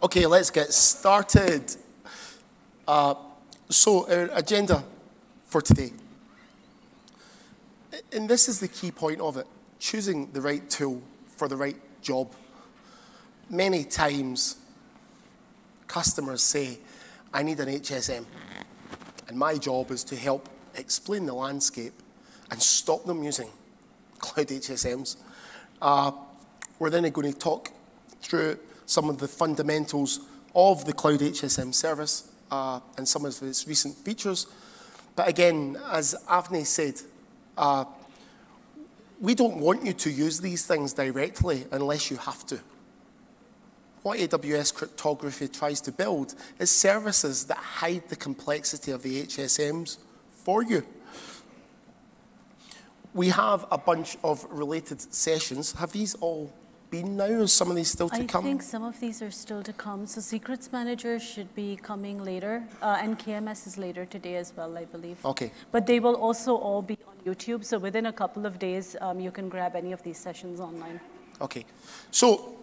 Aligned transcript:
Okay, 0.00 0.26
let's 0.26 0.50
get 0.50 0.72
started. 0.72 1.74
Uh, 2.86 3.14
so, 3.68 4.08
our 4.08 4.30
agenda 4.32 4.84
for 5.46 5.60
today. 5.60 5.92
And 8.12 8.28
this 8.28 8.48
is 8.48 8.60
the 8.60 8.68
key 8.68 8.92
point 8.92 9.20
of 9.20 9.36
it 9.36 9.46
choosing 9.80 10.30
the 10.32 10.40
right 10.40 10.68
tool 10.70 11.02
for 11.36 11.48
the 11.48 11.56
right 11.56 11.76
job. 12.00 12.32
Many 13.50 13.84
times, 13.84 14.56
customers 15.88 16.42
say, 16.42 16.78
I 17.34 17.42
need 17.42 17.58
an 17.60 17.68
HSM. 17.68 18.24
And 19.26 19.36
my 19.36 19.58
job 19.58 19.90
is 19.90 20.04
to 20.04 20.16
help 20.16 20.48
explain 20.76 21.26
the 21.26 21.34
landscape 21.34 21.92
and 22.50 22.62
stop 22.62 23.04
them 23.04 23.22
using 23.24 23.48
cloud 24.18 24.46
HSMs. 24.46 25.16
Uh, 25.82 26.12
we're 26.78 26.90
then 26.90 27.08
going 27.10 27.32
to 27.32 27.38
talk 27.38 27.72
through 28.22 28.58
some 28.88 29.10
of 29.10 29.18
the 29.18 29.28
fundamentals 29.28 30.20
of 30.54 30.86
the 30.86 30.94
Cloud 30.94 31.20
HSM 31.20 31.74
service 31.74 32.32
uh, 32.50 32.80
and 32.96 33.06
some 33.06 33.26
of 33.26 33.40
its 33.42 33.68
recent 33.68 33.94
features. 33.94 34.46
But 35.14 35.28
again, 35.28 35.76
as 35.92 36.14
Avni 36.26 36.64
said, 36.64 36.94
uh, 37.58 37.84
we 39.20 39.34
don't 39.34 39.58
want 39.58 39.84
you 39.84 39.92
to 39.92 40.10
use 40.10 40.40
these 40.40 40.66
things 40.66 40.94
directly 40.94 41.66
unless 41.70 42.10
you 42.10 42.16
have 42.16 42.46
to. 42.46 42.60
What 44.02 44.20
AWS 44.20 44.72
cryptography 44.72 45.48
tries 45.48 45.82
to 45.82 45.92
build 45.92 46.34
is 46.58 46.70
services 46.70 47.44
that 47.44 47.58
hide 47.58 48.08
the 48.08 48.16
complexity 48.16 48.90
of 48.90 49.02
the 49.02 49.24
HSMs 49.24 49.98
for 50.30 50.62
you. 50.62 50.82
We 53.12 53.28
have 53.28 53.66
a 53.70 53.76
bunch 53.76 54.16
of 54.24 54.46
related 54.48 55.02
sessions. 55.12 55.72
Have 55.72 55.92
these 55.92 56.14
all 56.14 56.50
been 56.90 57.16
now, 57.16 57.26
or 57.26 57.46
some 57.46 57.70
of 57.70 57.76
these 57.76 57.90
still 57.90 58.08
to 58.08 58.22
I 58.22 58.26
come? 58.26 58.44
think 58.44 58.62
some 58.62 58.82
of 58.82 58.98
these 59.00 59.22
are 59.22 59.30
still 59.30 59.62
to 59.62 59.72
come. 59.72 60.06
So 60.06 60.20
Secrets 60.20 60.72
Manager 60.72 61.18
should 61.18 61.54
be 61.54 61.76
coming 61.76 62.22
later, 62.24 62.62
uh, 62.82 62.98
and 63.00 63.18
KMS 63.18 63.66
is 63.66 63.78
later 63.78 64.04
today 64.04 64.36
as 64.36 64.52
well, 64.56 64.76
I 64.76 64.84
believe. 64.84 65.24
Okay. 65.24 65.52
But 65.70 65.86
they 65.86 66.00
will 66.00 66.16
also 66.16 66.56
all 66.56 66.82
be 66.82 66.98
on 67.06 67.16
YouTube. 67.24 67.64
So 67.64 67.78
within 67.78 68.06
a 68.06 68.12
couple 68.12 68.46
of 68.46 68.58
days, 68.58 68.96
um, 69.00 69.20
you 69.20 69.30
can 69.30 69.48
grab 69.48 69.76
any 69.76 69.92
of 69.92 70.02
these 70.02 70.18
sessions 70.18 70.60
online. 70.60 71.00
Okay. 71.40 71.64
So 72.10 72.56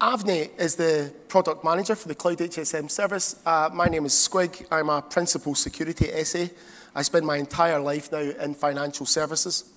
Avni 0.00 0.50
is 0.58 0.76
the 0.76 1.12
product 1.28 1.64
manager 1.64 1.94
for 1.94 2.08
the 2.08 2.14
Cloud 2.14 2.38
HSM 2.38 2.90
service. 2.90 3.36
Uh, 3.46 3.70
my 3.72 3.86
name 3.86 4.04
is 4.04 4.12
Squig. 4.12 4.66
I'm 4.70 4.90
a 4.90 5.00
principal 5.00 5.54
security 5.54 6.08
SA. 6.22 6.46
I 6.94 7.02
spend 7.02 7.26
my 7.26 7.36
entire 7.36 7.80
life 7.80 8.12
now 8.12 8.18
in 8.18 8.54
financial 8.54 9.06
services 9.06 9.72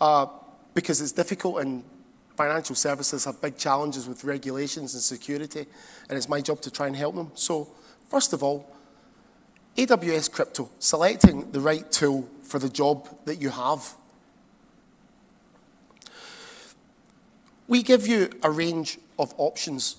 uh, 0.00 0.26
because 0.74 1.00
it's 1.00 1.12
difficult 1.12 1.58
and 1.60 1.82
financial 2.38 2.76
services 2.76 3.24
have 3.24 3.42
big 3.42 3.58
challenges 3.58 4.06
with 4.06 4.22
regulations 4.22 4.94
and 4.94 5.02
security, 5.02 5.66
and 6.08 6.16
it's 6.16 6.28
my 6.28 6.40
job 6.40 6.60
to 6.60 6.70
try 6.70 6.86
and 6.86 6.94
help 6.94 7.16
them. 7.16 7.32
So, 7.34 7.68
first 8.08 8.32
of 8.32 8.44
all, 8.44 8.64
AWS 9.76 10.30
Crypto, 10.30 10.70
selecting 10.78 11.50
the 11.50 11.58
right 11.58 11.90
tool 11.90 12.28
for 12.44 12.60
the 12.60 12.68
job 12.68 13.08
that 13.24 13.42
you 13.42 13.50
have. 13.50 13.92
We 17.66 17.82
give 17.82 18.06
you 18.06 18.30
a 18.44 18.50
range 18.52 18.98
of 19.18 19.34
options, 19.36 19.96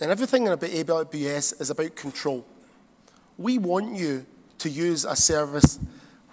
and 0.00 0.10
everything 0.10 0.48
about 0.48 0.70
AWS 0.70 1.60
is 1.60 1.68
about 1.68 1.96
control. 1.96 2.46
We 3.36 3.58
want 3.58 3.94
you 3.94 4.24
to 4.56 4.70
use 4.70 5.04
a 5.04 5.14
service 5.14 5.78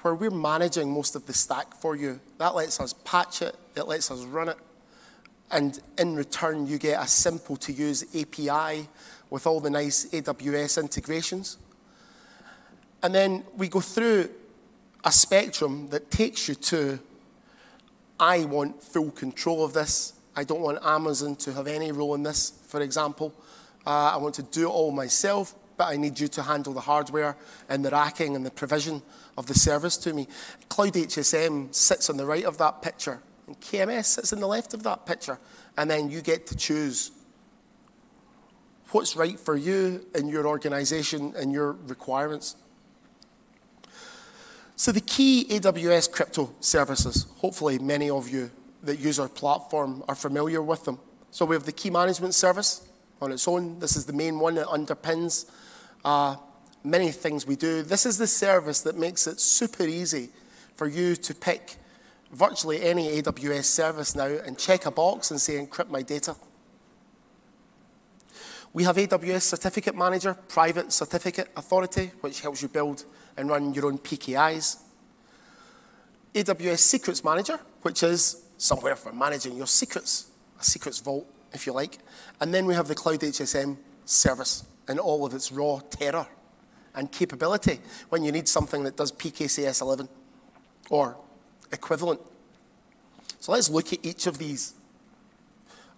where 0.02 0.16
we're 0.16 0.32
managing 0.32 0.90
most 0.90 1.14
of 1.17 1.26
the 1.26 1.34
stack 1.34 1.76
for 1.76 1.98
you. 1.98 2.22
That 2.38 2.56
lets 2.56 2.80
us 2.80 2.94
patch 3.04 3.42
it, 3.42 3.58
it 3.76 3.86
lets 3.86 4.10
us 4.10 4.23
run 4.23 4.48
it, 4.48 4.58
and 5.54 5.80
in 5.98 6.16
return, 6.16 6.68
you 6.68 6.78
get 6.78 7.02
a 7.02 7.08
simple 7.08 7.56
to 7.58 7.72
use 7.72 8.04
API 8.16 8.90
with 9.30 9.48
all 9.48 9.60
the 9.60 9.70
nice 9.70 10.06
AWS 10.08 10.82
integrations. 10.82 11.58
And 13.04 13.14
then 13.14 13.44
we 13.56 13.68
go 13.68 13.80
through 13.80 14.30
a 15.04 15.11
spectrum 15.11 15.89
that 15.89 16.10
takes 16.10 16.48
you 16.48 16.55
to 16.55 17.00
I 18.20 18.45
want 18.45 18.82
full 18.82 19.11
control 19.11 19.64
of 19.66 19.73
this. 19.73 20.14
I 20.36 20.44
don't 20.44 20.61
want 20.61 20.80
Amazon 20.83 21.36
to 21.38 21.54
have 21.54 21.67
any 21.67 21.92
role 21.92 22.16
in 22.16 22.23
this, 22.23 22.54
for 22.67 22.82
example. 22.82 23.33
Uh, 23.86 24.11
I 24.14 24.17
want 24.17 24.36
to 24.36 24.44
do 24.44 24.70
it 24.70 24.72
all 24.72 24.92
myself, 24.92 25.54
but 25.77 25.86
I 25.86 25.98
need 25.98 26.20
you 26.20 26.27
to 26.30 26.44
handle 26.44 26.73
the 26.73 26.82
hardware 26.82 27.36
and 27.70 27.83
the 27.83 27.92
racking 27.92 28.36
and 28.36 28.45
the 28.45 28.52
provision 28.52 29.02
of 29.38 29.48
the 29.48 29.54
service 29.54 29.98
to 29.98 30.14
me. 30.14 30.27
Cloud 30.70 30.94
HSM 30.94 31.73
sits 31.76 32.10
on 32.10 32.17
the 32.17 32.26
right 32.26 32.45
of 32.45 32.58
that 32.60 32.82
picture, 32.82 33.20
and 33.53 33.61
KMS 33.61 34.05
sits 34.05 34.33
on 34.33 34.39
the 34.39 34.47
left 34.47 34.73
of 34.73 34.83
that 34.83 35.05
picture. 35.05 35.39
And 35.77 35.89
then 35.89 36.09
you 36.09 36.21
get 36.21 36.47
to 36.47 36.55
choose 36.55 37.11
what's 38.91 39.15
right 39.15 39.39
for 39.39 39.55
you 39.55 40.05
and 40.14 40.30
your 40.30 40.47
organization 40.47 41.33
and 41.36 41.52
your 41.52 41.73
requirements. 41.73 42.55
So, 44.75 44.91
the 44.91 45.02
key 45.02 45.45
AWS 45.49 46.11
crypto 46.11 46.52
services, 46.59 47.27
hopefully, 47.37 47.80
many 47.80 48.09
of 48.09 48.27
you 48.27 48.52
that 48.81 48.99
use 48.99 49.19
our 49.19 49.30
platform 49.30 50.03
are 50.08 50.15
familiar 50.15 50.61
with 50.61 50.83
them. 50.83 50.99
So, 51.31 51.45
we 51.45 51.55
have 51.55 51.65
the 51.65 51.71
key 51.71 51.89
management 51.89 52.33
service 52.33 52.87
on 53.21 53.31
its 53.31 53.47
own. 53.47 53.80
This 53.80 53.95
is 53.95 54.05
the 54.05 54.14
main 54.14 54.39
one 54.39 54.55
that 54.55 54.67
underpins 54.67 55.49
uh, 56.03 56.35
many 56.83 57.11
things 57.11 57.45
we 57.45 57.55
do. 57.55 57.83
This 57.83 58.05
is 58.05 58.17
the 58.17 58.27
service 58.27 58.81
that 58.81 58.97
makes 58.97 59.27
it 59.27 59.39
super 59.39 59.83
easy 59.83 60.30
for 60.75 60.87
you 60.87 61.15
to 61.15 61.35
pick 61.35 61.77
virtually 62.33 62.82
any 62.82 63.21
AWS 63.21 63.66
service 63.66 64.16
now 64.16 64.26
and 64.26 64.58
check 64.58 64.86
a 64.86 64.92
box 64.92 65.32
and 65.32 65.39
say, 65.39 65.64
encrypt 65.64 65.89
my 65.89 66.02
data. 66.02 66.36
We 68.73 68.83
have 68.86 68.95
AWS 68.95 69.42
Certificate 69.44 69.95
Manager, 69.95 70.33
Private 70.48 70.92
Certificate 70.92 71.49
Authority, 71.55 72.11
which 72.21 72.42
helps 72.42 72.61
you 72.64 72.67
build 72.67 73.05
and 73.38 73.48
run 73.49 73.73
your 73.73 73.86
own 73.86 73.99
PKIs. 73.99 74.82
AWS 76.33 76.80
Secrets 76.80 77.23
Manager, 77.23 77.60
which 77.83 78.02
is 78.02 78.44
somewhere 78.58 78.95
for 78.95 79.14
managing 79.14 79.55
your 79.55 79.67
secrets, 79.67 80.32
a 80.60 80.64
secrets 80.64 81.00
vault, 81.00 81.27
if 81.54 81.67
you 81.67 81.73
like. 81.73 82.00
And 82.42 82.52
then 82.52 82.65
we 82.65 82.73
have 82.73 82.88
the 82.88 82.95
Cloud 82.95 83.20
HSM 83.20 83.77
service 84.05 84.65
and 84.88 85.00
all 85.00 85.23
of 85.23 85.36
its 85.36 85.52
raw 85.52 85.80
terror 85.92 86.26
and 86.95 87.11
capability 87.11 87.80
when 88.10 88.23
you 88.23 88.32
need 88.32 88.48
something 88.48 88.83
that 88.86 88.98
does 88.98 89.11
PKCS 89.11 89.82
11 89.82 90.10
or 90.89 91.15
equivalent. 91.73 92.22
So 93.39 93.52
let's 93.52 93.70
look 93.70 93.92
at 93.92 94.06
each 94.06 94.28
of 94.28 94.38
these 94.38 94.73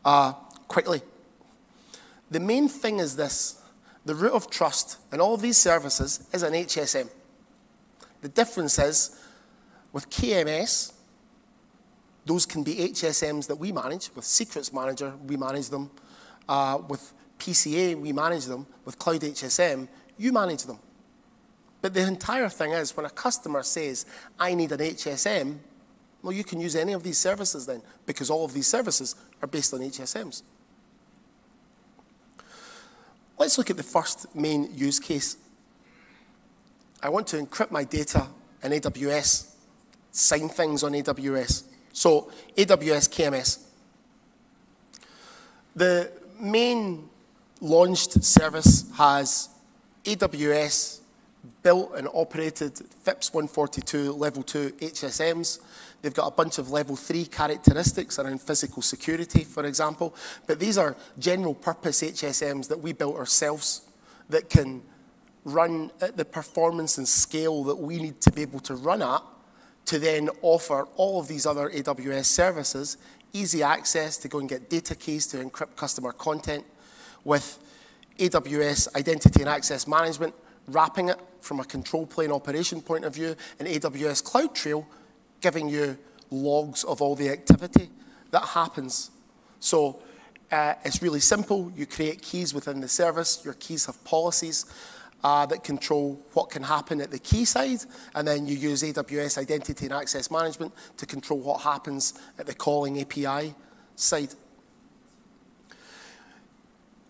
uh, 0.03 0.31
quickly. 0.67 1.01
The 2.31 2.39
main 2.39 2.67
thing 2.67 2.99
is 2.99 3.15
this 3.15 3.61
the 4.05 4.15
root 4.15 4.33
of 4.33 4.49
trust 4.49 4.97
in 5.11 5.21
all 5.21 5.37
these 5.37 5.57
services 5.57 6.27
is 6.33 6.41
an 6.41 6.53
HSM. 6.53 7.09
The 8.21 8.29
difference 8.29 8.79
is 8.79 9.19
with 9.91 10.09
KMS, 10.09 10.93
those 12.25 12.45
can 12.45 12.63
be 12.63 12.75
HSMs 12.75 13.47
that 13.47 13.55
we 13.55 13.71
manage. 13.71 14.09
With 14.15 14.25
Secrets 14.25 14.73
Manager, 14.73 15.13
we 15.27 15.37
manage 15.37 15.69
them. 15.69 15.91
Uh, 16.49 16.79
with 16.87 17.13
PCA, 17.37 17.95
we 17.95 18.11
manage 18.11 18.45
them. 18.45 18.65
With 18.83 18.97
Cloud 18.97 19.21
HSM, 19.21 19.87
you 20.17 20.33
manage 20.33 20.63
them. 20.63 20.79
But 21.85 21.93
the 21.93 22.01
entire 22.01 22.49
thing 22.49 22.71
is 22.71 22.97
when 22.97 23.05
a 23.05 23.11
customer 23.11 23.61
says, 23.61 24.07
I 24.39 24.55
need 24.55 24.71
an 24.71 24.79
HSM, 24.79 25.57
well, 26.23 26.33
you 26.33 26.43
can 26.43 26.59
use 26.59 26.75
any 26.75 26.93
of 26.93 27.03
these 27.03 27.19
services 27.19 27.67
then, 27.67 27.83
because 28.07 28.31
all 28.31 28.43
of 28.43 28.53
these 28.53 28.65
services 28.65 29.13
are 29.39 29.47
based 29.47 29.71
on 29.71 29.81
HSMs. 29.81 30.41
Let's 33.37 33.59
look 33.59 33.69
at 33.69 33.77
the 33.77 33.83
first 33.83 34.35
main 34.35 34.75
use 34.75 34.99
case. 34.99 35.37
I 37.03 37.09
want 37.09 37.27
to 37.27 37.37
encrypt 37.37 37.69
my 37.69 37.83
data 37.83 38.29
in 38.63 38.71
AWS, 38.71 39.51
sign 40.09 40.49
things 40.49 40.81
on 40.81 40.93
AWS. 40.93 41.65
So, 41.93 42.31
AWS 42.57 43.09
KMS. 43.09 43.59
The 45.75 46.11
main 46.39 47.07
launched 47.61 48.23
service 48.23 48.89
has 48.95 49.49
AWS 50.03 51.01
built 51.63 51.95
and 51.95 52.07
operated 52.13 52.77
FIPS 53.03 53.33
142 53.33 54.11
level 54.13 54.43
2 54.43 54.71
HSMs. 54.71 55.59
They've 56.01 56.13
got 56.13 56.27
a 56.27 56.31
bunch 56.31 56.57
of 56.57 56.71
level 56.71 56.95
3 56.95 57.25
characteristics 57.25 58.19
around 58.19 58.41
physical 58.41 58.81
security, 58.81 59.43
for 59.43 59.65
example. 59.65 60.15
But 60.47 60.59
these 60.59 60.77
are 60.77 60.95
general 61.19 61.53
purpose 61.53 62.01
HSMs 62.01 62.67
that 62.69 62.79
we 62.79 62.93
built 62.93 63.15
ourselves 63.15 63.81
that 64.29 64.49
can 64.49 64.81
run 65.43 65.91
at 66.01 66.17
the 66.17 66.25
performance 66.25 66.97
and 66.97 67.07
scale 67.07 67.63
that 67.65 67.75
we 67.75 67.97
need 67.99 68.19
to 68.21 68.31
be 68.31 68.41
able 68.41 68.59
to 68.59 68.75
run 68.75 69.01
at 69.01 69.21
to 69.85 69.99
then 69.99 70.29
offer 70.41 70.87
all 70.95 71.19
of 71.19 71.27
these 71.27 71.45
other 71.45 71.69
AWS 71.69 72.25
services 72.25 72.97
easy 73.33 73.61
access 73.61 74.17
to 74.17 74.27
go 74.27 74.39
and 74.39 74.49
get 74.49 74.69
data 74.69 74.95
keys 74.95 75.27
to 75.27 75.37
encrypt 75.37 75.75
customer 75.75 76.11
content 76.13 76.65
with 77.23 77.59
AWS 78.17 78.95
identity 78.95 79.41
and 79.41 79.49
access 79.49 79.87
management, 79.87 80.33
wrapping 80.67 81.09
it 81.09 81.19
from 81.39 81.59
a 81.59 81.65
control 81.65 82.05
plane 82.05 82.31
operation 82.31 82.81
point 82.81 83.05
of 83.05 83.13
view, 83.13 83.35
and 83.59 83.67
AWS 83.67 84.23
CloudTrail 84.23 84.85
giving 85.41 85.69
you 85.69 85.97
logs 86.31 86.83
of 86.83 87.01
all 87.01 87.15
the 87.15 87.29
activity 87.29 87.89
that 88.31 88.43
happens. 88.43 89.11
So 89.59 90.01
Uh, 90.51 90.73
it's 90.83 91.01
really 91.01 91.19
simple. 91.19 91.71
You 91.75 91.85
create 91.85 92.21
keys 92.21 92.53
within 92.53 92.79
the 92.79 92.87
service. 92.87 93.43
Your 93.43 93.55
keys 93.55 93.87
have 93.87 93.97
policies 94.03 94.65
uh, 95.23 95.45
that 95.47 95.63
control 95.63 96.21
what 96.33 96.51
can 96.51 96.63
happen 96.63 97.01
at 97.01 97.09
the 97.09 97.19
key 97.19 97.45
side, 97.45 97.79
and 98.13 98.27
then 98.27 98.45
you 98.45 98.55
use 98.55 98.83
AWS 98.83 99.39
Identity 99.39 99.85
and 99.87 99.93
Access 99.93 100.29
Management 100.29 100.71
to 100.97 101.05
control 101.05 101.39
what 101.39 101.61
happens 101.61 102.13
at 102.37 102.45
the 102.45 102.53
calling 102.53 103.01
API 103.01 103.55
side. 103.95 104.35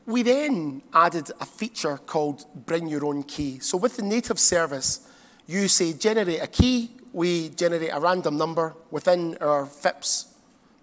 We 0.06 0.22
then 0.22 0.84
added 0.94 1.32
a 1.40 1.46
feature 1.46 1.98
called 1.98 2.46
Bring 2.66 2.88
Your 2.88 3.06
Own 3.06 3.24
Key. 3.24 3.60
So 3.60 3.76
with 3.78 3.98
the 3.98 4.04
native 4.04 4.40
service, 4.40 5.08
you 5.48 5.68
say 5.68 5.94
generate 5.94 6.42
a 6.42 6.48
key, 6.48 6.92
we 7.12 7.50
generate 7.50 7.90
a 7.92 8.00
random 8.00 8.38
number 8.38 8.76
within 8.92 9.38
our 9.42 9.66
FIPS 9.66 10.28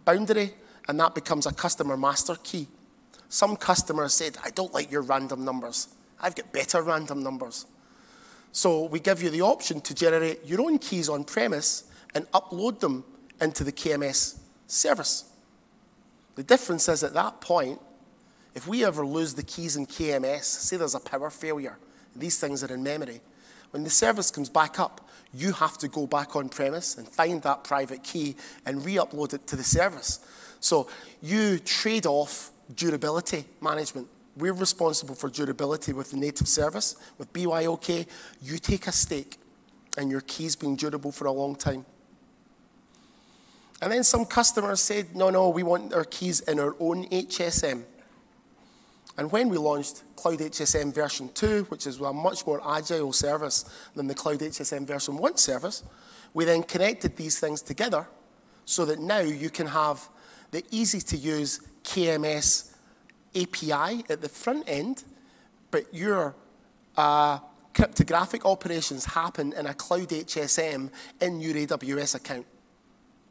boundary, 0.04 0.54
and 0.88 0.98
that 0.98 1.14
becomes 1.14 1.46
a 1.46 1.52
customer 1.52 1.96
master 1.96 2.34
key. 2.42 2.66
Some 3.28 3.56
customers 3.56 4.12
said, 4.12 4.38
I 4.44 4.50
don't 4.50 4.74
like 4.74 4.90
your 4.90 5.02
random 5.02 5.44
numbers. 5.44 5.88
I've 6.20 6.34
got 6.34 6.52
better 6.52 6.82
random 6.82 7.22
numbers. 7.22 7.66
So 8.50 8.84
we 8.84 8.98
give 8.98 9.22
you 9.22 9.30
the 9.30 9.42
option 9.42 9.80
to 9.82 9.94
generate 9.94 10.44
your 10.44 10.60
own 10.60 10.78
keys 10.78 11.08
on 11.08 11.24
premise 11.24 11.84
and 12.14 12.30
upload 12.32 12.80
them 12.80 13.04
into 13.40 13.62
the 13.62 13.72
KMS 13.72 14.38
service. 14.66 15.30
The 16.34 16.42
difference 16.42 16.88
is 16.88 17.04
at 17.04 17.14
that 17.14 17.40
point, 17.40 17.80
if 18.54 18.66
we 18.66 18.84
ever 18.84 19.04
lose 19.06 19.34
the 19.34 19.42
keys 19.42 19.76
in 19.76 19.86
KMS, 19.86 20.44
say 20.44 20.76
there's 20.76 20.94
a 20.94 21.00
power 21.00 21.30
failure, 21.30 21.78
these 22.14 22.38
things 22.38 22.62
are 22.62 22.72
in 22.72 22.82
memory, 22.82 23.20
when 23.70 23.84
the 23.84 23.90
service 23.90 24.30
comes 24.30 24.50
back 24.50 24.78
up, 24.78 25.08
you 25.32 25.52
have 25.52 25.78
to 25.78 25.88
go 25.88 26.06
back 26.06 26.36
on 26.36 26.50
premise 26.50 26.98
and 26.98 27.08
find 27.08 27.42
that 27.42 27.64
private 27.64 28.02
key 28.02 28.36
and 28.66 28.84
re-upload 28.84 29.32
it 29.32 29.46
to 29.46 29.56
the 29.56 29.64
service. 29.64 30.20
So 30.60 30.88
you 31.22 31.58
trade 31.58 32.04
off 32.04 32.50
durability 32.76 33.46
management. 33.60 34.08
We're 34.36 34.52
responsible 34.52 35.14
for 35.14 35.30
durability 35.30 35.94
with 35.94 36.10
the 36.10 36.18
native 36.18 36.48
service. 36.48 36.96
With 37.16 37.32
BYOK, 37.32 38.06
you 38.42 38.58
take 38.58 38.86
a 38.86 38.92
stake 38.92 39.38
and 39.96 40.10
your 40.10 40.20
key's 40.20 40.54
been 40.54 40.76
durable 40.76 41.12
for 41.12 41.26
a 41.26 41.32
long 41.32 41.54
time. 41.56 41.86
And 43.80 43.90
then 43.90 44.04
some 44.04 44.24
customers 44.24 44.80
said, 44.80 45.16
no, 45.16 45.30
no, 45.30 45.48
we 45.48 45.62
want 45.62 45.92
our 45.92 46.04
keys 46.04 46.40
in 46.40 46.60
our 46.60 46.76
own 46.78 47.06
HSM. 47.08 47.82
And 49.18 49.30
when 49.30 49.48
we 49.48 49.58
launched 49.58 50.04
Cloud 50.16 50.38
HSM 50.38 50.94
version 50.94 51.28
2, 51.34 51.64
which 51.64 51.86
is 51.86 52.00
a 52.00 52.12
much 52.12 52.46
more 52.46 52.60
agile 52.66 53.12
service 53.12 53.64
than 53.94 54.06
the 54.06 54.14
Cloud 54.14 54.38
HSM 54.38 54.86
version 54.86 55.16
1 55.16 55.36
service, 55.36 55.82
we 56.32 56.44
then 56.44 56.62
connected 56.62 57.16
these 57.16 57.38
things 57.38 57.60
together 57.60 58.06
so 58.64 58.84
that 58.86 59.00
now 59.00 59.20
you 59.20 59.50
can 59.50 59.66
have 59.66 60.08
the 60.50 60.64
easy 60.70 61.00
to 61.00 61.16
use 61.16 61.60
KMS 61.84 62.72
API 63.34 64.04
at 64.08 64.20
the 64.20 64.28
front 64.28 64.64
end, 64.66 65.04
but 65.70 65.92
your 65.92 66.34
uh, 66.96 67.38
cryptographic 67.74 68.44
operations 68.44 69.04
happen 69.04 69.52
in 69.54 69.66
a 69.66 69.74
Cloud 69.74 70.08
HSM 70.08 70.90
in 71.20 71.40
your 71.40 71.54
AWS 71.54 72.14
account. 72.14 72.46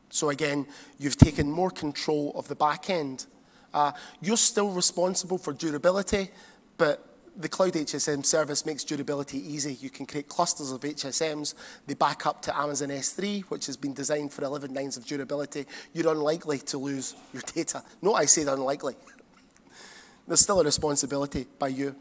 So 0.10 0.30
again, 0.30 0.68
you've 1.00 1.18
taken 1.18 1.50
more 1.50 1.72
control 1.72 2.34
of 2.36 2.48
the 2.48 2.56
back 2.56 2.90
end. 2.90 3.26
Uh, 3.74 3.92
you're 4.22 4.38
still 4.38 4.70
responsible 4.70 5.38
for 5.38 5.54
durability, 5.54 6.30
but 6.78 7.08
the 7.38 7.48
Cloud 7.48 7.74
HSM 7.74 8.26
service 8.26 8.66
makes 8.66 8.84
durability 8.84 9.38
easy. 9.38 9.74
You 9.76 9.90
can 9.90 10.06
create 10.06 10.28
clusters 10.28 10.72
of 10.72 10.82
HSMs. 10.82 11.54
They 11.88 11.94
back 11.94 12.26
up 12.26 12.42
to 12.44 12.58
Amazon 12.58 12.90
S3, 12.90 13.44
which 13.44 13.66
has 13.68 13.78
been 13.78 13.94
designed 13.94 14.34
for 14.34 14.44
11 14.44 14.74
nines 14.74 14.98
of 14.98 15.06
durability. 15.06 15.66
You're 15.94 16.12
unlikely 16.12 16.60
to 16.60 16.78
lose 16.78 17.16
your 17.34 17.44
data. 17.54 17.84
No, 18.02 18.14
I 18.14 18.26
said 18.26 18.48
unlikely. 18.48 18.96
There's 20.28 20.42
still 20.42 20.60
a 20.60 20.64
responsibility 20.64 21.48
by 21.58 21.70
you. 21.70 21.96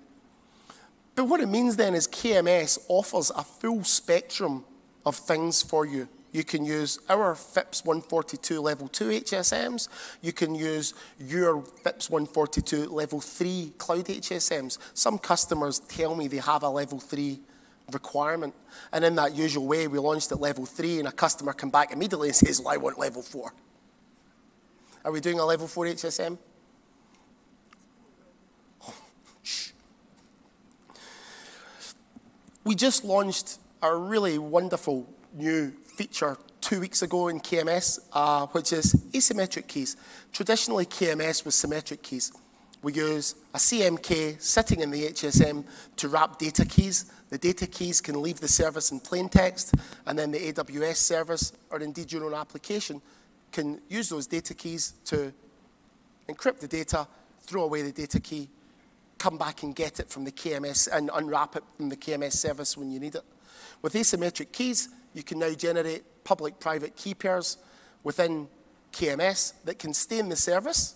But 1.14 1.24
what 1.24 1.40
it 1.40 1.48
means 1.48 1.76
then 1.76 1.94
is 1.94 2.08
KMS 2.08 2.78
offers 2.88 3.30
a 3.30 3.42
full 3.42 3.84
spectrum 3.84 4.64
of 5.04 5.16
things 5.16 5.62
for 5.62 5.84
you. 5.84 6.08
You 6.32 6.44
can 6.44 6.64
use 6.64 6.98
our 7.08 7.34
FIPS 7.34 7.84
142 7.84 8.60
level 8.60 8.88
2 8.88 9.08
HSMs. 9.08 9.88
You 10.22 10.32
can 10.32 10.54
use 10.54 10.94
your 11.18 11.62
FIPS 11.62 12.08
142 12.08 12.88
level 12.88 13.20
3 13.20 13.72
cloud 13.78 14.04
HSMs. 14.04 14.78
Some 14.94 15.18
customers 15.18 15.80
tell 15.80 16.14
me 16.14 16.28
they 16.28 16.38
have 16.38 16.62
a 16.62 16.68
level 16.68 17.00
3 17.00 17.40
requirement. 17.92 18.54
And 18.92 19.04
in 19.04 19.16
that 19.16 19.34
usual 19.34 19.66
way, 19.66 19.88
we 19.88 19.98
launched 19.98 20.30
at 20.30 20.40
level 20.40 20.66
3 20.66 21.00
and 21.00 21.08
a 21.08 21.12
customer 21.12 21.52
come 21.52 21.70
back 21.70 21.92
immediately 21.92 22.28
and 22.28 22.36
says, 22.36 22.60
well, 22.60 22.74
I 22.74 22.76
want 22.76 22.98
level 22.98 23.22
4. 23.22 23.52
Are 25.04 25.12
we 25.12 25.20
doing 25.20 25.40
a 25.40 25.44
level 25.44 25.66
4 25.66 25.86
HSM? 25.86 26.38
We 32.62 32.74
just 32.76 33.04
launched 33.04 33.58
a 33.82 33.96
really 33.96 34.38
wonderful 34.38 35.08
new 35.32 35.72
feature 36.00 36.38
two 36.62 36.80
weeks 36.80 37.02
ago 37.02 37.28
in 37.28 37.38
KMS, 37.38 37.98
uh, 38.14 38.46
which 38.46 38.72
is 38.72 38.94
asymmetric 39.12 39.66
keys. 39.66 39.98
Traditionally, 40.32 40.86
KMS 40.86 41.44
was 41.44 41.54
symmetric 41.54 42.02
keys. 42.02 42.32
We 42.82 42.94
use 42.94 43.34
a 43.52 43.58
CMK 43.58 44.40
sitting 44.40 44.80
in 44.80 44.90
the 44.90 45.08
HSM 45.08 45.62
to 45.96 46.08
wrap 46.08 46.38
data 46.38 46.64
keys. 46.64 47.12
The 47.28 47.36
data 47.36 47.66
keys 47.66 48.00
can 48.00 48.22
leave 48.22 48.40
the 48.40 48.48
service 48.48 48.90
in 48.92 49.00
plain 49.00 49.28
text, 49.28 49.74
and 50.06 50.18
then 50.18 50.30
the 50.30 50.38
AWS 50.38 50.96
service, 50.96 51.52
or 51.68 51.80
indeed 51.80 52.10
your 52.10 52.24
own 52.24 52.32
application, 52.32 53.02
can 53.52 53.78
use 53.90 54.08
those 54.08 54.26
data 54.26 54.54
keys 54.54 54.94
to 55.04 55.34
encrypt 56.30 56.60
the 56.60 56.68
data, 56.68 57.06
throw 57.42 57.64
away 57.64 57.82
the 57.82 57.92
data 57.92 58.20
key, 58.20 58.48
come 59.18 59.36
back 59.36 59.64
and 59.64 59.76
get 59.76 60.00
it 60.00 60.08
from 60.08 60.24
the 60.24 60.32
KMS, 60.32 60.88
and 60.90 61.10
unwrap 61.12 61.56
it 61.56 61.64
from 61.76 61.90
the 61.90 61.96
KMS 61.96 62.32
service 62.32 62.74
when 62.74 62.90
you 62.90 62.98
need 62.98 63.16
it. 63.16 63.24
With 63.82 63.94
asymmetric 63.94 64.52
keys, 64.52 64.88
you 65.14 65.22
can 65.22 65.38
now 65.38 65.52
generate 65.52 66.24
public-private 66.24 66.96
key 66.96 67.14
pairs 67.14 67.56
within 68.04 68.48
KMS 68.92 69.54
that 69.64 69.78
can 69.78 69.94
stay 69.94 70.18
in 70.18 70.28
the 70.28 70.36
service 70.36 70.94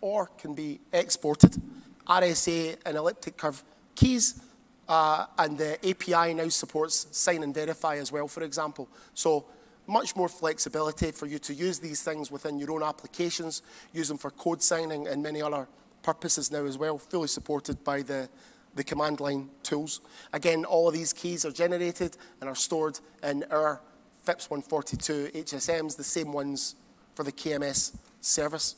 or 0.00 0.26
can 0.38 0.54
be 0.54 0.80
exported. 0.92 1.60
RSA 2.06 2.76
and 2.84 2.96
elliptic 2.96 3.36
curve 3.36 3.62
keys, 3.94 4.42
uh, 4.88 5.26
and 5.38 5.56
the 5.56 5.78
API 5.88 6.34
now 6.34 6.48
supports 6.48 7.06
sign 7.12 7.42
and 7.42 7.54
verify 7.54 7.96
as 7.96 8.10
well, 8.10 8.28
for 8.28 8.42
example. 8.42 8.88
So 9.14 9.46
much 9.86 10.16
more 10.16 10.28
flexibility 10.28 11.12
for 11.12 11.26
you 11.26 11.38
to 11.38 11.54
use 11.54 11.78
these 11.78 12.02
things 12.02 12.30
within 12.30 12.58
your 12.58 12.72
own 12.72 12.82
applications, 12.82 13.62
use 13.92 14.08
them 14.08 14.18
for 14.18 14.30
code 14.30 14.62
signing 14.62 15.06
and 15.06 15.22
many 15.22 15.40
other 15.42 15.68
purposes 16.02 16.50
now 16.50 16.64
as 16.64 16.76
well, 16.76 16.98
fully 16.98 17.28
supported 17.28 17.82
by 17.84 18.02
the 18.02 18.28
the 18.74 18.84
command 18.84 19.20
line 19.20 19.50
tools. 19.62 20.00
Again, 20.32 20.64
all 20.64 20.88
of 20.88 20.94
these 20.94 21.12
keys 21.12 21.44
are 21.44 21.52
generated 21.52 22.16
and 22.40 22.48
are 22.48 22.54
stored 22.56 22.98
in 23.22 23.44
our 23.50 23.80
FIPS 24.22 24.50
142 24.50 25.30
HSMs, 25.34 25.96
the 25.96 26.04
same 26.04 26.32
ones 26.32 26.76
for 27.14 27.24
the 27.24 27.32
KMS 27.32 27.96
service. 28.20 28.76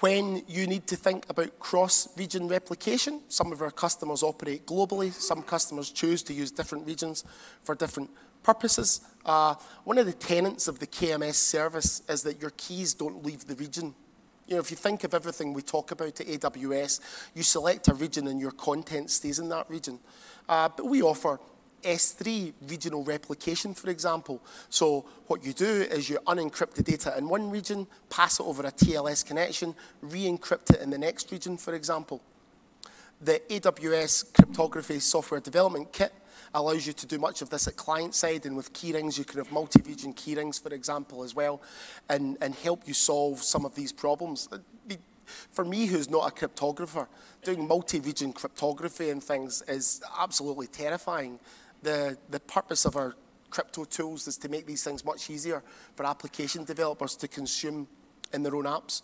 When 0.00 0.42
you 0.46 0.66
need 0.66 0.86
to 0.88 0.96
think 0.96 1.24
about 1.30 1.58
cross-region 1.58 2.48
replication, 2.48 3.22
some 3.28 3.50
of 3.50 3.62
our 3.62 3.70
customers 3.70 4.22
operate 4.22 4.66
globally, 4.66 5.10
some 5.12 5.42
customers 5.42 5.90
choose 5.90 6.22
to 6.24 6.34
use 6.34 6.50
different 6.50 6.86
regions 6.86 7.24
for 7.62 7.74
different 7.74 8.10
purposes. 8.42 9.00
Uh, 9.24 9.54
one 9.84 9.96
of 9.96 10.04
the 10.04 10.12
tenets 10.12 10.68
of 10.68 10.80
the 10.80 10.86
KMS 10.86 11.34
service 11.34 12.02
is 12.08 12.22
that 12.24 12.40
your 12.42 12.50
keys 12.58 12.92
don't 12.92 13.24
leave 13.24 13.46
the 13.46 13.54
region 13.54 13.94
you 14.46 14.54
know, 14.54 14.60
if 14.60 14.70
you 14.70 14.76
think 14.76 15.04
of 15.04 15.14
everything 15.14 15.52
we 15.52 15.62
talk 15.62 15.90
about 15.90 16.20
at 16.20 16.26
AWS, 16.26 17.00
you 17.34 17.42
select 17.42 17.88
a 17.88 17.94
region 17.94 18.28
and 18.28 18.40
your 18.40 18.52
content 18.52 19.10
stays 19.10 19.38
in 19.38 19.48
that 19.48 19.68
region. 19.68 19.98
Uh, 20.48 20.68
but 20.68 20.86
we 20.86 21.02
offer 21.02 21.40
S3 21.82 22.52
regional 22.68 23.02
replication, 23.04 23.74
for 23.74 23.90
example. 23.90 24.42
So 24.68 25.04
what 25.26 25.44
you 25.44 25.52
do 25.52 25.66
is 25.66 26.08
you 26.08 26.18
unencrypt 26.26 26.74
the 26.74 26.82
data 26.82 27.16
in 27.18 27.28
one 27.28 27.50
region, 27.50 27.86
pass 28.08 28.40
it 28.40 28.46
over 28.46 28.64
a 28.64 28.72
TLS 28.72 29.24
connection, 29.24 29.74
re-encrypt 30.00 30.74
it 30.74 30.80
in 30.80 30.90
the 30.90 30.98
next 30.98 31.30
region, 31.32 31.56
for 31.56 31.74
example. 31.74 32.22
The 33.20 33.40
AWS 33.48 34.34
Cryptography 34.34 35.00
Software 35.00 35.40
Development 35.40 35.90
Kit 35.92 36.12
allows 36.56 36.86
you 36.86 36.92
to 36.94 37.06
do 37.06 37.18
much 37.18 37.42
of 37.42 37.50
this 37.50 37.68
at 37.68 37.76
client 37.76 38.14
side 38.14 38.46
and 38.46 38.56
with 38.56 38.72
keyrings 38.72 39.18
you 39.18 39.24
can 39.24 39.38
have 39.38 39.52
multi-region 39.52 40.14
keyrings 40.14 40.60
for 40.60 40.72
example 40.74 41.22
as 41.22 41.34
well 41.34 41.60
and, 42.08 42.38
and 42.40 42.54
help 42.54 42.82
you 42.86 42.94
solve 42.94 43.42
some 43.42 43.64
of 43.64 43.74
these 43.74 43.92
problems. 43.92 44.48
Uh, 44.50 44.58
for 45.50 45.64
me 45.64 45.86
who's 45.86 46.08
not 46.08 46.30
a 46.30 46.34
cryptographer, 46.34 47.06
doing 47.42 47.66
multi-region 47.66 48.32
cryptography 48.32 49.10
and 49.10 49.22
things 49.22 49.62
is 49.68 50.02
absolutely 50.18 50.68
terrifying. 50.68 51.38
The, 51.82 52.16
the 52.30 52.40
purpose 52.40 52.84
of 52.84 52.96
our 52.96 53.16
crypto 53.50 53.84
tools 53.84 54.26
is 54.26 54.36
to 54.38 54.48
make 54.48 54.66
these 54.66 54.84
things 54.84 55.04
much 55.04 55.28
easier 55.28 55.62
for 55.94 56.06
application 56.06 56.64
developers 56.64 57.16
to 57.16 57.28
consume 57.28 57.86
in 58.32 58.42
their 58.42 58.54
own 58.54 58.64
apps. 58.64 59.02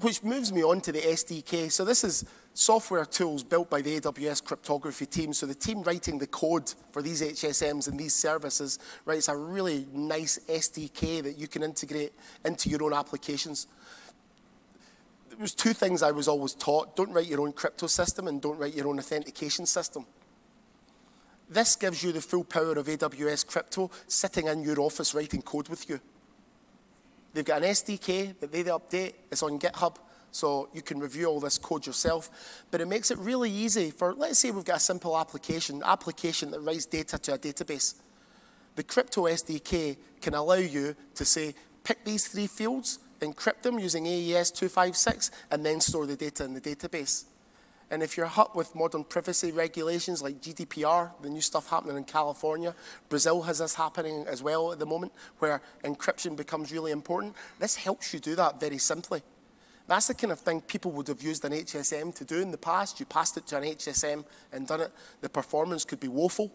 Which 0.00 0.22
moves 0.22 0.52
me 0.52 0.64
on 0.64 0.80
to 0.82 0.92
the 0.92 1.00
SDK. 1.00 1.70
So 1.70 1.84
this 1.84 2.02
is 2.02 2.24
software 2.54 3.04
tools 3.04 3.42
built 3.42 3.68
by 3.68 3.82
the 3.82 4.00
AWS 4.00 4.42
cryptography 4.42 5.06
team. 5.06 5.32
So 5.32 5.44
the 5.44 5.54
team 5.54 5.82
writing 5.82 6.18
the 6.18 6.26
code 6.28 6.72
for 6.92 7.02
these 7.02 7.20
HSMs 7.20 7.88
and 7.88 7.98
these 7.98 8.14
services 8.14 8.78
writes 9.04 9.28
a 9.28 9.36
really 9.36 9.86
nice 9.92 10.38
SDK 10.48 11.22
that 11.24 11.36
you 11.36 11.48
can 11.48 11.64
integrate 11.64 12.12
into 12.44 12.70
your 12.70 12.84
own 12.84 12.94
applications. 12.94 13.66
There 15.28 15.38
was 15.38 15.52
two 15.52 15.72
things 15.72 16.02
I 16.02 16.12
was 16.12 16.28
always 16.28 16.54
taught. 16.54 16.94
Don't 16.94 17.10
write 17.10 17.26
your 17.26 17.40
own 17.40 17.52
crypto 17.52 17.88
system 17.88 18.28
and 18.28 18.40
don't 18.40 18.56
write 18.56 18.74
your 18.74 18.86
own 18.86 19.00
authentication 19.00 19.66
system. 19.66 20.06
This 21.50 21.74
gives 21.74 22.02
you 22.04 22.12
the 22.12 22.20
full 22.20 22.44
power 22.44 22.72
of 22.72 22.86
AWS 22.86 23.46
crypto 23.46 23.90
sitting 24.06 24.46
in 24.46 24.62
your 24.62 24.80
office 24.80 25.12
writing 25.12 25.42
code 25.42 25.68
with 25.68 25.88
you. 25.88 26.00
They've 27.34 27.44
got 27.44 27.64
an 27.64 27.70
SDK 27.70 28.38
that 28.38 28.52
they 28.52 28.62
update. 28.62 29.14
It's 29.30 29.42
on 29.42 29.58
GitHub. 29.58 29.96
So 30.34 30.68
you 30.74 30.82
can 30.82 30.98
review 30.98 31.26
all 31.26 31.38
this 31.38 31.58
code 31.58 31.86
yourself. 31.86 32.64
But 32.72 32.80
it 32.80 32.88
makes 32.88 33.12
it 33.12 33.18
really 33.18 33.50
easy 33.50 33.92
for, 33.92 34.12
let's 34.14 34.40
say 34.40 34.50
we've 34.50 34.64
got 34.64 34.78
a 34.78 34.80
simple 34.80 35.16
application, 35.16 35.80
application 35.84 36.50
that 36.50 36.60
writes 36.60 36.86
data 36.86 37.18
to 37.18 37.34
a 37.34 37.38
database. 37.38 37.94
The 38.74 38.82
Crypto 38.82 39.26
SDK 39.26 39.96
can 40.20 40.34
allow 40.34 40.54
you 40.54 40.96
to 41.14 41.24
say, 41.24 41.54
pick 41.84 42.04
these 42.04 42.26
three 42.26 42.48
fields, 42.48 42.98
encrypt 43.20 43.62
them 43.62 43.78
using 43.78 44.08
AES 44.08 44.50
256, 44.50 45.30
and 45.52 45.64
then 45.64 45.80
store 45.80 46.04
the 46.04 46.16
data 46.16 46.42
in 46.42 46.52
the 46.52 46.60
database. 46.60 47.26
And 47.92 48.02
if 48.02 48.16
you're 48.16 48.26
hot 48.26 48.56
with 48.56 48.74
modern 48.74 49.04
privacy 49.04 49.52
regulations 49.52 50.20
like 50.20 50.40
GDPR, 50.40 51.12
the 51.22 51.30
new 51.30 51.42
stuff 51.42 51.70
happening 51.70 51.96
in 51.96 52.02
California, 52.02 52.74
Brazil 53.08 53.42
has 53.42 53.60
this 53.60 53.76
happening 53.76 54.24
as 54.26 54.42
well 54.42 54.72
at 54.72 54.80
the 54.80 54.86
moment, 54.86 55.12
where 55.38 55.62
encryption 55.84 56.36
becomes 56.36 56.72
really 56.72 56.90
important. 56.90 57.36
This 57.60 57.76
helps 57.76 58.12
you 58.12 58.18
do 58.18 58.34
that 58.34 58.58
very 58.58 58.78
simply. 58.78 59.22
That's 59.86 60.06
the 60.06 60.14
kind 60.14 60.32
of 60.32 60.40
thing 60.40 60.62
people 60.62 60.90
would 60.92 61.08
have 61.08 61.22
used 61.22 61.44
an 61.44 61.52
HSM 61.52 62.14
to 62.14 62.24
do 62.24 62.40
in 62.40 62.50
the 62.50 62.58
past. 62.58 62.98
You 62.98 63.06
passed 63.06 63.36
it 63.36 63.46
to 63.48 63.58
an 63.58 63.64
HSM 63.64 64.24
and 64.52 64.66
done 64.66 64.80
it. 64.80 64.92
The 65.20 65.28
performance 65.28 65.84
could 65.84 66.00
be 66.00 66.08
woeful. 66.08 66.50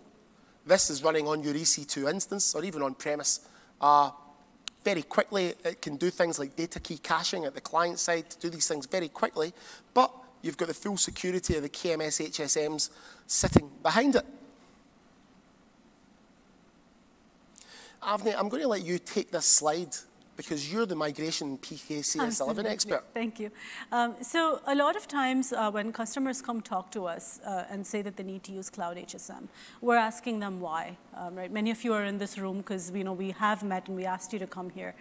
This 0.66 0.90
is 0.90 1.04
running 1.04 1.28
on 1.28 1.44
your 1.44 1.54
EC2 1.54 2.10
instance 2.10 2.56
or 2.56 2.64
even 2.64 2.82
on 2.82 2.96
premise. 2.96 3.42
Uh, 3.80 4.12
very 4.84 5.04
quickly, 5.04 5.54
it 5.64 5.82
can 5.82 5.98
do 5.98 6.10
things 6.10 6.40
like 6.40 6.56
data 6.56 6.80
key 6.80 6.98
caching 6.98 7.46
at 7.46 7.54
the 7.54 7.62
client 7.62 8.00
side 8.00 8.30
to 8.30 8.40
do 8.40 8.50
these 8.50 8.68
things 8.68 8.86
very 8.86 9.10
quickly, 9.10 9.54
but 9.94 10.12
you've 10.42 10.58
got 10.58 10.68
the 10.68 10.74
full 10.74 10.98
security 10.98 11.56
of 11.56 11.64
the 11.64 11.70
KMS 11.70 12.30
HSMs 12.30 12.90
sitting 13.28 13.70
behind 13.84 14.16
it. 14.16 14.26
Avni, 18.02 18.34
I'm 18.38 18.48
going 18.48 18.62
to 18.62 18.70
let 18.70 18.84
you 18.86 18.98
take 18.98 19.32
this 19.32 19.46
slide 19.46 19.96
because 20.40 20.72
you're 20.72 20.86
the 20.86 20.96
migration 20.96 21.58
PKCS11 21.58 22.66
expert. 22.76 23.04
Thank 23.14 23.42
you. 23.42 23.52
Um, 23.92 24.16
so 24.22 24.62
a 24.68 24.74
lot 24.74 24.96
of 24.96 25.06
times 25.06 25.52
uh, 25.52 25.70
when 25.70 25.92
customers 25.92 26.42
come 26.42 26.62
talk 26.62 26.90
to 26.94 27.06
us 27.08 27.42
uh, 27.46 27.66
and 27.70 27.86
say 27.86 28.02
that 28.02 28.16
they 28.16 28.24
need 28.24 28.44
to 28.44 28.54
use 28.54 28.70
Cloud 28.70 28.96
HSM, 28.96 29.50
we're 29.82 29.98
asking 29.98 30.40
them 30.40 30.62
why, 30.62 30.96
um, 31.18 31.36
right? 31.36 31.52
Many 31.52 31.72
of 31.72 31.84
you 31.84 31.94
are 31.94 32.06
in 32.06 32.18
this 32.20 32.38
room 32.38 32.60
because 32.60 32.90
you 32.92 33.04
know, 33.04 33.12
we 33.12 33.32
have 33.32 33.64
met 33.64 33.90
and 33.90 33.98
we 33.98 34.06
asked 34.06 34.32
you 34.32 34.40
to 34.40 34.48
come 34.48 34.70
here 34.70 34.96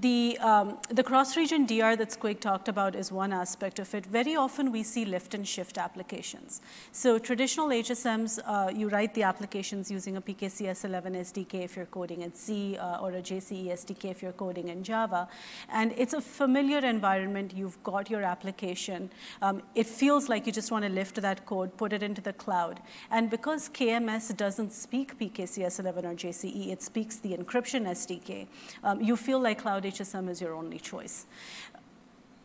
the, 0.00 0.38
um, 0.38 0.78
the 0.90 1.02
cross-region 1.02 1.66
DR 1.66 1.96
that 1.96 2.10
Squig 2.10 2.40
talked 2.40 2.68
about 2.68 2.94
is 2.94 3.10
one 3.10 3.32
aspect 3.32 3.78
of 3.78 3.94
it. 3.94 4.06
Very 4.06 4.36
often 4.36 4.70
we 4.70 4.82
see 4.82 5.04
lift 5.04 5.34
and 5.34 5.46
shift 5.46 5.78
applications. 5.78 6.60
So 6.92 7.18
traditional 7.18 7.68
HSMs, 7.68 8.38
uh, 8.44 8.70
you 8.74 8.88
write 8.88 9.14
the 9.14 9.22
applications 9.22 9.90
using 9.90 10.16
a 10.16 10.20
PKCS11 10.20 11.16
SDK 11.16 11.64
if 11.64 11.76
you're 11.76 11.86
coding 11.86 12.22
in 12.22 12.34
C 12.34 12.76
uh, 12.76 12.98
or 12.98 13.12
a 13.12 13.22
JCE 13.22 13.68
SDK 13.68 14.10
if 14.10 14.22
you're 14.22 14.32
coding 14.32 14.68
in 14.68 14.82
Java. 14.82 15.28
And 15.70 15.92
it's 15.96 16.12
a 16.12 16.20
familiar 16.20 16.78
environment. 16.78 17.54
You've 17.54 17.82
got 17.82 18.10
your 18.10 18.22
application. 18.22 19.10
Um, 19.40 19.62
it 19.74 19.86
feels 19.86 20.28
like 20.28 20.46
you 20.46 20.52
just 20.52 20.70
want 20.70 20.84
to 20.84 20.90
lift 20.90 21.16
that 21.16 21.46
code, 21.46 21.76
put 21.76 21.92
it 21.92 22.02
into 22.02 22.20
the 22.20 22.32
cloud. 22.34 22.80
And 23.10 23.30
because 23.30 23.68
KMS 23.70 24.36
doesn't 24.36 24.72
speak 24.72 25.18
PKCS11 25.18 26.04
or 26.04 26.14
JCE, 26.14 26.72
it 26.72 26.82
speaks 26.82 27.16
the 27.16 27.36
encryption 27.36 27.86
SDK, 27.86 28.46
um, 28.84 29.00
you 29.00 29.16
feel 29.16 29.40
like 29.40 29.62
cloud 29.62 29.71
HSM 29.80 30.28
is 30.28 30.40
your 30.40 30.54
only 30.54 30.78
choice 30.78 31.26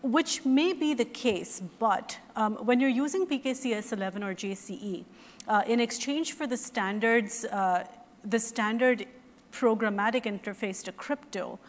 which 0.02 0.46
may 0.46 0.74
be 0.74 0.94
the 0.94 1.06
case, 1.06 1.62
but 1.80 2.18
um, 2.36 2.56
when 2.58 2.80
you're 2.80 2.90
using 2.90 3.26
PKCS11 3.26 4.24
or 4.24 4.34
JCE, 4.34 5.04
uh, 5.48 5.64
in 5.68 5.80
exchange 5.80 6.34
for 6.34 6.46
the 6.46 6.58
standards, 6.58 7.46
uh, 7.46 7.86
the 8.24 8.40
standard 8.40 9.06
programmatic 9.52 10.24
interface 10.24 10.84
to 10.84 10.92
crypto, 10.92 11.60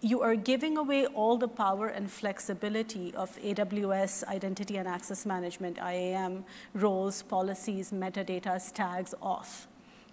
you 0.00 0.20
are 0.20 0.36
giving 0.36 0.76
away 0.76 1.06
all 1.06 1.36
the 1.36 1.48
power 1.48 1.88
and 1.88 2.10
flexibility 2.10 3.14
of 3.14 3.36
AWS 3.38 4.24
identity 4.24 4.76
and 4.76 4.86
access 4.86 5.26
management, 5.26 5.78
IAM, 5.78 6.44
roles, 6.74 7.22
policies, 7.22 7.90
metadata, 7.90 8.72
tags 8.72 9.14
off, 9.20 9.66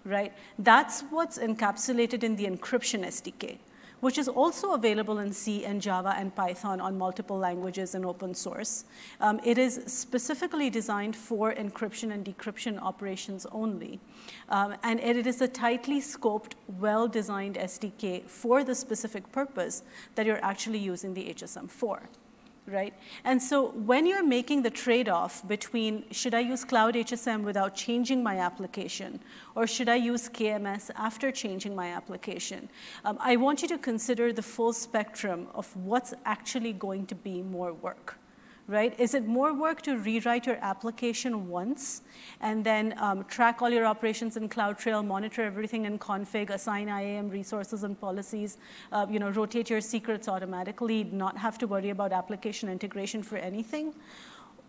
right? 0.04 0.32
That's 0.58 1.02
what's 1.10 1.38
encapsulated 1.38 2.22
in 2.22 2.36
the 2.36 2.46
encryption 2.46 3.06
SDK 3.06 3.58
which 4.04 4.18
is 4.18 4.28
also 4.28 4.72
available 4.72 5.20
in 5.20 5.32
C 5.32 5.64
and 5.64 5.80
Java 5.80 6.14
and 6.18 6.34
Python 6.36 6.78
on 6.78 6.98
multiple 6.98 7.38
languages 7.38 7.94
and 7.94 8.04
open 8.04 8.34
source. 8.34 8.84
Um, 9.18 9.40
it 9.42 9.56
is 9.56 9.80
specifically 9.86 10.68
designed 10.68 11.16
for 11.16 11.54
encryption 11.54 12.12
and 12.12 12.22
decryption 12.22 12.78
operations 12.82 13.46
only. 13.50 13.98
Um, 14.50 14.74
and 14.82 15.00
it 15.00 15.26
is 15.26 15.40
a 15.40 15.48
tightly 15.48 16.02
scoped, 16.02 16.52
well-designed 16.78 17.54
SDK 17.54 18.28
for 18.28 18.62
the 18.62 18.74
specific 18.74 19.32
purpose 19.32 19.82
that 20.16 20.26
you're 20.26 20.44
actually 20.44 20.80
using 20.80 21.14
the 21.14 21.24
HSM 21.32 21.70
for 21.70 22.02
right? 22.66 22.94
And 23.24 23.42
so 23.42 23.70
when 23.70 24.06
you're 24.06 24.24
making 24.24 24.62
the 24.62 24.70
trade-off 24.70 25.46
between 25.46 26.04
should 26.10 26.34
I 26.34 26.40
use 26.40 26.64
Cloud 26.64 26.94
HSM 26.94 27.42
without 27.42 27.74
changing 27.74 28.22
my 28.22 28.38
application, 28.38 29.20
or 29.54 29.66
should 29.66 29.88
I 29.88 29.96
use 29.96 30.28
KMS 30.28 30.90
after 30.96 31.30
changing 31.30 31.74
my 31.74 31.88
application, 31.88 32.68
um, 33.04 33.18
I 33.20 33.36
want 33.36 33.62
you 33.62 33.68
to 33.68 33.78
consider 33.78 34.32
the 34.32 34.42
full 34.42 34.72
spectrum 34.72 35.48
of 35.54 35.74
what's 35.76 36.14
actually 36.24 36.72
going 36.72 37.06
to 37.06 37.14
be 37.14 37.42
more 37.42 37.72
work 37.72 38.16
right? 38.66 38.98
Is 38.98 39.14
it 39.14 39.26
more 39.26 39.52
work 39.52 39.82
to 39.82 39.98
rewrite 39.98 40.46
your 40.46 40.56
application 40.62 41.48
once 41.48 42.02
and 42.40 42.64
then 42.64 42.94
um, 42.98 43.24
track 43.24 43.60
all 43.60 43.68
your 43.68 43.84
operations 43.84 44.36
in 44.36 44.48
CloudTrail, 44.48 45.06
monitor 45.06 45.42
everything 45.42 45.84
in 45.84 45.98
config, 45.98 46.50
assign 46.50 46.88
IAM 46.88 47.28
resources 47.28 47.84
and 47.84 48.00
policies, 48.00 48.56
uh, 48.92 49.06
you 49.10 49.18
know, 49.18 49.30
rotate 49.30 49.68
your 49.68 49.80
secrets 49.80 50.28
automatically, 50.28 51.04
not 51.04 51.36
have 51.36 51.58
to 51.58 51.66
worry 51.66 51.90
about 51.90 52.12
application 52.12 52.68
integration 52.68 53.22
for 53.22 53.36
anything? 53.36 53.94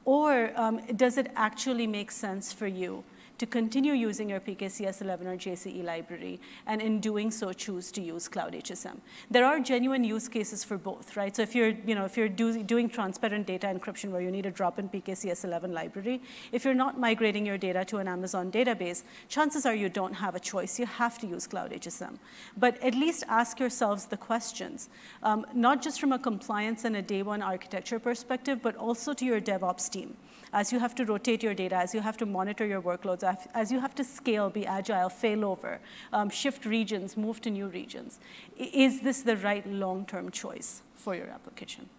Or 0.03 0.51
um, 0.55 0.81
does 0.95 1.17
it 1.17 1.31
actually 1.35 1.87
make 1.87 2.11
sense 2.11 2.51
for 2.51 2.67
you 2.67 3.03
to 3.37 3.45
continue 3.45 3.93
using 3.93 4.29
your 4.29 4.39
PKCS11 4.39 5.25
or 5.25 5.37
JCE 5.37 5.83
library, 5.83 6.39
and 6.67 6.81
in 6.81 6.99
doing 6.99 7.31
so, 7.31 7.51
choose 7.51 7.91
to 7.91 8.01
use 8.01 8.27
Cloud 8.27 8.53
HSM. 8.53 8.97
There 9.29 9.45
are 9.45 9.59
genuine 9.59 10.03
use 10.03 10.27
cases 10.27 10.63
for 10.63 10.77
both, 10.77 11.17
right? 11.17 11.35
So 11.35 11.41
if 11.41 11.53
you're, 11.53 11.73
you 11.85 11.95
know, 11.95 12.05
if 12.05 12.15
you're 12.17 12.29
do, 12.29 12.63
doing 12.63 12.89
transparent 12.89 13.47
data 13.47 13.67
encryption 13.67 14.11
where 14.11 14.21
you 14.21 14.31
need 14.31 14.45
a 14.45 14.51
drop-in 14.51 14.89
PKCS11 14.89 15.71
library, 15.73 16.21
if 16.51 16.63
you're 16.63 16.73
not 16.73 16.99
migrating 16.99 17.45
your 17.45 17.57
data 17.57 17.83
to 17.85 17.97
an 17.97 18.07
Amazon 18.07 18.51
database, 18.51 19.03
chances 19.27 19.65
are 19.65 19.75
you 19.75 19.89
don't 19.89 20.13
have 20.13 20.35
a 20.35 20.39
choice. 20.39 20.79
You 20.79 20.85
have 20.85 21.17
to 21.19 21.27
use 21.27 21.47
Cloud 21.47 21.71
HSM. 21.71 22.17
But 22.57 22.81
at 22.81 22.95
least 22.95 23.23
ask 23.27 23.59
yourselves 23.59 24.05
the 24.05 24.17
questions, 24.17 24.89
um, 25.23 25.45
not 25.53 25.81
just 25.81 25.99
from 25.99 26.13
a 26.13 26.19
compliance 26.19 26.85
and 26.85 26.95
a 26.95 27.01
day 27.01 27.21
one 27.21 27.41
architecture 27.41 27.99
perspective, 27.99 28.59
but 28.61 28.75
also 28.75 29.13
to 29.13 29.25
your 29.25 29.41
DevOps 29.41 29.89
team 29.89 30.15
as 30.55 30.71
you 30.71 30.79
have 30.79 30.95
to 30.95 31.03
rotate 31.03 31.43
your 31.43 31.53
data, 31.53 31.75
as 31.75 31.93
you 31.93 31.99
have 31.99 32.15
to 32.15 32.25
monitor 32.25 32.65
your 32.65 32.81
workloads, 32.81 33.23
as 33.53 33.71
you 33.73 33.79
have 33.81 33.93
to 33.93 34.05
scale, 34.05 34.49
be 34.49 34.65
agile, 34.65 35.09
fail 35.09 35.43
over, 35.43 35.79
um, 36.13 36.29
shift 36.29 36.65
regions, 36.65 37.17
move 37.17 37.41
to 37.41 37.49
new 37.49 37.67
regions. 37.67 38.19
Is 38.57 39.01
this 39.01 39.21
the 39.21 39.35
right 39.35 39.67
long-term 39.67 40.31
choice 40.31 40.81
for 40.95 41.13
your 41.13 41.27
application? 41.27 41.89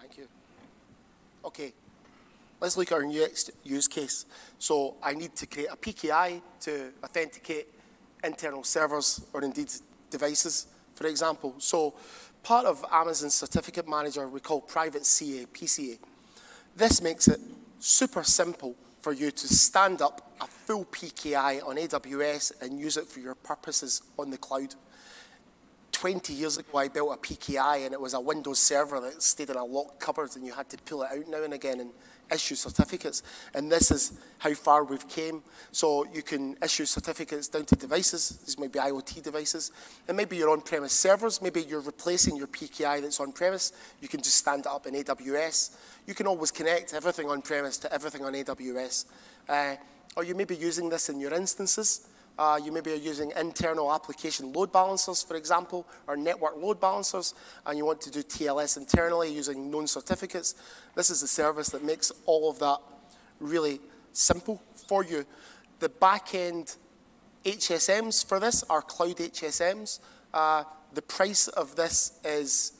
Thank 0.00 0.16
you. 0.16 0.26
Okay, 1.44 1.74
let's 2.62 2.78
look 2.78 2.90
at 2.90 2.94
our 2.94 3.04
next 3.04 3.50
use 3.62 3.88
case. 3.88 4.24
So 4.58 4.94
I 5.02 5.12
need 5.12 5.36
to 5.36 5.46
create 5.46 5.68
a 5.70 5.76
PKI 5.76 6.40
to 6.60 6.92
authenticate 7.04 7.68
internal 8.24 8.64
servers 8.64 9.20
or 9.34 9.42
indeed 9.42 9.70
devices, 10.08 10.66
for 10.94 11.06
example. 11.08 11.56
So 11.58 11.92
part 12.42 12.64
of 12.64 12.86
Amazon's 12.90 13.34
certificate 13.34 13.86
manager 13.86 14.26
we 14.28 14.40
call 14.40 14.62
private 14.62 15.04
CA, 15.04 15.44
PCA. 15.44 15.98
This 16.74 17.02
makes 17.02 17.28
it 17.28 17.38
super 17.82 18.22
simple 18.22 18.76
for 19.00 19.12
you 19.12 19.32
to 19.32 19.48
stand 19.48 20.00
up 20.00 20.32
a 20.40 20.46
full 20.46 20.84
PKI 20.84 21.66
on 21.66 21.76
AWS 21.76 22.62
and 22.62 22.78
use 22.78 22.96
it 22.96 23.08
for 23.08 23.18
your 23.18 23.34
purposes 23.34 24.02
on 24.16 24.30
the 24.30 24.38
cloud. 24.38 24.76
20 25.90 26.32
years 26.32 26.58
ago, 26.58 26.78
I 26.78 26.86
built 26.86 27.12
a 27.12 27.16
PKI 27.16 27.84
and 27.84 27.92
it 27.92 28.00
was 28.00 28.14
a 28.14 28.20
Windows 28.20 28.60
server 28.60 29.00
that 29.00 29.20
stayed 29.20 29.50
in 29.50 29.56
a 29.56 29.64
locked 29.64 29.98
cupboard 29.98 30.30
and 30.36 30.46
you 30.46 30.52
had 30.52 30.68
to 30.70 30.78
pull 30.78 31.02
it 31.02 31.10
out 31.10 31.28
now 31.28 31.42
and 31.42 31.54
again 31.54 31.80
and 31.80 31.90
issue 32.32 32.54
certificates. 32.54 33.22
And 33.54 33.70
this 33.70 33.90
is 33.90 34.12
how 34.38 34.54
far 34.54 34.84
we've 34.84 35.08
came. 35.08 35.42
So 35.70 36.06
you 36.12 36.22
can 36.22 36.56
issue 36.62 36.84
certificates 36.84 37.48
down 37.48 37.64
to 37.66 37.76
devices. 37.76 38.40
These 38.44 38.58
might 38.58 38.72
be 38.72 38.78
IoT 38.78 39.22
devices. 39.22 39.72
And 40.08 40.16
maybe 40.16 40.36
your 40.36 40.50
on-premise 40.50 40.92
servers. 40.92 41.42
Maybe 41.42 41.62
you're 41.62 41.80
replacing 41.80 42.36
your 42.36 42.48
PKI 42.48 43.02
that's 43.02 43.20
on-premise. 43.20 43.72
You 44.00 44.08
can 44.08 44.20
just 44.20 44.36
stand 44.36 44.66
up 44.66 44.86
in 44.86 44.94
AWS. 44.94 45.76
You 46.06 46.14
can 46.14 46.26
always 46.26 46.50
connect 46.50 46.94
everything 46.94 47.28
on-premise 47.28 47.78
to 47.78 47.92
everything 47.92 48.24
on 48.24 48.32
AWS. 48.32 49.04
Uh, 49.48 49.76
or 50.16 50.24
you 50.24 50.34
may 50.34 50.44
be 50.44 50.56
using 50.56 50.88
this 50.88 51.08
in 51.08 51.20
your 51.20 51.32
instances. 51.32 52.06
Uh, 52.38 52.58
you 52.62 52.72
maybe 52.72 52.90
are 52.92 52.96
using 52.96 53.32
internal 53.38 53.92
application 53.92 54.52
load 54.52 54.72
balancers, 54.72 55.22
for 55.22 55.36
example, 55.36 55.86
or 56.06 56.16
network 56.16 56.56
load 56.56 56.80
balancers, 56.80 57.34
and 57.66 57.76
you 57.76 57.84
want 57.84 58.00
to 58.00 58.10
do 58.10 58.22
TLS 58.22 58.76
internally 58.76 59.32
using 59.32 59.70
known 59.70 59.86
certificates. 59.86 60.54
This 60.94 61.10
is 61.10 61.22
a 61.22 61.28
service 61.28 61.68
that 61.70 61.84
makes 61.84 62.10
all 62.24 62.50
of 62.50 62.58
that 62.60 62.78
really 63.38 63.80
simple 64.12 64.62
for 64.88 65.04
you. 65.04 65.26
The 65.80 65.88
back-end 65.88 66.76
HSMs 67.44 68.24
for 68.26 68.40
this 68.40 68.62
are 68.64 68.82
cloud 68.82 69.16
HSMs. 69.16 69.98
Uh, 70.32 70.64
the 70.94 71.02
price 71.02 71.48
of 71.48 71.76
this 71.76 72.18
is 72.24 72.72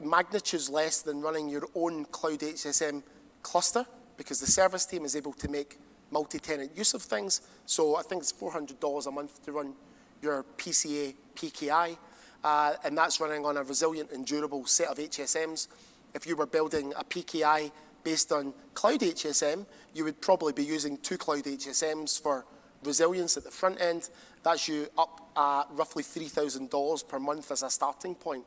magnitudes 0.00 0.68
less 0.68 1.02
than 1.02 1.20
running 1.20 1.48
your 1.48 1.64
own 1.74 2.04
cloud 2.06 2.40
HSM 2.40 3.02
cluster 3.42 3.86
because 4.16 4.40
the 4.40 4.46
service 4.46 4.86
team 4.86 5.04
is 5.04 5.16
able 5.16 5.32
to 5.34 5.48
make 5.48 5.78
multi-tenant 6.10 6.76
use 6.76 6.94
of 6.94 7.02
things. 7.02 7.40
So 7.66 7.96
I 7.96 8.02
think 8.02 8.22
it's 8.22 8.32
$400 8.32 9.06
a 9.06 9.10
month 9.10 9.44
to 9.44 9.52
run 9.52 9.74
your 10.22 10.44
PCA 10.56 11.14
PKI, 11.36 11.96
uh, 12.42 12.74
and 12.84 12.96
that's 12.96 13.20
running 13.20 13.44
on 13.44 13.56
a 13.56 13.62
resilient 13.62 14.10
and 14.12 14.24
durable 14.24 14.66
set 14.66 14.88
of 14.88 14.98
HSMs. 14.98 15.68
If 16.14 16.26
you 16.26 16.36
were 16.36 16.46
building 16.46 16.92
a 16.96 17.04
PKI 17.04 17.70
based 18.04 18.32
on 18.32 18.54
cloud 18.74 19.00
HSM, 19.00 19.66
you 19.94 20.04
would 20.04 20.20
probably 20.20 20.52
be 20.52 20.64
using 20.64 20.96
two 20.98 21.18
cloud 21.18 21.44
HSMs 21.44 22.20
for 22.20 22.44
resilience 22.84 23.36
at 23.36 23.44
the 23.44 23.50
front 23.50 23.80
end. 23.80 24.10
That's 24.42 24.68
you 24.68 24.88
up 24.96 25.20
at 25.36 25.64
roughly 25.70 26.02
$3,000 26.02 27.08
per 27.08 27.18
month 27.18 27.50
as 27.50 27.62
a 27.62 27.70
starting 27.70 28.14
point. 28.14 28.44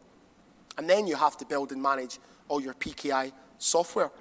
And 0.78 0.90
then 0.90 1.08
you 1.08 1.16
have 1.16 1.38
to 1.38 1.46
build 1.46 1.72
and 1.72 1.82
manage 1.82 2.20
all 2.48 2.62
your 2.62 2.76
PKI 2.76 3.32
software. 3.58 4.12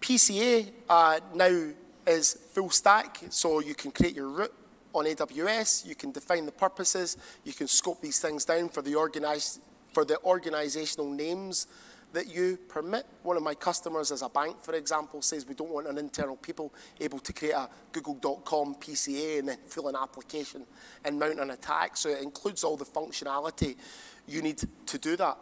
PCA 0.00 0.70
uh, 0.88 1.20
now 1.34 1.70
is 2.08 2.38
full 2.52 2.70
stack, 2.70 3.20
so 3.28 3.60
you 3.60 3.74
can 3.74 3.90
create 3.90 4.16
your 4.16 4.28
root 4.28 4.52
on 4.94 5.04
AWS, 5.04 5.86
you 5.86 5.94
can 5.94 6.10
define 6.10 6.46
the 6.46 6.52
purposes, 6.52 7.16
you 7.44 7.52
can 7.52 7.68
scope 7.68 8.00
these 8.00 8.18
things 8.18 8.44
down 8.44 8.68
for 8.68 8.82
the, 8.82 8.94
organize, 8.94 9.60
for 9.92 10.04
the 10.04 10.18
organizational 10.24 11.10
names 11.10 11.66
that 12.12 12.34
you 12.34 12.58
permit. 12.68 13.06
One 13.22 13.36
of 13.36 13.42
my 13.42 13.54
customers 13.54 14.10
as 14.10 14.22
a 14.22 14.28
bank, 14.28 14.62
for 14.62 14.74
example, 14.74 15.20
says 15.20 15.46
we 15.46 15.54
don't 15.54 15.70
want 15.70 15.86
an 15.86 15.98
internal 15.98 16.36
people 16.36 16.72
able 17.00 17.18
to 17.18 17.32
create 17.32 17.52
a 17.52 17.68
google.com 17.92 18.76
PCA 18.76 19.40
and 19.40 19.48
then 19.48 19.58
fill 19.66 19.88
an 19.88 19.96
application 19.96 20.64
and 21.04 21.18
mount 21.18 21.38
an 21.38 21.50
attack. 21.50 21.96
So 21.96 22.08
it 22.08 22.22
includes 22.22 22.64
all 22.64 22.76
the 22.76 22.84
functionality 22.84 23.76
you 24.26 24.42
need 24.42 24.62
to 24.86 24.98
do 24.98 25.16
that. 25.16 25.36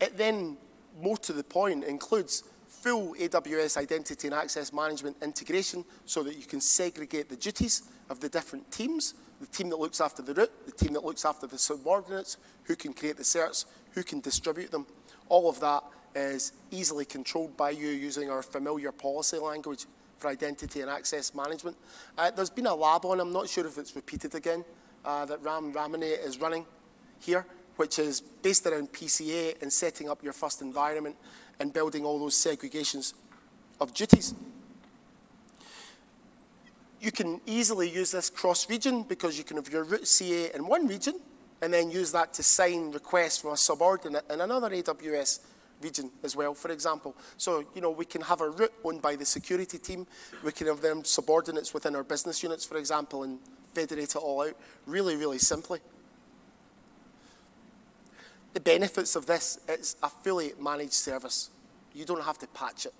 It 0.00 0.16
then, 0.16 0.56
more 1.00 1.16
to 1.18 1.32
the 1.32 1.44
point, 1.44 1.84
includes 1.84 2.44
full 2.82 3.14
AWS 3.14 3.76
identity 3.76 4.28
and 4.28 4.34
access 4.34 4.72
management 4.72 5.16
integration 5.22 5.84
so 6.06 6.22
that 6.22 6.36
you 6.36 6.44
can 6.44 6.60
segregate 6.60 7.28
the 7.28 7.36
duties 7.36 7.82
of 8.10 8.20
the 8.20 8.28
different 8.28 8.70
teams, 8.70 9.14
the 9.40 9.46
team 9.46 9.68
that 9.70 9.78
looks 9.78 10.00
after 10.00 10.22
the 10.22 10.34
root, 10.34 10.50
the 10.66 10.72
team 10.72 10.92
that 10.92 11.04
looks 11.04 11.24
after 11.24 11.46
the 11.46 11.58
subordinates, 11.58 12.36
who 12.64 12.76
can 12.76 12.92
create 12.92 13.16
the 13.16 13.22
certs, 13.22 13.64
who 13.92 14.02
can 14.02 14.20
distribute 14.20 14.70
them. 14.70 14.86
All 15.28 15.48
of 15.48 15.60
that 15.60 15.82
is 16.14 16.52
easily 16.70 17.04
controlled 17.04 17.56
by 17.56 17.70
you 17.70 17.88
using 17.88 18.30
our 18.30 18.42
familiar 18.42 18.92
policy 18.92 19.38
language 19.38 19.86
for 20.16 20.28
identity 20.28 20.80
and 20.80 20.90
access 20.90 21.34
management. 21.34 21.76
Uh, 22.16 22.30
there's 22.30 22.50
been 22.50 22.66
a 22.66 22.74
lab 22.74 23.04
on, 23.04 23.20
I'm 23.20 23.32
not 23.32 23.48
sure 23.48 23.66
if 23.66 23.78
it's 23.78 23.94
repeated 23.94 24.34
again, 24.34 24.64
uh, 25.04 25.24
that 25.26 25.42
Ram 25.42 25.72
Ramani 25.72 26.06
is 26.06 26.40
running 26.40 26.66
here, 27.20 27.46
which 27.76 27.98
is 27.98 28.20
based 28.20 28.66
around 28.66 28.92
PCA 28.92 29.60
and 29.62 29.72
setting 29.72 30.08
up 30.08 30.22
your 30.22 30.32
first 30.32 30.60
environment 30.60 31.16
and 31.60 31.72
building 31.72 32.04
all 32.04 32.18
those 32.18 32.34
segregations 32.34 33.14
of 33.80 33.94
duties. 33.94 34.34
You 37.00 37.12
can 37.12 37.40
easily 37.46 37.88
use 37.88 38.10
this 38.10 38.28
cross-region 38.28 39.04
because 39.04 39.38
you 39.38 39.44
can 39.44 39.56
have 39.56 39.72
your 39.72 39.84
root 39.84 40.06
CA 40.06 40.50
in 40.54 40.66
one 40.66 40.86
region 40.86 41.14
and 41.62 41.72
then 41.72 41.90
use 41.90 42.12
that 42.12 42.34
to 42.34 42.42
sign 42.42 42.90
requests 42.90 43.38
from 43.38 43.52
a 43.52 43.56
subordinate 43.56 44.24
in 44.30 44.40
another 44.40 44.70
AWS 44.70 45.40
region 45.80 46.10
as 46.24 46.34
well, 46.34 46.54
for 46.54 46.70
example. 46.70 47.14
So, 47.36 47.64
you 47.74 47.80
know, 47.80 47.90
we 47.90 48.04
can 48.04 48.20
have 48.22 48.40
a 48.40 48.50
root 48.50 48.72
owned 48.84 49.02
by 49.02 49.16
the 49.16 49.24
security 49.24 49.78
team. 49.78 50.06
We 50.42 50.52
can 50.52 50.66
have 50.66 50.80
them 50.80 51.04
subordinates 51.04 51.72
within 51.72 51.94
our 51.94 52.04
business 52.04 52.42
units, 52.42 52.64
for 52.64 52.78
example, 52.78 53.22
and 53.22 53.38
federate 53.74 54.02
it 54.02 54.16
all 54.16 54.42
out 54.42 54.56
really, 54.86 55.16
really 55.16 55.38
simply. 55.38 55.78
The 58.54 58.60
benefits 58.60 59.14
of 59.14 59.26
this 59.26 59.60
is 59.68 59.96
a 60.02 60.08
fully 60.08 60.52
managed 60.60 60.94
service. 60.94 61.50
You 61.98 62.04
don't 62.04 62.22
have 62.22 62.38
to 62.38 62.46
patch 62.46 62.86
it. 62.86 62.94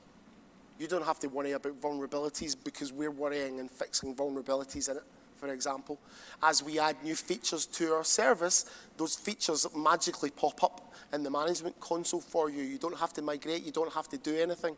You 0.77 0.89
don't 0.89 1.05
have 1.05 1.21
to 1.21 1.29
worry 1.29 1.53
about 1.53 1.81
vulnerabilities 1.81 2.57
because 2.65 2.93
we're 2.93 3.13
worrying 3.13 3.61
and 3.61 3.71
fixing 3.71 4.13
vulnerabilities 4.13 4.91
in 4.91 4.97
it, 4.97 5.05
for 5.37 5.53
example. 5.53 6.01
As 6.43 6.65
we 6.65 6.81
add 6.81 6.97
new 7.05 7.15
features 7.15 7.65
to 7.67 7.95
our 7.95 8.03
service, 8.03 8.65
those 8.97 9.15
features 9.15 9.69
magically 9.77 10.31
pop 10.31 10.65
up 10.65 10.93
in 11.13 11.23
the 11.23 11.31
management 11.31 11.79
console 11.79 12.21
for 12.21 12.51
you. 12.51 12.65
You 12.65 12.77
don't 12.77 12.99
have 12.99 13.13
to 13.13 13.23
migrate, 13.23 13.63
you 13.63 13.71
don't 13.71 13.93
have 13.93 14.09
to 14.09 14.19
do 14.19 14.37
anything. 14.37 14.77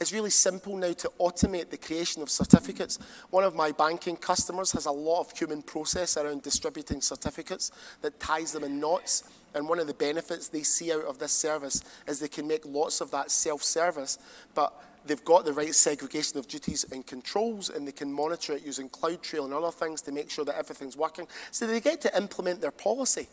It's 0.00 0.14
really 0.14 0.30
simple 0.30 0.74
now 0.78 0.94
to 0.94 1.12
automate 1.20 1.68
the 1.68 1.76
creation 1.76 2.22
of 2.22 2.30
certificates. 2.30 2.98
One 3.28 3.44
of 3.44 3.54
my 3.54 3.70
banking 3.70 4.16
customers 4.16 4.72
has 4.72 4.86
a 4.86 4.90
lot 4.90 5.20
of 5.20 5.38
human 5.38 5.60
process 5.60 6.16
around 6.16 6.40
distributing 6.40 7.02
certificates 7.02 7.70
that 8.00 8.18
ties 8.18 8.52
them 8.52 8.64
in 8.64 8.80
knots. 8.80 9.24
And 9.54 9.68
one 9.68 9.78
of 9.78 9.86
the 9.86 9.94
benefits 9.94 10.48
they 10.48 10.62
see 10.62 10.92
out 10.92 11.04
of 11.04 11.18
this 11.18 11.32
service 11.32 11.82
is 12.06 12.18
they 12.18 12.28
can 12.28 12.46
make 12.46 12.64
lots 12.64 13.00
of 13.00 13.10
that 13.10 13.30
self-service, 13.30 14.18
but 14.54 14.72
they've 15.04 15.24
got 15.24 15.44
the 15.44 15.52
right 15.52 15.74
segregation 15.74 16.38
of 16.38 16.48
duties 16.48 16.84
and 16.90 17.06
controls 17.06 17.68
and 17.68 17.86
they 17.86 17.92
can 17.92 18.12
monitor 18.12 18.54
it 18.54 18.64
using 18.64 18.88
CloudTrail 18.88 19.44
and 19.44 19.52
other 19.52 19.70
things 19.70 20.00
to 20.02 20.12
make 20.12 20.30
sure 20.30 20.44
that 20.44 20.56
everything's 20.56 20.96
working. 20.96 21.26
So 21.50 21.66
they 21.66 21.80
get 21.80 22.00
to 22.02 22.16
implement 22.16 22.60
their 22.60 22.70
policy, 22.70 23.28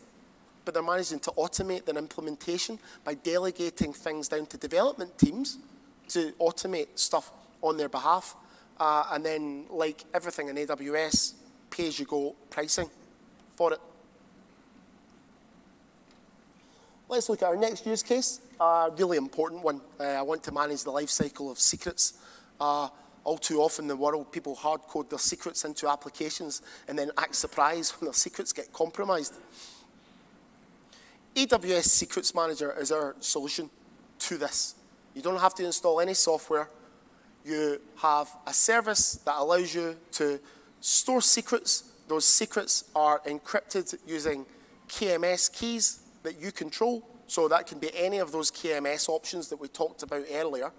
but 0.64 0.74
they're 0.74 0.82
managing 0.82 1.20
to 1.20 1.30
automate 1.32 1.84
their 1.84 1.96
implementation 1.96 2.78
by 3.04 3.14
delegating 3.14 3.92
things 3.92 4.28
down 4.28 4.46
to 4.46 4.56
development 4.56 5.16
teams 5.18 5.58
to 6.08 6.32
automate 6.40 6.88
stuff 6.96 7.30
on 7.62 7.76
their 7.76 7.88
behalf. 7.88 8.36
Uh, 8.78 9.04
and 9.12 9.24
then, 9.24 9.66
like 9.68 10.04
everything 10.14 10.48
in 10.48 10.56
AWS, 10.56 11.34
pay-as-you-go 11.70 12.34
pricing 12.48 12.88
for 13.54 13.74
it. 13.74 13.80
Let's 17.10 17.28
look 17.28 17.42
at 17.42 17.48
our 17.48 17.56
next 17.56 17.84
use 17.86 18.04
case, 18.04 18.40
a 18.60 18.88
really 18.96 19.16
important 19.16 19.64
one. 19.64 19.80
Uh, 19.98 20.04
I 20.04 20.22
want 20.22 20.44
to 20.44 20.52
manage 20.52 20.84
the 20.84 20.92
life 20.92 21.10
cycle 21.10 21.50
of 21.50 21.58
secrets. 21.58 22.12
Uh, 22.60 22.88
all 23.24 23.36
too 23.36 23.60
often 23.60 23.86
in 23.86 23.88
the 23.88 23.96
world, 23.96 24.30
people 24.30 24.54
hard 24.54 24.82
code 24.82 25.10
their 25.10 25.18
secrets 25.18 25.64
into 25.64 25.88
applications 25.88 26.62
and 26.86 26.96
then 26.96 27.10
act 27.18 27.34
surprised 27.34 27.94
when 27.94 28.06
their 28.06 28.14
secrets 28.14 28.52
get 28.52 28.72
compromised. 28.72 29.34
AWS 31.34 31.86
Secrets 31.86 32.32
Manager 32.32 32.72
is 32.78 32.92
our 32.92 33.16
solution 33.18 33.70
to 34.20 34.38
this. 34.38 34.76
You 35.12 35.20
don't 35.20 35.40
have 35.40 35.54
to 35.56 35.64
install 35.64 36.00
any 36.00 36.14
software. 36.14 36.70
You 37.44 37.80
have 37.96 38.28
a 38.46 38.54
service 38.54 39.14
that 39.24 39.34
allows 39.36 39.74
you 39.74 39.96
to 40.12 40.38
store 40.78 41.22
secrets. 41.22 41.90
Those 42.06 42.24
secrets 42.24 42.84
are 42.94 43.18
encrypted 43.26 43.98
using 44.06 44.46
KMS 44.88 45.52
keys 45.52 45.99
that 46.22 46.40
you 46.40 46.52
control. 46.52 47.06
So 47.26 47.48
that 47.48 47.66
can 47.66 47.78
be 47.78 47.90
any 47.94 48.18
of 48.18 48.32
those 48.32 48.50
KMS 48.50 49.08
options 49.08 49.48
that 49.48 49.60
we 49.60 49.68
talked 49.68 50.02
about 50.02 50.24
earlier. 50.32 50.72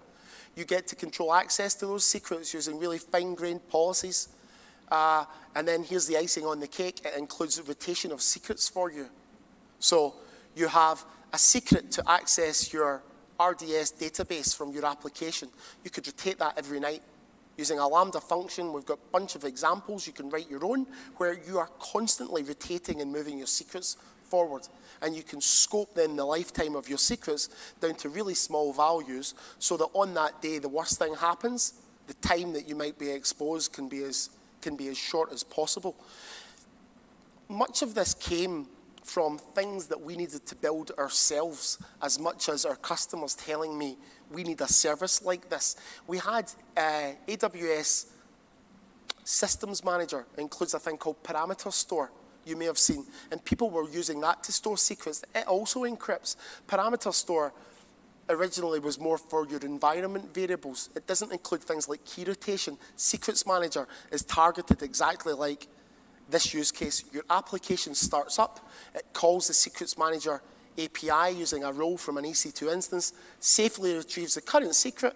You 0.54 0.64
get 0.64 0.86
to 0.88 0.96
control 0.96 1.32
access 1.32 1.74
to 1.76 1.86
those 1.86 2.04
secrets 2.04 2.52
using 2.52 2.78
really 2.78 2.98
fine-grained 2.98 3.66
policies. 3.68 4.28
Uh, 4.90 5.24
and 5.54 5.66
then 5.66 5.82
here's 5.82 6.06
the 6.06 6.18
icing 6.18 6.44
on 6.44 6.60
the 6.60 6.66
cake. 6.66 7.00
It 7.04 7.16
includes 7.16 7.60
rotation 7.66 8.12
of 8.12 8.20
secrets 8.20 8.68
for 8.68 8.90
you. 8.90 9.08
So 9.78 10.14
you 10.54 10.68
have 10.68 11.04
a 11.32 11.38
secret 11.38 11.90
to 11.92 12.10
access 12.10 12.72
your 12.72 13.02
RDS 13.40 13.94
database 13.98 14.54
from 14.54 14.72
your 14.72 14.84
application. 14.84 15.48
You 15.82 15.90
could 15.90 16.06
rotate 16.06 16.38
that 16.38 16.58
every 16.58 16.78
night 16.78 17.02
using 17.56 17.78
a 17.78 17.88
Lambda 17.88 18.20
function. 18.20 18.72
We've 18.72 18.84
got 18.84 18.98
a 18.98 19.10
bunch 19.10 19.34
of 19.34 19.44
examples. 19.44 20.06
You 20.06 20.12
can 20.12 20.30
write 20.30 20.50
your 20.50 20.64
own 20.64 20.86
where 21.16 21.32
you 21.32 21.58
are 21.58 21.70
constantly 21.78 22.42
rotating 22.42 23.00
and 23.00 23.10
moving 23.10 23.38
your 23.38 23.46
secrets 23.46 23.96
forward. 24.24 24.68
And 25.02 25.16
you 25.16 25.22
can 25.22 25.40
scope 25.40 25.94
then 25.94 26.16
the 26.16 26.24
lifetime 26.24 26.76
of 26.76 26.88
your 26.88 26.98
secrets 26.98 27.48
down 27.80 27.94
to 27.96 28.08
really 28.08 28.34
small 28.34 28.72
values 28.72 29.34
so 29.58 29.76
that 29.76 29.88
on 29.94 30.14
that 30.14 30.40
day 30.40 30.58
the 30.58 30.68
worst 30.68 30.98
thing 30.98 31.14
happens, 31.14 31.74
the 32.06 32.14
time 32.14 32.52
that 32.52 32.68
you 32.68 32.76
might 32.76 32.98
be 32.98 33.10
exposed 33.10 33.72
can 33.72 33.88
be 33.88 34.02
as, 34.04 34.30
can 34.60 34.76
be 34.76 34.88
as 34.88 34.96
short 34.96 35.32
as 35.32 35.42
possible. 35.42 35.96
Much 37.48 37.82
of 37.82 37.94
this 37.94 38.14
came 38.14 38.66
from 39.02 39.38
things 39.38 39.86
that 39.88 40.00
we 40.00 40.16
needed 40.16 40.46
to 40.46 40.54
build 40.54 40.92
ourselves 40.98 41.78
as 42.00 42.18
much 42.18 42.48
as 42.48 42.64
our 42.64 42.76
customers 42.76 43.34
telling 43.34 43.76
me 43.76 43.96
we 44.30 44.44
need 44.44 44.60
a 44.60 44.68
service 44.68 45.22
like 45.22 45.48
this. 45.48 45.76
We 46.06 46.18
had 46.18 46.50
uh, 46.76 47.10
AWS 47.26 48.06
Systems 49.24 49.84
Manager, 49.84 50.26
includes 50.38 50.74
a 50.74 50.78
thing 50.78 50.96
called 50.96 51.22
Parameter 51.22 51.72
Store 51.72 52.10
you 52.44 52.56
may 52.56 52.64
have 52.66 52.78
seen, 52.78 53.04
and 53.30 53.44
people 53.44 53.70
were 53.70 53.88
using 53.88 54.20
that 54.20 54.42
to 54.44 54.52
store 54.52 54.76
secrets. 54.76 55.22
It 55.34 55.46
also 55.46 55.82
encrypts. 55.82 56.36
Parameter 56.68 57.12
Store 57.12 57.52
originally 58.28 58.78
was 58.78 58.98
more 58.98 59.18
for 59.18 59.46
your 59.46 59.60
environment 59.60 60.32
variables. 60.34 60.90
It 60.94 61.06
doesn't 61.06 61.32
include 61.32 61.62
things 61.62 61.88
like 61.88 62.04
key 62.04 62.24
rotation. 62.24 62.78
Secrets 62.96 63.46
Manager 63.46 63.86
is 64.10 64.22
targeted 64.22 64.82
exactly 64.82 65.32
like 65.32 65.68
this 66.30 66.54
use 66.54 66.70
case. 66.70 67.04
Your 67.12 67.24
application 67.30 67.94
starts 67.94 68.38
up, 68.38 68.68
it 68.94 69.04
calls 69.12 69.48
the 69.48 69.54
Secrets 69.54 69.98
Manager 69.98 70.42
API 70.78 71.36
using 71.36 71.64
a 71.64 71.72
role 71.72 71.98
from 71.98 72.16
an 72.16 72.24
EC2 72.24 72.72
instance, 72.72 73.12
safely 73.40 73.94
retrieves 73.94 74.34
the 74.34 74.40
current 74.40 74.74
secret, 74.74 75.14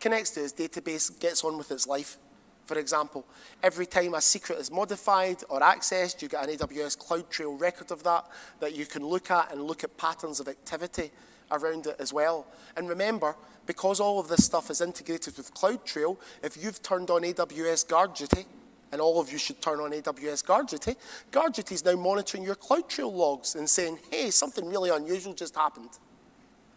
connects 0.00 0.30
to 0.30 0.42
its 0.42 0.52
database, 0.52 1.18
gets 1.20 1.44
on 1.44 1.58
with 1.58 1.70
its 1.70 1.86
life. 1.86 2.16
For 2.64 2.78
example, 2.78 3.26
every 3.62 3.86
time 3.86 4.14
a 4.14 4.20
secret 4.20 4.58
is 4.58 4.70
modified 4.70 5.38
or 5.48 5.60
accessed, 5.60 6.22
you 6.22 6.28
get 6.28 6.48
an 6.48 6.56
AWS 6.56 6.98
CloudTrail 6.98 7.60
record 7.60 7.90
of 7.90 8.02
that 8.04 8.26
that 8.60 8.74
you 8.74 8.86
can 8.86 9.04
look 9.04 9.30
at 9.30 9.52
and 9.52 9.62
look 9.62 9.84
at 9.84 9.96
patterns 9.96 10.40
of 10.40 10.48
activity 10.48 11.10
around 11.50 11.86
it 11.86 11.96
as 11.98 12.12
well. 12.12 12.46
And 12.76 12.88
remember, 12.88 13.36
because 13.66 14.00
all 14.00 14.18
of 14.18 14.28
this 14.28 14.44
stuff 14.44 14.70
is 14.70 14.80
integrated 14.80 15.36
with 15.36 15.52
CloudTrail, 15.54 16.16
if 16.42 16.62
you've 16.62 16.82
turned 16.82 17.10
on 17.10 17.22
AWS 17.22 17.88
Guard 17.88 18.14
Duty, 18.14 18.46
and 18.92 19.00
all 19.00 19.20
of 19.20 19.30
you 19.30 19.38
should 19.38 19.60
turn 19.60 19.80
on 19.80 19.90
AWS 19.90 20.44
Guard 20.44 20.68
Duty, 20.68 20.94
Guard 21.30 21.52
Duty 21.52 21.74
is 21.74 21.84
now 21.84 21.96
monitoring 21.96 22.44
your 22.44 22.54
CloudTrail 22.54 23.12
logs 23.12 23.56
and 23.56 23.68
saying, 23.68 23.98
hey, 24.10 24.30
something 24.30 24.68
really 24.68 24.90
unusual 24.90 25.34
just 25.34 25.56
happened. 25.56 25.90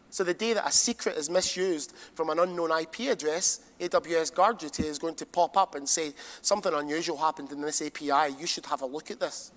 So 0.09 0.23
the 0.23 0.33
day 0.33 0.53
that 0.53 0.67
a 0.67 0.71
secret 0.71 1.17
is 1.17 1.29
misused 1.29 1.93
from 2.15 2.29
an 2.29 2.39
unknown 2.39 2.71
IP 2.71 3.11
address, 3.11 3.61
AWS 3.79 4.33
Guard 4.33 4.57
Duty 4.57 4.83
is 4.83 4.97
going 4.97 5.15
to 5.15 5.25
pop 5.25 5.57
up 5.57 5.75
and 5.75 5.87
say, 5.87 6.13
something 6.41 6.73
unusual 6.73 7.17
happened 7.17 7.51
in 7.51 7.61
this 7.61 7.81
API, 7.81 8.33
you 8.39 8.47
should 8.47 8.65
have 8.67 8.81
a 8.81 8.85
look 8.85 9.11
at 9.11 9.19
this. 9.19 9.51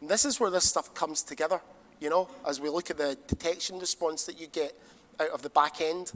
And 0.00 0.10
this 0.10 0.24
is 0.24 0.38
where 0.38 0.50
this 0.50 0.68
stuff 0.68 0.92
comes 0.94 1.22
together, 1.22 1.60
you 2.00 2.10
know, 2.10 2.28
as 2.46 2.60
we 2.60 2.68
look 2.68 2.90
at 2.90 2.98
the 2.98 3.16
detection 3.26 3.78
response 3.78 4.24
that 4.26 4.38
you 4.38 4.46
get 4.46 4.78
out 5.18 5.30
of 5.30 5.42
the 5.42 5.50
back 5.50 5.80
end 5.80 6.12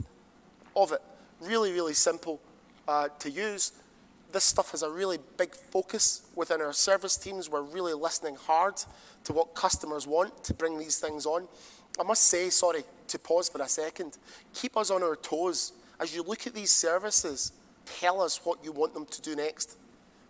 of 0.75 0.91
it. 0.91 1.01
Really, 1.41 1.71
really 1.71 1.93
simple 1.93 2.39
uh, 2.87 3.09
to 3.19 3.29
use 3.29 3.71
this 4.31 4.43
stuff 4.43 4.71
has 4.71 4.83
a 4.83 4.89
really 4.89 5.17
big 5.37 5.55
focus 5.55 6.23
within 6.35 6.61
our 6.61 6.73
service 6.73 7.17
teams. 7.17 7.49
We're 7.49 7.61
really 7.61 7.93
listening 7.93 8.35
hard 8.35 8.75
to 9.23 9.33
what 9.33 9.55
customers 9.55 10.05
want 10.05 10.43
to 10.43 10.53
bring 10.53 10.77
these 10.77 10.99
things 10.99 11.25
on. 11.25 11.47
I 11.99 12.03
must 12.03 12.25
say, 12.25 12.49
sorry, 12.49 12.83
to 13.07 13.19
pause 13.19 13.49
for 13.49 13.61
a 13.61 13.67
second, 13.67 14.17
keep 14.53 14.77
us 14.77 14.91
on 14.91 15.03
our 15.03 15.15
toes. 15.15 15.73
As 15.99 16.15
you 16.15 16.23
look 16.23 16.45
at 16.47 16.53
these 16.53 16.71
services, 16.71 17.51
tell 17.85 18.21
us 18.21 18.41
what 18.43 18.63
you 18.63 18.71
want 18.71 18.93
them 18.93 19.05
to 19.05 19.21
do 19.21 19.35
next 19.35 19.77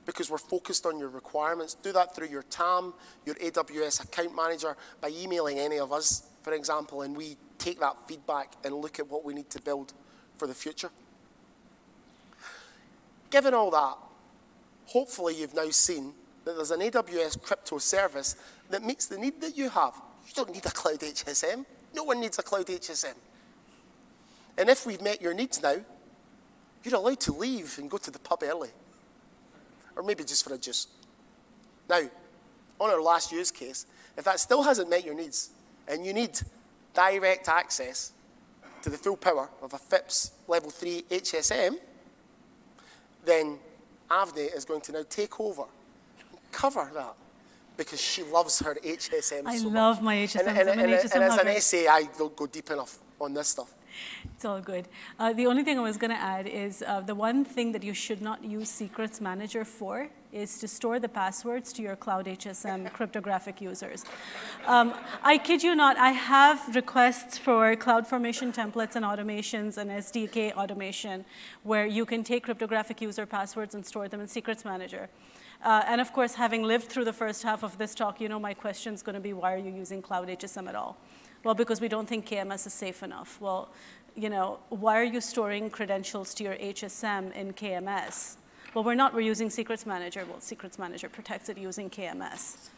because 0.05 0.29
we're 0.29 0.37
focused 0.37 0.85
on 0.85 0.97
your 0.97 1.09
requirements. 1.09 1.75
Do 1.75 1.91
that 1.91 2.15
through 2.15 2.29
your 2.29 2.43
TAM, 2.43 2.93
your 3.25 3.35
AWS 3.35 4.03
account 4.05 4.35
manager, 4.35 4.75
by 5.01 5.09
emailing 5.09 5.59
any 5.59 5.79
of 5.79 5.91
us, 5.91 6.27
for 6.43 6.53
example, 6.53 7.01
and 7.01 7.15
we 7.15 7.35
take 7.57 7.79
that 7.81 7.95
feedback 8.07 8.53
and 8.63 8.73
look 8.75 8.99
at 8.99 9.09
what 9.09 9.25
we 9.25 9.33
need 9.33 9.49
to 9.49 9.61
build 9.61 9.93
for 10.37 10.47
the 10.47 10.53
future. 10.53 10.89
Given 13.29 13.53
all 13.53 13.69
that, 13.71 13.97
hopefully 14.85 15.35
you've 15.35 15.53
now 15.53 15.69
seen 15.71 16.13
that 16.45 16.55
there's 16.55 16.71
an 16.71 16.79
AWS 16.79 17.41
crypto 17.41 17.77
service 17.77 18.37
that 18.69 18.83
meets 18.83 19.07
the 19.07 19.17
need 19.17 19.41
that 19.41 19.57
you 19.57 19.69
have. 19.69 19.93
You 20.25 20.31
don't 20.33 20.53
need 20.53 20.65
a 20.65 20.71
cloud 20.71 20.99
HSM. 20.99 21.65
No 21.97 22.03
one 22.03 22.19
needs 22.19 22.37
a 22.37 22.43
cloud 22.43 22.67
HSM. 22.67 23.15
And 24.55 24.69
if 24.69 24.85
we've 24.85 25.01
met 25.01 25.19
your 25.19 25.33
needs 25.33 25.63
now, 25.63 25.77
you're 26.83 26.95
allowed 26.95 27.19
to 27.21 27.33
leave 27.33 27.75
and 27.79 27.89
go 27.89 27.97
to 27.97 28.11
the 28.11 28.19
pub 28.19 28.43
early. 28.43 28.69
Or 29.95 30.03
maybe 30.03 30.23
just 30.23 30.47
for 30.47 30.53
a 30.53 30.59
juice. 30.59 30.85
Now, 31.89 32.01
on 32.79 32.91
our 32.91 33.01
last 33.01 33.31
use 33.31 33.49
case, 33.49 33.87
if 34.15 34.25
that 34.25 34.39
still 34.39 34.61
hasn't 34.61 34.91
met 34.91 35.03
your 35.03 35.15
needs, 35.15 35.49
and 35.87 36.05
you 36.05 36.13
need 36.13 36.39
direct 36.93 37.49
access 37.49 38.11
to 38.83 38.91
the 38.91 38.97
full 38.97 39.17
power 39.17 39.49
of 39.63 39.73
a 39.73 39.79
FIPS 39.79 40.33
Level 40.47 40.69
3 40.69 41.03
HSM, 41.09 41.77
then 43.25 43.57
Avni 44.11 44.55
is 44.55 44.65
going 44.65 44.81
to 44.81 44.91
now 44.91 45.03
take 45.09 45.39
over 45.39 45.63
and 46.19 46.39
cover 46.51 46.91
that 46.93 47.15
because 47.77 48.01
she 48.01 48.23
loves 48.23 48.59
her 48.59 48.75
HSM 48.83 49.43
I 49.45 49.57
so 49.57 49.67
love 49.67 49.97
much. 49.97 50.03
my 50.03 50.15
HSM. 50.15 50.47
And, 50.47 50.57
and, 50.57 50.69
I'm 50.69 50.79
and, 50.79 50.93
HSM 50.93 51.15
and 51.15 51.23
as 51.23 51.37
an. 51.37 51.61
SA, 51.61 51.91
I 51.91 52.09
don't 52.17 52.35
go 52.35 52.47
deep 52.47 52.69
enough 52.71 52.97
on 53.21 53.33
this 53.33 53.49
stuff. 53.49 53.73
It's 54.35 54.45
all 54.45 54.61
good. 54.61 54.87
Uh, 55.17 55.33
the 55.33 55.47
only 55.47 55.63
thing 55.63 55.79
I 55.79 55.81
was 55.81 55.97
going 55.97 56.11
to 56.11 56.21
add 56.21 56.45
is 56.45 56.83
uh, 56.85 57.01
the 57.01 57.15
one 57.15 57.43
thing 57.43 57.71
that 57.71 57.83
you 57.83 57.93
should 57.93 58.21
not 58.21 58.43
use 58.43 58.69
Secrets 58.69 59.19
Manager 59.19 59.65
for 59.65 60.09
is 60.31 60.59
to 60.59 60.67
store 60.67 60.99
the 60.99 61.09
passwords 61.09 61.73
to 61.73 61.81
your 61.81 61.95
Cloud 61.95 62.25
HSM 62.25 62.91
cryptographic 62.97 63.59
users. 63.61 64.05
Um, 64.67 64.93
I 65.23 65.39
kid 65.39 65.63
you 65.63 65.75
not, 65.75 65.97
I 65.97 66.11
have 66.11 66.75
requests 66.75 67.37
for 67.37 67.75
CloudFormation 67.75 68.53
templates 68.53 68.95
and 68.95 69.03
automations 69.05 69.77
and 69.77 69.89
SDK 69.89 70.53
automation 70.53 71.25
where 71.63 71.87
you 71.87 72.05
can 72.05 72.23
take 72.23 72.43
cryptographic 72.43 73.01
user 73.01 73.25
passwords 73.25 73.73
and 73.73 73.83
store 73.83 74.07
them 74.07 74.19
in 74.19 74.27
Secrets 74.27 74.63
Manager. 74.63 75.09
Uh, 75.63 75.83
and 75.87 75.99
of 75.99 76.13
course, 76.13 76.35
having 76.35 76.63
lived 76.63 76.87
through 76.87 77.05
the 77.05 77.13
first 77.13 77.43
half 77.43 77.63
of 77.63 77.77
this 77.77 77.95
talk, 77.95 78.21
you 78.21 78.29
know 78.29 78.39
my 78.39 78.53
question 78.53 78.93
is 78.93 79.01
going 79.01 79.15
to 79.15 79.19
be, 79.19 79.33
why 79.33 79.53
are 79.53 79.57
you 79.57 79.71
using 79.71 80.01
Cloud 80.01 80.27
HSM 80.27 80.67
at 80.67 80.75
all? 80.75 80.97
Well, 81.43 81.55
because 81.55 81.81
we 81.81 81.87
don't 81.87 82.07
think 82.07 82.27
KMS 82.27 82.67
is 82.67 82.73
safe 82.73 83.03
enough. 83.03 83.39
Well, 83.41 83.69
you 84.15 84.29
know, 84.29 84.59
why 84.69 84.99
are 84.99 85.03
you 85.03 85.21
storing 85.21 85.69
credentials 85.69 86.33
to 86.35 86.43
your 86.43 86.55
HSM 86.55 87.33
in 87.33 87.53
KMS? 87.53 88.35
Well, 88.73 88.83
we're 88.83 88.95
not, 88.95 89.13
we're 89.13 89.21
using 89.21 89.49
Secrets 89.49 89.85
Manager. 89.85 90.25
Well, 90.27 90.39
Secrets 90.39 90.77
Manager 90.77 91.09
protects 91.09 91.49
it 91.49 91.57
using 91.57 91.89
KMS. 91.89 92.69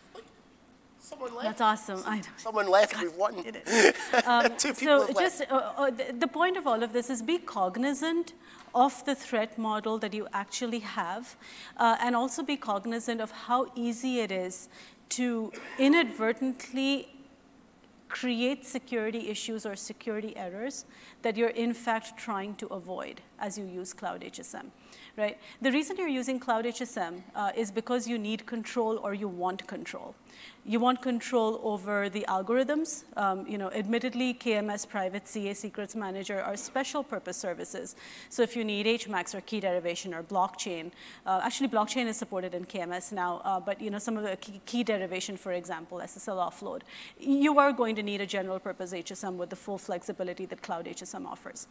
Someone 0.99 1.33
left. 1.33 1.43
That's 1.57 1.61
awesome. 1.61 2.03
I 2.05 2.17
know. 2.17 2.23
Someone 2.37 2.67
left. 2.67 3.01
We've 3.01 3.15
won. 3.15 3.35
It 3.45 3.63
is. 3.65 3.93
Um, 4.25 4.55
Two 4.57 4.73
people 4.73 5.07
so 5.07 5.13
just, 5.13 5.41
uh, 5.49 5.71
uh, 5.77 5.89
the, 5.91 6.13
the 6.17 6.27
point 6.27 6.57
of 6.57 6.67
all 6.67 6.83
of 6.83 6.93
this 6.93 7.09
is 7.09 7.21
be 7.21 7.37
cognizant 7.37 8.33
of 8.75 9.03
the 9.05 9.15
threat 9.15 9.57
model 9.57 9.97
that 9.99 10.13
you 10.13 10.27
actually 10.33 10.79
have, 10.79 11.35
uh, 11.77 11.97
and 12.01 12.15
also 12.15 12.43
be 12.43 12.57
cognizant 12.57 13.21
of 13.21 13.31
how 13.31 13.71
easy 13.75 14.19
it 14.19 14.31
is 14.31 14.67
to 15.09 15.51
inadvertently 15.77 17.07
create 18.09 18.65
security 18.65 19.29
issues 19.29 19.65
or 19.65 19.75
security 19.75 20.35
errors 20.35 20.85
that 21.21 21.37
you're 21.37 21.49
in 21.49 21.73
fact 21.73 22.17
trying 22.17 22.55
to 22.55 22.65
avoid 22.67 23.21
as 23.39 23.57
you 23.57 23.65
use 23.65 23.93
Cloud 23.93 24.21
HSM, 24.21 24.65
right? 25.19 25.37
The 25.61 25.71
reason 25.71 25.97
you're 25.97 26.07
using 26.07 26.39
Cloud 26.39 26.65
HSM 26.65 27.21
uh, 27.35 27.51
is 27.55 27.69
because 27.69 28.07
you 28.07 28.17
need 28.17 28.45
control 28.45 28.97
or 29.03 29.13
you 29.13 29.27
want 29.27 29.67
control. 29.67 30.15
You 30.65 30.79
want 30.79 31.01
control 31.01 31.59
over 31.63 32.09
the 32.09 32.25
algorithms. 32.29 33.03
Um, 33.17 33.45
you 33.47 33.57
know, 33.57 33.71
admittedly, 33.71 34.33
KMS 34.33 34.87
Private 34.87 35.27
CA 35.27 35.53
Secrets 35.53 35.95
Manager 35.95 36.41
are 36.41 36.55
special 36.55 37.03
purpose 37.03 37.37
services. 37.37 37.95
So 38.29 38.43
if 38.43 38.55
you 38.55 38.63
need 38.63 38.85
HMACs 38.85 39.35
or 39.35 39.41
key 39.41 39.59
derivation 39.59 40.13
or 40.13 40.23
blockchain, 40.23 40.91
uh, 41.25 41.41
actually 41.43 41.69
blockchain 41.69 42.05
is 42.07 42.17
supported 42.17 42.53
in 42.53 42.65
KMS 42.65 43.11
now, 43.11 43.41
uh, 43.43 43.59
but 43.59 43.81
you 43.81 43.89
know, 43.89 43.99
some 43.99 44.17
of 44.17 44.23
the 44.23 44.37
key, 44.37 44.61
key 44.65 44.83
derivation, 44.83 45.37
for 45.37 45.53
example, 45.53 45.99
SSL 45.99 46.37
offload, 46.37 46.81
you 47.19 47.59
are 47.59 47.73
going 47.73 47.95
to 47.95 48.03
need 48.03 48.21
a 48.21 48.25
general 48.25 48.59
purpose 48.59 48.93
HSM 48.93 49.35
with 49.35 49.49
the 49.49 49.55
full 49.55 49.77
flexibility 49.77 50.45
that 50.45 50.61
Cloud 50.61 50.85
HSM 50.85 51.25
offers. 51.25 51.67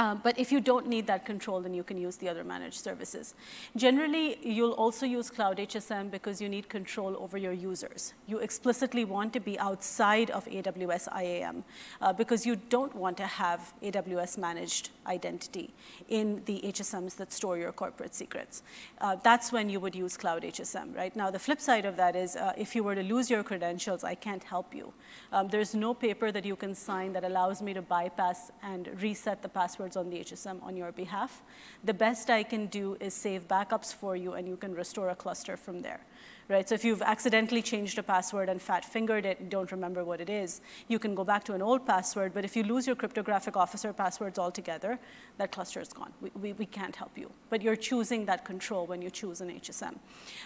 Uh, 0.00 0.14
but 0.14 0.38
if 0.38 0.52
you 0.52 0.60
don't 0.60 0.86
need 0.86 1.08
that 1.08 1.24
control, 1.24 1.60
then 1.60 1.74
you 1.74 1.82
can 1.82 1.96
use 1.96 2.16
the 2.16 2.28
other 2.28 2.44
managed 2.44 2.78
services. 2.78 3.34
Generally, 3.76 4.38
you'll 4.42 4.72
also 4.72 5.04
use 5.04 5.28
Cloud 5.28 5.58
HSM 5.58 6.08
because 6.08 6.40
you 6.40 6.48
need 6.48 6.68
control 6.68 7.16
over 7.18 7.36
your 7.36 7.52
users. 7.52 8.14
You 8.28 8.38
explicitly 8.38 9.04
want 9.04 9.32
to 9.32 9.40
be 9.40 9.58
outside 9.58 10.30
of 10.30 10.44
AWS 10.46 11.08
IAM 11.20 11.64
uh, 12.00 12.12
because 12.12 12.46
you 12.46 12.54
don't 12.54 12.94
want 12.94 13.16
to 13.16 13.26
have 13.26 13.72
AWS 13.82 14.38
managed 14.38 14.90
identity 15.08 15.74
in 16.08 16.42
the 16.44 16.60
HSMs 16.64 17.16
that 17.16 17.32
store 17.32 17.58
your 17.58 17.72
corporate 17.72 18.14
secrets. 18.14 18.62
Uh, 19.00 19.16
that's 19.24 19.50
when 19.50 19.68
you 19.68 19.80
would 19.80 19.96
use 19.96 20.16
Cloud 20.16 20.42
HSM, 20.44 20.94
right? 20.94 21.14
Now, 21.16 21.28
the 21.30 21.40
flip 21.40 21.60
side 21.60 21.84
of 21.84 21.96
that 21.96 22.14
is 22.14 22.36
uh, 22.36 22.52
if 22.56 22.76
you 22.76 22.84
were 22.84 22.94
to 22.94 23.02
lose 23.02 23.28
your 23.28 23.42
credentials, 23.42 24.04
I 24.04 24.14
can't 24.14 24.44
help 24.44 24.74
you. 24.74 24.92
Um, 25.32 25.48
there's 25.48 25.74
no 25.74 25.92
paper 25.92 26.30
that 26.30 26.44
you 26.44 26.54
can 26.54 26.72
sign 26.72 27.12
that 27.14 27.24
allows 27.24 27.62
me 27.62 27.74
to 27.74 27.82
bypass 27.82 28.52
and 28.62 28.88
reset 29.02 29.42
the 29.42 29.48
on 29.96 30.10
the 30.10 30.18
HSM 30.18 30.62
on 30.62 30.76
your 30.76 30.92
behalf. 30.92 31.42
The 31.84 31.94
best 31.94 32.30
I 32.30 32.42
can 32.42 32.66
do 32.66 32.96
is 33.00 33.14
save 33.14 33.48
backups 33.48 33.94
for 33.94 34.16
you, 34.16 34.34
and 34.34 34.46
you 34.48 34.56
can 34.56 34.74
restore 34.74 35.10
a 35.10 35.14
cluster 35.14 35.56
from 35.56 35.82
there. 35.82 36.00
Right? 36.48 36.68
So 36.68 36.74
if 36.74 36.84
you've 36.84 37.02
accidentally 37.02 37.62
changed 37.62 37.98
a 37.98 38.02
password 38.02 38.48
and 38.48 38.60
fat 38.60 38.84
fingered 38.84 39.26
it 39.26 39.38
and 39.38 39.50
don't 39.50 39.70
remember 39.70 40.02
what 40.04 40.20
it 40.20 40.30
is, 40.30 40.60
you 40.88 40.98
can 40.98 41.14
go 41.14 41.22
back 41.24 41.44
to 41.44 41.54
an 41.54 41.62
old 41.62 41.86
password. 41.86 42.32
But 42.32 42.44
if 42.44 42.56
you 42.56 42.62
lose 42.62 42.86
your 42.86 42.96
cryptographic 42.96 43.56
officer 43.56 43.92
passwords 43.92 44.38
altogether, 44.38 44.98
that 45.36 45.52
cluster 45.52 45.80
is 45.80 45.92
gone. 45.92 46.12
We, 46.20 46.30
we, 46.40 46.52
we 46.54 46.66
can't 46.66 46.96
help 46.96 47.16
you. 47.16 47.30
But 47.50 47.62
you're 47.62 47.76
choosing 47.76 48.24
that 48.26 48.44
control 48.44 48.86
when 48.86 49.02
you 49.02 49.10
choose 49.10 49.40
an 49.40 49.50
HSM. 49.50 49.96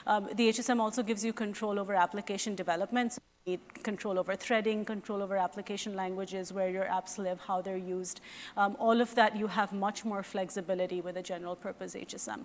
Um, 0.07 0.29
the 0.35 0.49
HSM 0.49 0.81
also 0.81 1.03
gives 1.03 1.25
you 1.25 1.33
control 1.33 1.79
over 1.79 1.95
application 1.95 2.55
development. 2.55 3.19
Control 3.83 4.21
over 4.21 4.37
threading, 4.37 4.85
control 4.85 5.21
over 5.21 5.37
application 5.37 5.97
languages, 5.97 6.53
where 6.53 6.71
your 6.71 6.85
apps 6.85 7.19
live, 7.19 7.41
how 7.41 7.61
they're 7.61 7.77
used. 7.77 8.21
Um, 8.57 8.77
all 8.79 9.01
of 9.01 9.12
that, 9.17 9.35
you 9.37 9.49
have 9.49 9.73
much 9.73 10.05
more 10.05 10.23
flexibility 10.23 11.01
with 11.01 11.17
a 11.17 11.23
general 11.23 11.57
purpose 11.57 11.97
HSM. 11.97 12.45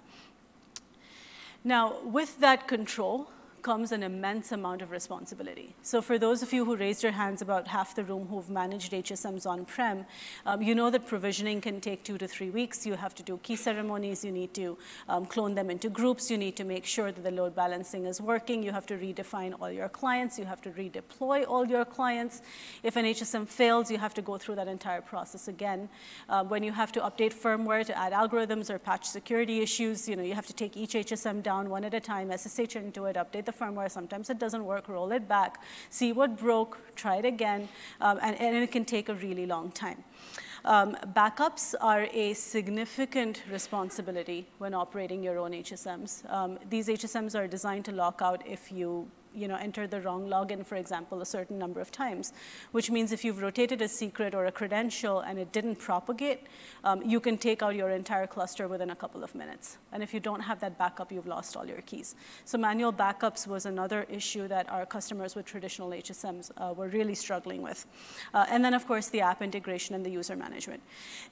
Now, 1.64 2.02
with 2.04 2.40
that 2.40 2.68
control, 2.68 3.30
comes 3.62 3.92
an 3.92 4.04
immense 4.04 4.52
amount 4.52 4.82
of 4.82 4.92
responsibility. 4.92 5.76
So 5.82 6.02
for 6.02 6.18
those 6.18 6.42
of 6.42 6.54
you 6.54 6.66
who 6.66 6.76
raised 6.76 7.04
your 7.04 7.12
hands, 7.12 7.42
about 7.42 7.68
half 7.68 7.96
the 7.96 8.04
room 8.04 8.28
who've 8.28 8.50
managed 8.50 8.92
HSMs 8.92 9.46
on-prem, 9.46 10.06
um, 10.46 10.62
you 10.62 10.76
know 10.76 10.90
that 10.90 11.08
provisioning 11.08 11.62
can 11.62 11.82
take 11.82 12.04
two 12.04 12.18
to 12.18 12.28
three 12.28 12.50
weeks. 12.50 12.86
You 12.86 12.96
have 12.96 13.16
to 13.16 13.24
do 13.24 13.38
key 13.44 13.56
ceremonies. 13.56 14.24
You 14.24 14.32
need 14.32 14.54
to 14.56 14.78
um, 15.10 15.26
clone 15.26 15.56
them 15.56 15.70
into 15.70 15.90
groups. 15.90 16.30
You 16.32 16.38
need 16.38 16.56
to 16.58 16.64
make 16.64 16.86
sure 16.86 17.12
that 17.12 17.24
the 17.24 17.32
load 17.32 17.56
balancing 17.56 18.06
is 18.06 18.22
working. 18.22 18.64
You 18.64 18.72
have 18.72 18.86
to 18.88 18.98
redefine 18.98 19.54
all 19.60 19.72
your 19.72 19.90
clients. 19.90 20.40
You 20.40 20.46
have 20.46 20.62
to 20.62 20.70
redeploy 20.72 21.46
all 21.48 21.66
your 21.66 21.86
clients. 21.86 22.42
If 22.84 22.96
an 22.96 23.06
HSM 23.06 23.48
fails, 23.48 23.92
you 23.92 23.98
have 23.98 24.14
to 24.16 24.22
go 24.22 24.38
through 24.38 24.56
that 24.56 24.68
entire 24.68 25.02
process 25.02 25.48
again. 25.48 25.90
Uh, 26.30 26.44
when 26.44 26.64
you 26.64 26.72
have 26.72 26.92
to 26.94 27.02
update 27.02 27.34
firmware 27.34 27.86
to 27.86 27.98
add 27.98 28.14
algorithms 28.14 28.70
or 28.70 28.80
patch 28.80 29.06
security 29.06 29.62
issues, 29.62 30.08
you 30.08 30.16
know, 30.16 30.24
you 30.24 30.34
have 30.34 30.48
to 30.48 30.54
take 30.54 30.78
each 30.78 30.94
HSM 30.94 31.44
down 31.44 31.70
one 31.70 31.84
at 31.84 31.94
a 31.94 32.00
time, 32.00 32.32
SSH 32.32 32.76
into 32.76 33.06
it, 33.06 33.16
update 33.16 33.46
the 33.46 33.52
firmware. 33.58 33.90
Sometimes 33.90 34.30
it 34.30 34.40
doesn't 34.40 34.66
work, 34.66 34.88
roll 34.88 35.12
it 35.12 35.28
back, 35.28 35.62
see 35.90 36.14
what 36.14 36.38
broke, 36.38 36.80
try 36.96 37.16
it 37.18 37.26
again, 37.26 37.68
um, 38.02 38.20
and, 38.22 38.40
and 38.40 38.56
it 38.56 38.72
can 38.72 38.86
take 38.86 39.10
a 39.10 39.16
really 39.16 39.46
long 39.46 39.72
time. 39.72 40.04
Um, 40.66 40.98
backups 41.16 41.76
are 41.80 42.08
a 42.12 42.34
significant 42.34 43.44
responsibility 43.50 44.48
when 44.58 44.74
operating 44.74 45.24
your 45.24 45.38
own 45.38 45.52
HSMs. 45.52 46.30
Um, 46.30 46.60
these 46.70 46.88
HSMs 46.90 47.40
are 47.40 47.48
designed 47.48 47.86
to 47.86 47.92
lock 47.92 48.22
out 48.22 48.46
if 48.46 48.72
you 48.72 49.10
you 49.36 49.48
know, 49.48 49.56
enter 49.56 49.88
the 49.88 50.02
wrong 50.02 50.28
login, 50.28 50.66
for 50.66 50.76
example, 50.76 51.22
a 51.22 51.26
certain 51.26 51.58
number 51.58 51.80
of 51.80 51.92
times, 51.92 52.34
which 52.72 52.90
means 52.90 53.12
if 53.12 53.24
you've 53.24 53.42
rotated 53.42 53.82
a 53.82 53.88
secret 53.88 54.34
or 54.34 54.46
a 54.46 54.52
credential 54.52 55.20
and 55.22 55.40
it 55.40 55.52
didn't 55.52 55.78
propagate, 55.78 56.48
um, 56.84 57.02
you 57.04 57.20
can 57.20 57.38
take 57.38 57.62
out 57.62 57.76
your 57.76 57.90
entire 57.90 58.28
cluster 58.28 58.68
within 58.68 58.90
a 58.90 58.96
couple 58.96 59.24
of 59.24 59.34
minutes. 59.36 59.78
And 59.92 60.02
if 60.04 60.14
you 60.14 60.20
don't 60.20 60.42
have 60.42 60.60
that 60.60 60.78
backup, 60.78 61.12
you've 61.12 61.28
lost 61.28 61.56
all 61.56 61.66
your 61.66 61.82
keys. 61.82 62.16
So 62.46 62.58
manual 62.58 62.94
backups 62.94 63.48
was 63.48 63.66
another 63.66 64.06
issue 64.10 64.48
that 64.48 64.70
our 64.70 64.86
customers 64.86 65.36
with 65.36 65.46
traditional 65.46 65.90
HSMs 65.90 66.52
uh, 66.58 66.74
were 66.74 66.88
really 66.88 67.16
struggling 67.16 67.62
with. 67.62 67.86
Uh, 68.34 68.46
and 68.50 68.64
then, 68.64 68.74
of 68.74 68.88
course, 68.88 69.10
the 69.10 69.22
app 69.22 69.42
integration 69.42 69.96
and 69.96 70.06
the 70.06 70.10
user 70.10 70.36
management. 70.36 70.82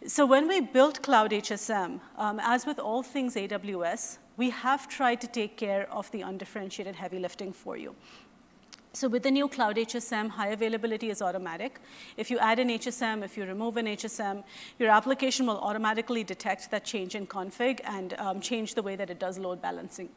So 0.08 0.26
when 0.26 0.48
we 0.48 0.62
built 0.62 1.02
Cloud 1.02 1.32
HSM, 1.32 2.00
um, 2.18 2.40
as 2.42 2.66
with 2.66 2.80
all 2.80 3.04
things 3.04 3.36
AWS, 3.36 4.18
we 4.38 4.50
have 4.50 4.88
tried 4.88 5.22
to 5.22 5.28
take 5.28 5.58
care 5.58 5.88
of 5.92 6.12
the 6.12 6.22
undifferentiated 6.22 6.96
heavy 6.96 7.20
lifting 7.20 7.54
for 7.54 7.78
you. 7.78 7.96
So 8.96 9.10
with 9.10 9.24
the 9.24 9.32
new 9.32 9.50
Cloud 9.50 9.76
HSM, 9.76 10.30
high 10.30 10.50
availability 10.50 11.10
is 11.10 11.22
automatic. 11.22 11.82
If 12.16 12.32
you 12.32 12.40
add 12.40 12.60
an 12.60 12.70
HSM, 12.70 13.26
if 13.26 13.36
you 13.36 13.44
remove 13.44 13.76
an 13.76 13.88
HSM, 13.88 14.42
your 14.80 14.90
application 14.90 15.46
will 15.46 15.60
automatically 15.60 16.24
detect 16.24 16.72
that 16.72 16.86
change 16.86 17.14
in 17.14 17.28
config 17.28 17.82
and 17.84 18.14
um, 18.14 18.40
change 18.40 18.74
the 18.74 18.82
way 18.82 18.96
that 18.96 19.10
it 19.10 19.20
does 19.20 19.38
load 19.38 19.62
balancing. 19.62 20.08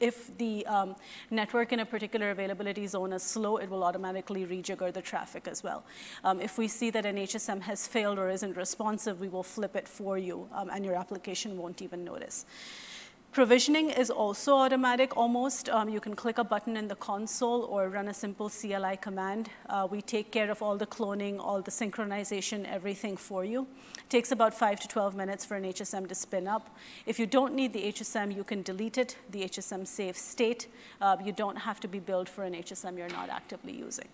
If 0.00 0.36
the 0.36 0.66
um, 0.66 0.96
network 1.30 1.72
in 1.72 1.78
a 1.78 1.86
particular 1.86 2.30
availability 2.32 2.88
zone 2.88 3.12
is 3.12 3.22
slow, 3.22 3.58
it 3.58 3.70
will 3.70 3.84
automatically 3.84 4.44
rejigger 4.46 4.92
the 4.92 5.00
traffic 5.00 5.46
as 5.46 5.62
well. 5.62 5.84
Um, 6.24 6.40
if 6.40 6.58
we 6.58 6.66
see 6.66 6.90
that 6.90 7.06
an 7.06 7.18
HSM 7.18 7.62
has 7.62 7.86
failed 7.86 8.18
or 8.18 8.28
isn't 8.30 8.56
responsive, 8.56 9.20
we 9.20 9.28
will 9.28 9.44
flip 9.44 9.76
it 9.76 9.86
for 9.86 10.18
you, 10.18 10.48
um, 10.52 10.70
and 10.70 10.84
your 10.84 10.96
application 10.96 11.56
won't 11.56 11.82
even 11.82 12.02
notice. 12.02 12.46
Provisioning 13.32 13.88
is 13.88 14.10
also 14.10 14.56
automatic 14.56 15.16
almost. 15.16 15.70
Um, 15.70 15.88
you 15.88 16.00
can 16.00 16.14
click 16.14 16.36
a 16.36 16.44
button 16.44 16.76
in 16.76 16.86
the 16.86 16.96
console 16.96 17.62
or 17.62 17.88
run 17.88 18.08
a 18.08 18.12
simple 18.12 18.50
CLI 18.50 18.98
command. 19.00 19.48
Uh, 19.70 19.88
we 19.90 20.02
take 20.02 20.30
care 20.30 20.50
of 20.50 20.60
all 20.60 20.76
the 20.76 20.86
cloning, 20.86 21.38
all 21.40 21.62
the 21.62 21.70
synchronization, 21.70 22.70
everything 22.70 23.16
for 23.16 23.42
you. 23.42 23.66
It 23.96 24.10
takes 24.10 24.32
about 24.32 24.52
5 24.52 24.80
to 24.80 24.88
12 24.88 25.14
minutes 25.16 25.46
for 25.46 25.56
an 25.56 25.64
HSM 25.64 26.10
to 26.10 26.14
spin 26.14 26.46
up. 26.46 26.76
If 27.06 27.18
you 27.18 27.24
don't 27.24 27.54
need 27.54 27.72
the 27.72 27.90
HSM, 27.90 28.36
you 28.36 28.44
can 28.44 28.60
delete 28.60 28.98
it. 28.98 29.16
The 29.30 29.44
HSM 29.44 29.86
saves 29.86 30.20
state. 30.20 30.66
Uh, 31.00 31.16
you 31.24 31.32
don't 31.32 31.56
have 31.56 31.80
to 31.80 31.88
be 31.88 32.00
billed 32.00 32.28
for 32.28 32.44
an 32.44 32.52
HSM 32.52 32.98
you're 32.98 33.08
not 33.08 33.30
actively 33.30 33.72
using. 33.72 34.08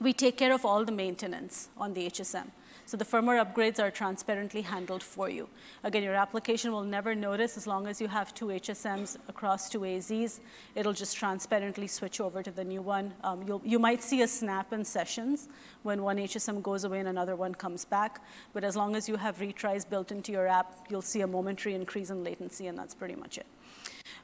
We 0.00 0.12
take 0.12 0.36
care 0.36 0.52
of 0.52 0.64
all 0.64 0.84
the 0.84 0.90
maintenance 0.90 1.68
on 1.76 1.94
the 1.94 2.10
HSM. 2.10 2.48
So 2.88 2.96
the 2.96 3.04
firmware 3.04 3.44
upgrades 3.44 3.78
are 3.78 3.90
transparently 3.90 4.62
handled 4.62 5.02
for 5.02 5.28
you. 5.28 5.46
Again, 5.84 6.02
your 6.02 6.14
application 6.14 6.72
will 6.72 6.84
never 6.84 7.14
notice 7.14 7.58
as 7.58 7.66
long 7.66 7.86
as 7.86 8.00
you 8.00 8.08
have 8.08 8.32
two 8.32 8.46
HSMs 8.46 9.18
across 9.28 9.68
two 9.68 9.80
AZs. 9.80 10.40
It'll 10.74 10.94
just 10.94 11.14
transparently 11.14 11.86
switch 11.86 12.18
over 12.18 12.42
to 12.42 12.50
the 12.50 12.64
new 12.64 12.80
one. 12.80 13.12
Um, 13.22 13.60
you 13.62 13.78
might 13.78 14.02
see 14.02 14.22
a 14.22 14.26
snap 14.26 14.72
in 14.72 14.86
sessions 14.86 15.50
when 15.82 16.02
one 16.02 16.16
HSM 16.16 16.62
goes 16.62 16.84
away 16.84 17.00
and 17.00 17.08
another 17.08 17.36
one 17.36 17.54
comes 17.54 17.84
back. 17.84 18.24
But 18.54 18.64
as 18.64 18.74
long 18.74 18.96
as 18.96 19.06
you 19.06 19.16
have 19.16 19.36
retries 19.36 19.86
built 19.86 20.10
into 20.10 20.32
your 20.32 20.46
app, 20.46 20.86
you'll 20.88 21.02
see 21.02 21.20
a 21.20 21.26
momentary 21.26 21.74
increase 21.74 22.08
in 22.08 22.24
latency, 22.24 22.68
and 22.68 22.78
that's 22.78 22.94
pretty 22.94 23.16
much 23.16 23.36
it. 23.36 23.46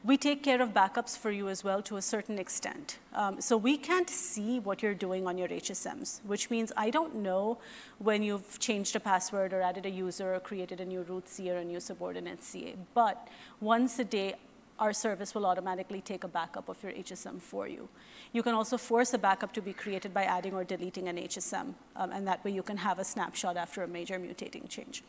We 0.06 0.18
take 0.18 0.42
care 0.42 0.60
of 0.60 0.74
backups 0.74 1.16
for 1.16 1.30
you 1.30 1.48
as 1.48 1.64
well 1.64 1.80
to 1.84 1.96
a 1.96 2.02
certain 2.02 2.38
extent. 2.38 2.98
Um, 3.14 3.40
so 3.40 3.56
we 3.56 3.78
can't 3.78 4.10
see 4.10 4.60
what 4.60 4.82
you're 4.82 4.92
doing 4.92 5.26
on 5.26 5.38
your 5.38 5.48
HSMs, 5.48 6.20
which 6.26 6.50
means 6.50 6.72
I 6.76 6.90
don't 6.90 7.14
know 7.14 7.56
when 8.00 8.22
you've 8.22 8.58
changed 8.58 8.94
a 8.96 9.00
password 9.00 9.54
or 9.54 9.62
added 9.62 9.86
a 9.86 9.90
user 9.90 10.34
or 10.34 10.40
created 10.40 10.80
a 10.80 10.84
new 10.84 11.04
root 11.04 11.26
C 11.26 11.50
or 11.50 11.56
a 11.56 11.64
new 11.64 11.80
subordinate 11.80 12.44
CA. 12.44 12.76
But 12.92 13.28
once 13.62 13.98
a 13.98 14.04
day, 14.04 14.34
our 14.78 14.92
service 14.92 15.34
will 15.34 15.46
automatically 15.46 16.02
take 16.02 16.24
a 16.24 16.28
backup 16.28 16.68
of 16.68 16.82
your 16.82 16.92
HSM 16.92 17.40
for 17.40 17.66
you. 17.66 17.88
You 18.32 18.42
can 18.42 18.54
also 18.54 18.76
force 18.76 19.14
a 19.14 19.18
backup 19.18 19.54
to 19.54 19.62
be 19.62 19.72
created 19.72 20.12
by 20.12 20.24
adding 20.24 20.52
or 20.52 20.64
deleting 20.64 21.08
an 21.08 21.16
HSM, 21.16 21.72
um, 21.96 22.10
and 22.12 22.26
that 22.26 22.44
way 22.44 22.50
you 22.50 22.62
can 22.62 22.76
have 22.76 22.98
a 22.98 23.04
snapshot 23.04 23.56
after 23.56 23.82
a 23.84 23.88
major 23.88 24.18
mutating 24.18 24.68
change. 24.68 25.02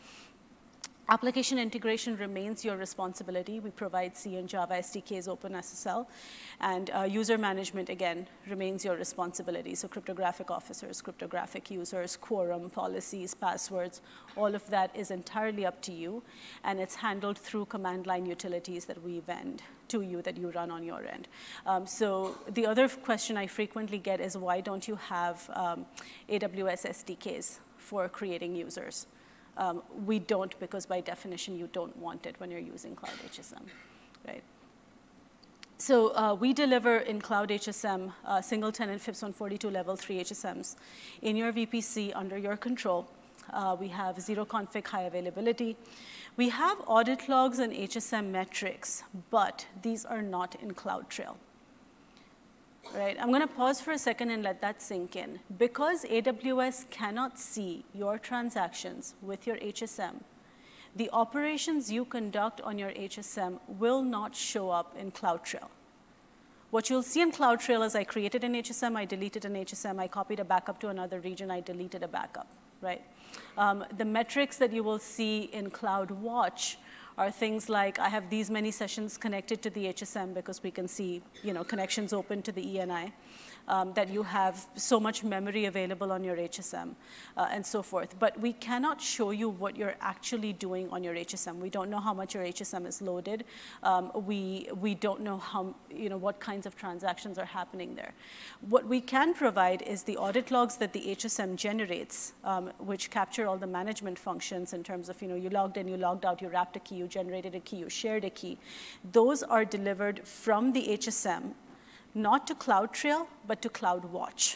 Application 1.08 1.60
integration 1.60 2.18
remains 2.18 2.66
your 2.66 2.78
responsibility. 2.78 3.60
We 3.60 3.70
provide 3.70 4.18
C 4.18 4.38
and 4.38 4.50
Java 4.50 4.74
SDKs, 4.76 5.28
OpenSSL. 5.28 6.08
And 6.62 6.90
uh, 6.90 7.04
user 7.04 7.38
management, 7.38 7.90
again, 7.90 8.28
remains 8.50 8.84
your 8.84 8.96
responsibility. 8.96 9.76
So 9.76 9.88
cryptographic 9.88 10.50
officers, 10.50 11.04
cryptographic 11.04 11.70
users, 11.70 12.18
quorum, 12.18 12.72
policies, 12.72 13.36
passwords, 13.36 14.02
all 14.36 14.56
of 14.56 14.68
that 14.72 14.96
is 14.96 15.12
entirely 15.12 15.64
up 15.64 15.80
to 15.84 15.92
you. 15.92 16.24
And 16.64 16.80
it's 16.80 16.96
handled 16.96 17.38
through 17.38 17.66
command 17.66 18.08
line 18.08 18.26
utilities 18.26 18.86
that 18.86 19.04
we 19.04 19.20
vend 19.20 19.62
to 19.90 20.02
you 20.02 20.24
that 20.24 20.38
you 20.38 20.50
run 20.50 20.72
on 20.72 20.84
your 20.84 21.06
end. 21.06 21.28
Um, 21.68 21.86
so 21.86 22.36
the 22.50 22.66
other 22.66 22.90
question 22.90 23.38
I 23.38 23.46
frequently 23.46 24.00
get 24.00 24.20
is 24.20 24.36
why 24.36 24.60
don't 24.60 24.88
you 24.88 24.96
have 24.96 25.48
um, 25.54 25.86
AWS 26.28 26.88
SDKs 26.90 27.60
for 27.78 28.10
creating 28.10 28.56
users? 28.56 29.06
Um, 29.58 29.84
we 30.06 30.20
don't 30.20 30.58
because 30.60 30.86
by 30.86 31.02
definition 31.02 31.58
you 31.58 31.70
don't 31.72 31.96
want 31.98 32.26
it 32.26 32.36
when 32.40 32.52
you're 32.52 32.60
using 32.60 32.96
Cloud 32.96 33.14
HSM, 33.32 33.64
right? 34.28 34.44
So 35.78 36.16
uh, 36.16 36.34
we 36.34 36.54
deliver 36.54 36.98
in 36.98 37.22
Cloud 37.22 37.50
HSM 37.50 38.12
uh, 38.26 38.42
single 38.42 38.72
tenant 38.72 39.02
FIPS 39.02 39.22
142 39.22 39.70
level 39.70 39.96
3 39.96 40.24
HSMs 40.24 40.76
in 41.22 41.36
your 41.36 41.52
VPC 41.54 42.12
under 42.16 42.38
your 42.38 42.58
control. 42.58 43.08
Uh, 43.54 43.76
we 43.80 43.90
have 43.90 44.20
zero 44.20 44.46
config 44.46 44.88
high 44.88 45.04
availability. 45.04 45.78
We 46.38 46.50
have 46.50 46.78
audit 46.88 47.30
logs 47.30 47.60
and 47.60 47.72
HSM 47.72 48.32
metrics, 48.32 49.04
but 49.30 49.66
these 49.82 50.06
are 50.06 50.22
not 50.22 50.56
in 50.56 50.74
CloudTrail 50.74 51.36
right? 52.94 53.18
I'm 53.20 53.30
going 53.30 53.42
to 53.42 53.48
pause 53.48 53.82
for 53.82 53.92
a 53.92 53.98
second 53.98 54.30
and 54.30 54.44
let 54.44 54.62
that 54.62 54.82
sink 54.82 55.16
in. 55.16 55.40
Because 55.58 56.06
AWS 56.06 56.90
cannot 56.90 57.40
see 57.40 57.86
your 57.94 58.18
transactions 58.18 59.16
with 59.22 59.48
your 59.48 59.58
HSM, 59.58 60.22
the 60.96 61.10
operations 61.12 61.92
you 61.92 62.06
conduct 62.06 62.62
on 62.62 62.78
your 62.78 62.92
HSM 62.92 63.60
will 63.68 64.02
not 64.02 64.36
show 64.36 64.70
up 64.70 64.96
in 64.98 65.12
CloudTrail. 65.12 65.68
What 66.72 66.90
you'll 66.90 67.04
see 67.04 67.22
in 67.22 67.32
CloudTrail 67.32 67.86
is 67.86 67.96
I 67.96 68.04
created 68.04 68.44
an 68.44 68.54
HSM, 68.54 68.96
I 68.96 69.06
deleted 69.06 69.46
an 69.46 69.56
HSM, 69.56 70.00
I 70.00 70.08
copied 70.08 70.40
a 70.40 70.46
backup 70.46 70.80
to 70.82 70.90
another 70.90 71.20
region, 71.20 71.52
I 71.52 71.62
deleted 71.62 72.04
a 72.04 72.08
backup, 72.08 72.48
right? 72.82 73.02
Um, 73.58 73.86
the 73.98 74.06
metrics 74.06 74.58
that 74.58 74.74
you 74.74 74.84
will 74.84 75.00
see 75.00 75.44
in 75.54 75.70
CloudWatch 75.70 76.78
are 77.18 77.32
things 77.32 77.70
like 77.70 77.98
I 78.00 78.10
have 78.10 78.30
these 78.30 78.50
many 78.50 78.72
sessions 78.72 79.18
connected 79.18 79.62
to 79.62 79.70
the 79.70 79.86
HSM 79.86 80.34
because 80.34 80.62
we 80.62 80.72
can 80.72 80.88
see 80.88 81.22
you 81.44 81.54
know, 81.54 81.64
connections 81.64 82.14
open 82.14 82.42
to 82.42 82.52
the 82.52 82.62
ENI. 82.62 83.12
Um, 83.68 83.94
that 83.94 84.10
you 84.10 84.24
have 84.24 84.68
so 84.76 85.00
much 85.00 85.24
memory 85.24 85.66
available 85.66 86.12
on 86.12 86.24
your 86.24 86.36
HSM 86.36 86.96
uh, 87.38 87.48
and 87.52 87.66
so 87.66 87.82
forth. 87.82 88.18
But 88.20 88.40
we 88.40 88.54
cannot 88.54 89.02
show 89.02 89.32
you 89.32 89.50
what 89.50 89.76
you're 89.76 89.96
actually 90.02 90.54
doing 90.54 90.90
on 90.90 91.04
your 91.04 91.16
HSM. 91.16 91.56
We 91.58 91.70
don't 91.70 91.90
know 91.90 92.00
how 92.00 92.14
much 92.14 92.36
your 92.36 92.44
HSM 92.44 92.86
is 92.86 93.02
loaded. 93.02 93.46
Um, 93.84 94.12
we, 94.14 94.68
we 94.80 94.96
don't 94.96 95.22
know 95.22 95.38
how, 95.38 95.76
you 95.90 96.10
know, 96.10 96.18
what 96.18 96.40
kinds 96.40 96.66
of 96.66 96.76
transactions 96.76 97.38
are 97.38 97.46
happening 97.46 97.96
there. 97.96 98.14
What 98.62 98.86
we 98.86 99.02
can 99.02 99.34
provide 99.34 99.82
is 99.82 100.04
the 100.04 100.18
audit 100.18 100.52
logs 100.52 100.78
that 100.78 100.94
the 100.94 101.02
HSM 101.02 101.56
generates, 101.56 102.34
um, 102.44 102.72
which 102.80 103.10
capture 103.10 103.48
all 103.48 103.58
the 103.58 103.68
management 103.68 104.20
functions 104.20 104.74
in 104.74 104.84
terms 104.84 105.10
of, 105.10 105.22
you 105.22 105.28
know, 105.28 105.36
you 105.36 105.50
logged 105.50 105.78
in, 105.78 105.88
you 105.88 105.98
logged 105.98 106.26
out, 106.26 106.42
you 106.42 106.50
wrapped 106.50 106.76
a 106.76 106.80
key, 106.80 106.96
you 106.96 107.08
generated 107.08 107.56
a 107.56 107.60
key, 107.60 107.78
you 107.78 107.90
shared 107.90 108.24
a 108.24 108.30
key. 108.30 108.58
Those 109.12 109.44
are 109.44 109.66
delivered 109.66 110.28
from 110.28 110.74
the 110.74 110.98
HSM 110.98 111.54
not 112.16 112.48
to 112.48 112.56
CloudTrail, 112.56 113.28
but 113.46 113.62
to 113.62 113.70
CloudWatch, 113.70 114.56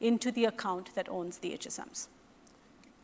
into 0.00 0.30
the 0.32 0.44
account 0.44 0.94
that 0.96 1.08
owns 1.08 1.38
the 1.38 1.52
HSMs. 1.52 2.08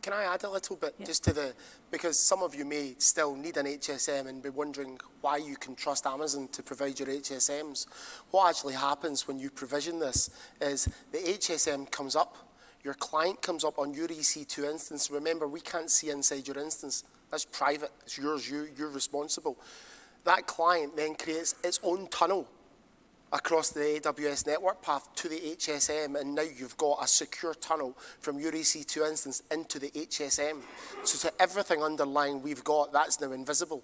Can 0.01 0.11
I 0.11 0.25
add 0.25 0.43
a 0.43 0.49
little 0.49 0.75
bit 0.75 0.93
yeah. 0.99 1.05
just 1.05 1.23
to 1.23 1.33
the, 1.33 1.53
because 1.89 2.19
some 2.19 2.43
of 2.43 2.53
you 2.53 2.65
may 2.65 2.95
still 2.97 3.37
need 3.37 3.55
an 3.55 3.65
HSM 3.65 4.27
and 4.27 4.43
be 4.43 4.49
wondering 4.49 4.99
why 5.21 5.37
you 5.37 5.55
can 5.55 5.75
trust 5.75 6.05
Amazon 6.05 6.49
to 6.51 6.61
provide 6.61 6.99
your 6.99 7.07
HSMs. 7.07 7.87
What 8.31 8.49
actually 8.49 8.73
happens 8.73 9.25
when 9.29 9.39
you 9.39 9.49
provision 9.49 9.99
this 9.99 10.29
is 10.59 10.89
the 11.13 11.19
HSM 11.19 11.89
comes 11.89 12.17
up, 12.17 12.35
your 12.83 12.95
client 12.95 13.41
comes 13.41 13.63
up 13.63 13.79
on 13.79 13.93
your 13.93 14.09
EC2 14.09 14.69
instance. 14.69 15.09
Remember, 15.09 15.47
we 15.47 15.61
can't 15.61 15.89
see 15.89 16.09
inside 16.09 16.49
your 16.49 16.57
instance. 16.59 17.05
That's 17.31 17.45
private, 17.45 17.91
it's 18.01 18.17
yours, 18.17 18.49
you, 18.49 18.67
you're 18.77 18.89
responsible. 18.89 19.57
That 20.25 20.47
client 20.47 20.97
then 20.97 21.15
creates 21.15 21.55
its 21.63 21.79
own 21.81 22.07
tunnel 22.07 22.49
across 23.33 23.71
the 23.71 23.79
AWS 23.79 24.45
network 24.45 24.81
path 24.83 25.09
to 25.15 25.27
the 25.27 25.39
HSM, 25.39 26.19
and 26.19 26.35
now 26.35 26.43
you've 26.43 26.77
got 26.77 26.99
a 27.01 27.07
secure 27.07 27.55
tunnel 27.55 27.97
from 28.19 28.39
your 28.39 28.51
EC2 28.51 29.09
instance 29.09 29.41
into 29.49 29.79
the 29.79 29.89
HSM. 29.89 30.61
So 31.03 31.27
to 31.27 31.41
everything 31.41 31.81
underlying 31.81 32.43
we've 32.43 32.63
got, 32.63 32.93
that's 32.93 33.19
now 33.19 33.31
invisible. 33.31 33.83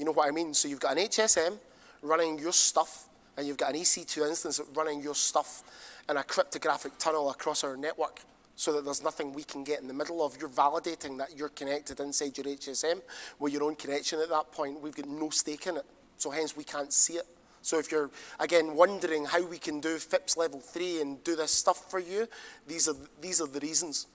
You 0.00 0.04
know 0.04 0.12
what 0.12 0.26
I 0.26 0.32
mean? 0.32 0.52
So 0.52 0.66
you've 0.66 0.80
got 0.80 0.98
an 0.98 1.04
HSM 1.06 1.58
running 2.02 2.40
your 2.40 2.52
stuff, 2.52 3.08
and 3.36 3.46
you've 3.46 3.56
got 3.56 3.72
an 3.72 3.80
EC2 3.80 4.28
instance 4.28 4.60
running 4.74 5.00
your 5.00 5.14
stuff 5.14 5.62
in 6.08 6.16
a 6.16 6.24
cryptographic 6.24 6.98
tunnel 6.98 7.30
across 7.30 7.62
our 7.62 7.76
network 7.76 8.20
so 8.56 8.72
that 8.72 8.84
there's 8.84 9.02
nothing 9.02 9.32
we 9.32 9.44
can 9.44 9.62
get 9.62 9.80
in 9.80 9.86
the 9.86 9.94
middle 9.94 10.24
of. 10.24 10.36
You're 10.40 10.50
validating 10.50 11.18
that 11.18 11.36
you're 11.36 11.48
connected 11.50 12.00
inside 12.00 12.36
your 12.36 12.46
HSM 12.46 13.00
with 13.38 13.52
your 13.52 13.62
own 13.62 13.76
connection 13.76 14.20
at 14.20 14.28
that 14.30 14.50
point. 14.50 14.80
We've 14.80 14.94
got 14.94 15.08
no 15.08 15.30
stake 15.30 15.68
in 15.68 15.76
it, 15.76 15.84
so 16.16 16.30
hence 16.30 16.56
we 16.56 16.64
can't 16.64 16.92
see 16.92 17.14
it. 17.14 17.26
So 17.64 17.78
if 17.78 17.90
you're, 17.90 18.10
again, 18.40 18.76
wondering 18.76 19.24
how 19.24 19.42
we 19.42 19.56
can 19.56 19.80
do 19.80 19.96
FIPS 19.96 20.36
level 20.36 20.60
three 20.60 21.00
and 21.00 21.24
do 21.24 21.34
this 21.34 21.50
stuff 21.50 21.90
for 21.90 21.98
you, 21.98 22.28
these 22.68 22.88
are, 22.88 22.96
these 23.22 23.40
are 23.40 23.46
the 23.46 23.60
reasons. 23.60 24.06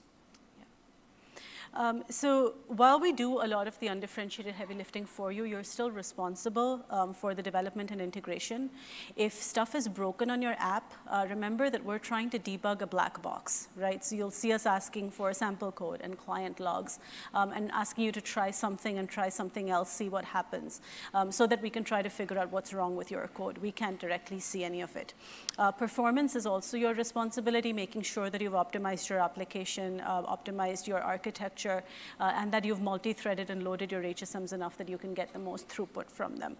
Um, 1.74 2.02
so 2.10 2.54
while 2.66 2.98
we 2.98 3.12
do 3.12 3.42
a 3.42 3.46
lot 3.46 3.68
of 3.68 3.78
the 3.78 3.86
undifferentiated 3.86 4.54
heavy 4.54 4.74
lifting 4.74 5.06
for 5.06 5.30
you, 5.30 5.44
you're 5.44 5.62
still 5.62 5.90
responsible 5.90 6.84
um, 6.90 7.14
for 7.14 7.32
the 7.32 7.42
development 7.42 7.92
and 7.92 8.00
integration. 8.00 8.70
If 9.14 9.34
stuff 9.34 9.76
is 9.76 9.86
broken 9.86 10.30
on 10.30 10.42
your 10.42 10.56
app, 10.58 10.92
uh, 11.08 11.26
remember 11.30 11.70
that 11.70 11.84
we're 11.84 12.00
trying 12.00 12.28
to 12.30 12.40
debug 12.40 12.82
a 12.82 12.86
black 12.86 13.22
box, 13.22 13.68
right? 13.76 14.04
So 14.04 14.16
you'll 14.16 14.32
see 14.32 14.52
us 14.52 14.66
asking 14.66 15.12
for 15.12 15.32
sample 15.32 15.70
code 15.70 16.00
and 16.02 16.18
client 16.18 16.58
logs 16.58 16.98
um, 17.34 17.52
and 17.52 17.70
asking 17.70 18.04
you 18.04 18.12
to 18.12 18.20
try 18.20 18.50
something 18.50 18.98
and 18.98 19.08
try 19.08 19.28
something 19.28 19.70
else, 19.70 19.90
see 19.90 20.08
what 20.08 20.24
happens, 20.24 20.80
um, 21.14 21.30
so 21.30 21.46
that 21.46 21.62
we 21.62 21.70
can 21.70 21.84
try 21.84 22.02
to 22.02 22.10
figure 22.10 22.38
out 22.38 22.50
what's 22.50 22.74
wrong 22.74 22.96
with 22.96 23.12
your 23.12 23.28
code. 23.28 23.58
We 23.58 23.70
can't 23.70 23.98
directly 24.00 24.40
see 24.40 24.64
any 24.64 24.80
of 24.80 24.96
it. 24.96 25.14
Uh, 25.56 25.70
performance 25.70 26.34
is 26.34 26.46
also 26.46 26.76
your 26.76 26.94
responsibility, 26.94 27.72
making 27.72 28.02
sure 28.02 28.28
that 28.28 28.40
you've 28.40 28.54
optimized 28.54 29.08
your 29.08 29.20
application, 29.20 30.00
uh, 30.00 30.22
optimized 30.22 30.88
your 30.88 31.00
architecture, 31.00 31.59
uh, 31.68 31.82
and 32.20 32.52
that 32.52 32.64
you've 32.64 32.80
multi-threaded 32.80 33.50
and 33.50 33.62
loaded 33.62 33.92
your 33.92 34.02
HSMs 34.02 34.52
enough 34.52 34.76
that 34.78 34.88
you 34.88 34.98
can 34.98 35.14
get 35.14 35.32
the 35.32 35.38
most 35.38 35.68
throughput 35.68 36.10
from 36.10 36.36
them. 36.36 36.56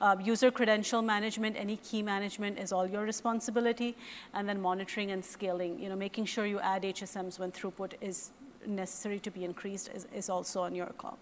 Uh, 0.00 0.16
user 0.22 0.50
credential 0.50 1.02
management, 1.02 1.56
any 1.56 1.76
key 1.76 2.02
management 2.02 2.58
is 2.58 2.72
all 2.72 2.86
your 2.86 3.02
responsibility, 3.02 3.96
and 4.34 4.48
then 4.48 4.60
monitoring 4.60 5.10
and 5.10 5.24
scaling, 5.24 5.78
you 5.78 5.88
know, 5.88 5.96
making 5.96 6.24
sure 6.24 6.46
you 6.46 6.60
add 6.60 6.82
HSMs 6.82 7.38
when 7.38 7.52
throughput 7.52 7.92
is 8.00 8.30
necessary 8.66 9.18
to 9.20 9.30
be 9.30 9.44
increased 9.44 9.90
is, 9.94 10.06
is 10.14 10.28
also 10.28 10.62
on 10.62 10.74
your 10.74 10.86
call. 10.98 11.18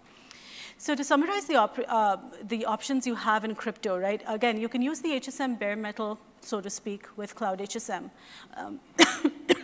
So 0.77 0.95
to 0.95 1.03
summarize 1.03 1.45
the, 1.45 1.57
op 1.57 1.77
uh, 1.87 2.17
the 2.43 2.65
options 2.65 3.05
you 3.05 3.15
have 3.15 3.43
in 3.43 3.53
crypto, 3.53 3.97
right? 3.97 4.21
Again, 4.27 4.59
you 4.59 4.69
can 4.69 4.81
use 4.81 5.01
the 5.01 5.09
HSM 5.09 5.59
bare 5.59 5.75
metal, 5.75 6.17
so 6.39 6.61
to 6.61 6.69
speak, 6.69 7.05
with 7.17 7.35
Cloud 7.35 7.59
HSM. 7.59 8.09
Um, 8.55 8.79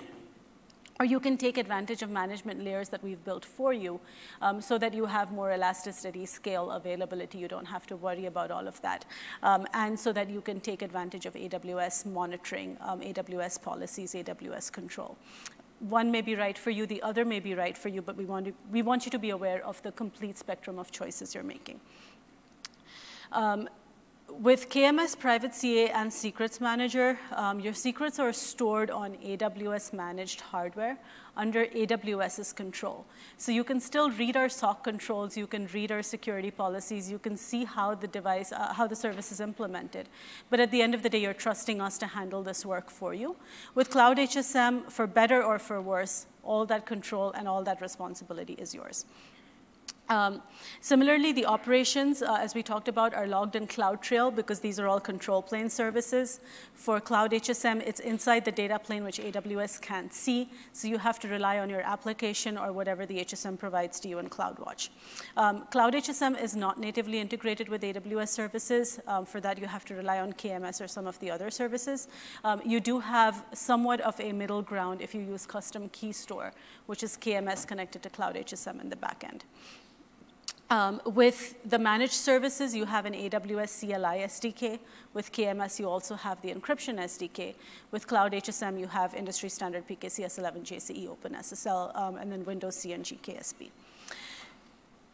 or 0.99 1.05
you 1.05 1.19
can 1.19 1.38
take 1.38 1.58
advantage 1.58 2.01
of 2.01 2.10
management 2.10 2.63
layers 2.63 2.89
that 2.89 3.03
we've 3.03 3.23
built 3.25 3.43
for 3.43 3.73
you 3.73 3.99
um, 4.41 4.62
so 4.62 4.77
that 4.77 4.93
you 4.93 5.05
have 5.05 5.31
more 5.31 5.51
elasticity, 5.51 6.25
scale, 6.25 6.71
availability. 6.71 7.38
You 7.38 7.49
don't 7.49 7.65
have 7.65 7.86
to 7.88 7.97
worry 7.97 8.27
about 8.27 8.49
all 8.49 8.67
of 8.67 8.81
that. 8.81 9.03
Um, 9.43 9.67
and 9.73 9.99
so 9.99 10.13
that 10.13 10.29
you 10.29 10.39
can 10.39 10.62
take 10.62 10.81
advantage 10.81 11.25
of 11.25 11.34
AWS 11.34 12.05
monitoring, 12.05 12.77
um, 12.79 13.01
AWS 13.01 13.62
policies, 13.62 14.13
AWS 14.13 14.71
control. 14.71 15.17
One 15.79 16.10
may 16.12 16.21
be 16.21 16.36
right 16.36 16.58
for 16.58 16.69
you, 16.69 16.86
the 16.86 17.01
other 17.01 17.25
may 17.25 17.41
be 17.41 17.53
right 17.53 17.77
for 17.77 17.89
you, 17.89 18.01
but 18.01 18.15
we 18.15 18.23
want, 18.23 18.45
to, 18.45 18.53
we 18.71 18.81
want 18.81 19.05
you 19.05 19.12
to 19.12 19.19
be 19.19 19.31
aware 19.31 19.65
of 19.65 19.81
the 19.84 19.91
complete 19.91 20.38
spectrum 20.38 20.79
of 20.79 20.91
choices 20.91 21.36
you're 21.36 21.43
making. 21.43 21.81
Um, 23.34 23.67
with 24.29 24.69
KMS 24.69 25.17
Private 25.17 25.53
CA 25.53 25.89
and 25.89 26.11
Secrets 26.11 26.59
Manager, 26.59 27.17
um, 27.33 27.59
your 27.59 27.73
secrets 27.73 28.19
are 28.19 28.33
stored 28.33 28.89
on 28.89 29.15
AWS 29.17 29.93
managed 29.93 30.41
hardware 30.41 30.97
under 31.38 31.65
AWS's 31.67 32.53
control. 32.53 33.05
So 33.38 33.51
you 33.51 33.63
can 33.63 33.79
still 33.79 34.09
read 34.09 34.35
our 34.35 34.49
SOC 34.49 34.83
controls, 34.83 35.38
you 35.38 35.47
can 35.47 35.67
read 35.67 35.91
our 35.91 36.01
security 36.01 36.51
policies, 36.51 37.09
you 37.09 37.19
can 37.19 37.38
see 37.38 37.65
how 37.65 37.95
the 37.95 38.07
device, 38.07 38.51
uh, 38.51 38.73
how 38.73 38.88
the 38.88 38.95
service 38.95 39.31
is 39.31 39.39
implemented. 39.39 40.09
But 40.49 40.59
at 40.59 40.71
the 40.71 40.81
end 40.81 40.95
of 40.95 41.03
the 41.03 41.09
day, 41.09 41.19
you're 41.19 41.33
trusting 41.33 41.81
us 41.81 41.97
to 41.99 42.07
handle 42.07 42.43
this 42.43 42.65
work 42.65 42.89
for 42.89 43.13
you. 43.13 43.35
With 43.73 43.89
Cloud 43.89 44.17
HSM, 44.17 44.91
for 44.91 45.07
better 45.07 45.43
or 45.43 45.59
for 45.59 45.81
worse, 45.81 46.25
all 46.43 46.65
that 46.65 46.85
control 46.85 47.31
and 47.31 47.47
all 47.47 47.63
that 47.63 47.81
responsibility 47.81 48.53
is 48.53 48.73
yours. 48.73 49.05
Um, 50.07 50.41
similarly, 50.81 51.31
the 51.31 51.45
operations, 51.45 52.21
uh, 52.21 52.37
as 52.39 52.53
we 52.53 52.61
talked 52.61 52.87
about, 52.87 53.13
are 53.13 53.25
logged 53.25 53.55
in 53.55 53.65
CloudTrail 53.65 54.35
because 54.35 54.59
these 54.59 54.79
are 54.79 54.87
all 54.87 54.99
control 54.99 55.41
plane 55.41 55.69
services. 55.69 56.39
For 56.75 56.99
Cloud 56.99 57.31
HSM, 57.31 57.81
it's 57.85 57.99
inside 57.99 58.45
the 58.45 58.51
data 58.51 58.77
plane, 58.77 59.03
which 59.03 59.19
AWS 59.19 59.81
can't 59.81 60.13
see, 60.13 60.49
so 60.73 60.87
you 60.87 60.99
have 60.99 61.19
to 61.19 61.27
rely 61.27 61.59
on 61.59 61.69
your 61.69 61.81
application 61.81 62.57
or 62.57 62.71
whatever 62.71 63.05
the 63.05 63.17
HSM 63.17 63.57
provides 63.57 63.99
to 64.01 64.07
you 64.07 64.19
in 64.19 64.29
CloudWatch. 64.29 64.89
Um, 65.37 65.65
Cloud 65.71 65.93
HSM 65.93 66.41
is 66.41 66.55
not 66.55 66.79
natively 66.79 67.19
integrated 67.19 67.67
with 67.67 67.81
AWS 67.81 68.29
services. 68.29 68.99
Um, 69.07 69.25
for 69.25 69.41
that, 69.41 69.57
you 69.57 69.65
have 69.65 69.85
to 69.85 69.95
rely 69.95 70.19
on 70.19 70.33
KMS 70.33 70.81
or 70.81 70.87
some 70.87 71.07
of 71.07 71.19
the 71.19 71.31
other 71.31 71.49
services. 71.49 72.07
Um, 72.43 72.61
you 72.63 72.79
do 72.79 72.99
have 72.99 73.43
somewhat 73.53 74.01
of 74.01 74.19
a 74.19 74.31
middle 74.31 74.61
ground 74.61 75.01
if 75.01 75.15
you 75.15 75.21
use 75.21 75.45
custom 75.47 75.89
key 75.89 76.11
store, 76.11 76.51
which 76.85 77.01
is 77.01 77.17
KMS 77.17 77.67
connected 77.67 78.03
to 78.03 78.09
Cloud 78.09 78.35
HSM 78.35 78.79
in 78.81 78.89
the 78.89 78.95
back 78.95 79.23
end. 79.23 79.45
Um, 80.71 80.99
with 81.06 81.56
the 81.69 81.78
managed 81.78 82.13
services, 82.13 82.75
you 82.75 82.86
have 82.86 83.06
an 83.06 83.13
AWS 83.13 83.82
CLI 83.82 84.25
SDK. 84.25 84.80
With 85.13 85.32
KMS, 85.32 85.80
you 85.80 85.88
also 85.88 86.15
have 86.15 86.41
the 86.41 86.51
encryption 86.51 86.97
SDK. 86.97 87.54
With 87.91 88.08
Cloud 88.08 88.32
HSM, 88.32 88.80
you 88.80 88.88
have 88.88 89.13
industry 89.13 89.49
standard 89.49 89.88
PKCS11 89.88 90.63
JCE 90.63 91.08
OpenSSL, 91.08 91.95
um, 91.95 92.15
and 92.15 92.32
then 92.32 92.43
Windows 92.45 92.78
CNG 92.78 93.19
KSP. 93.19 93.69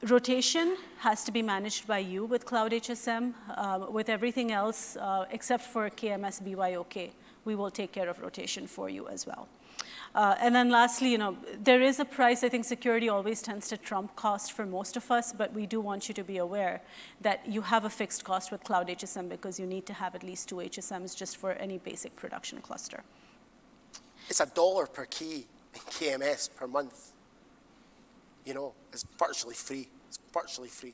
Rotation 0.04 0.78
has 1.00 1.26
to 1.26 1.32
be 1.34 1.42
managed 1.42 1.86
by 1.86 2.00
you 2.00 2.24
with 2.26 2.46
Cloud 2.46 2.72
HSM. 2.72 3.34
Um, 3.58 3.92
with 3.92 4.08
everything 4.08 4.54
else, 4.54 4.96
uh, 4.96 5.26
except 5.32 5.66
for 5.66 5.90
KMS 5.90 6.42
BYOK, 6.42 7.12
we 7.44 7.56
will 7.56 7.70
take 7.70 7.92
care 7.92 8.08
of 8.08 8.20
rotation 8.22 8.68
for 8.68 8.90
you 8.90 9.10
as 9.10 9.28
well. 9.28 9.50
Uh, 10.14 10.36
and 10.40 10.54
then 10.54 10.70
lastly, 10.70 11.10
you 11.10 11.18
know, 11.18 11.38
there 11.64 11.82
is 11.82 12.00
a 12.00 12.06
price. 12.06 12.44
I 12.44 12.50
think 12.50 12.66
security 12.66 13.08
always 13.08 13.42
tends 13.42 13.70
to 13.70 13.78
trump 13.78 14.16
cost 14.16 14.52
for 14.52 14.66
most 14.66 14.98
of 14.98 15.10
us, 15.10 15.32
but 15.32 15.54
we 15.54 15.66
do 15.66 15.80
want 15.80 16.10
you 16.10 16.14
to 16.16 16.24
be 16.24 16.38
aware 16.38 16.82
that 17.22 17.48
you 17.48 17.62
have 17.62 17.86
a 17.86 17.90
fixed 17.90 18.26
cost 18.26 18.52
with 18.52 18.64
Cloud 18.64 18.90
HSM 18.90 19.30
because 19.30 19.60
you 19.60 19.66
need 19.66 19.86
to 19.86 19.94
have 19.94 20.14
at 20.14 20.24
least 20.24 20.50
two 20.50 20.56
HSMs 20.56 21.16
just 21.16 21.38
for 21.38 21.54
any 21.54 21.78
basic 21.78 22.16
production 22.16 22.60
cluster. 22.60 23.04
It's 24.28 24.42
a 24.42 24.46
dollar 24.46 24.86
per 24.86 25.06
key 25.06 25.46
in 25.74 25.82
KMS 25.82 26.50
per 26.56 26.68
month. 26.68 27.12
You 28.46 28.54
know, 28.54 28.74
it's 28.92 29.06
virtually 29.18 29.56
free. 29.56 29.88
It's 30.10 30.20
virtually 30.34 30.70
free. 30.70 30.94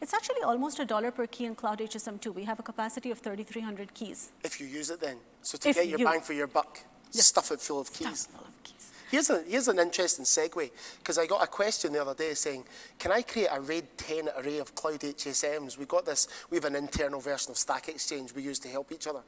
It's 0.00 0.14
actually 0.14 0.42
almost 0.42 0.78
a 0.78 0.84
dollar 0.84 1.10
per 1.10 1.26
key 1.26 1.46
in 1.46 1.56
Cloud 1.56 1.80
HSM 1.80 2.20
too. 2.20 2.30
We 2.30 2.44
have 2.44 2.60
a 2.60 2.62
capacity 2.62 3.10
of 3.10 3.18
3,300 3.18 3.92
keys. 3.92 4.30
If 4.44 4.60
you 4.60 4.68
use 4.68 4.90
it 4.90 5.00
then. 5.00 5.16
So 5.42 5.58
to 5.58 5.68
if 5.68 5.76
get 5.76 5.88
your 5.88 5.98
you, 5.98 6.04
bang 6.04 6.20
for 6.20 6.32
your 6.32 6.46
buck, 6.46 6.78
yeah. 7.10 7.22
stuff 7.22 7.50
it 7.50 7.60
full 7.60 7.80
of 7.80 7.92
keys. 7.92 8.26
Full 8.26 8.51
of 8.62 8.72
keys. 8.72 8.92
Here's, 9.10 9.28
a, 9.28 9.42
here's 9.42 9.68
an 9.68 9.78
interesting 9.78 10.24
segue, 10.24 10.70
because 10.98 11.18
I 11.18 11.26
got 11.26 11.42
a 11.42 11.46
question 11.46 11.92
the 11.92 12.00
other 12.00 12.14
day 12.14 12.32
saying, 12.32 12.64
can 12.98 13.12
I 13.12 13.20
create 13.20 13.48
a 13.52 13.60
RAID 13.60 13.84
10 13.98 14.28
array 14.38 14.58
of 14.58 14.74
cloud 14.74 15.00
HSMs? 15.00 15.76
We 15.76 15.84
got 15.84 16.06
this, 16.06 16.28
we 16.48 16.56
have 16.56 16.64
an 16.64 16.76
internal 16.76 17.20
version 17.20 17.50
of 17.50 17.58
Stack 17.58 17.88
Exchange 17.88 18.34
we 18.34 18.42
use 18.42 18.58
to 18.60 18.68
help 18.68 18.90
each 18.90 19.06
other. 19.06 19.20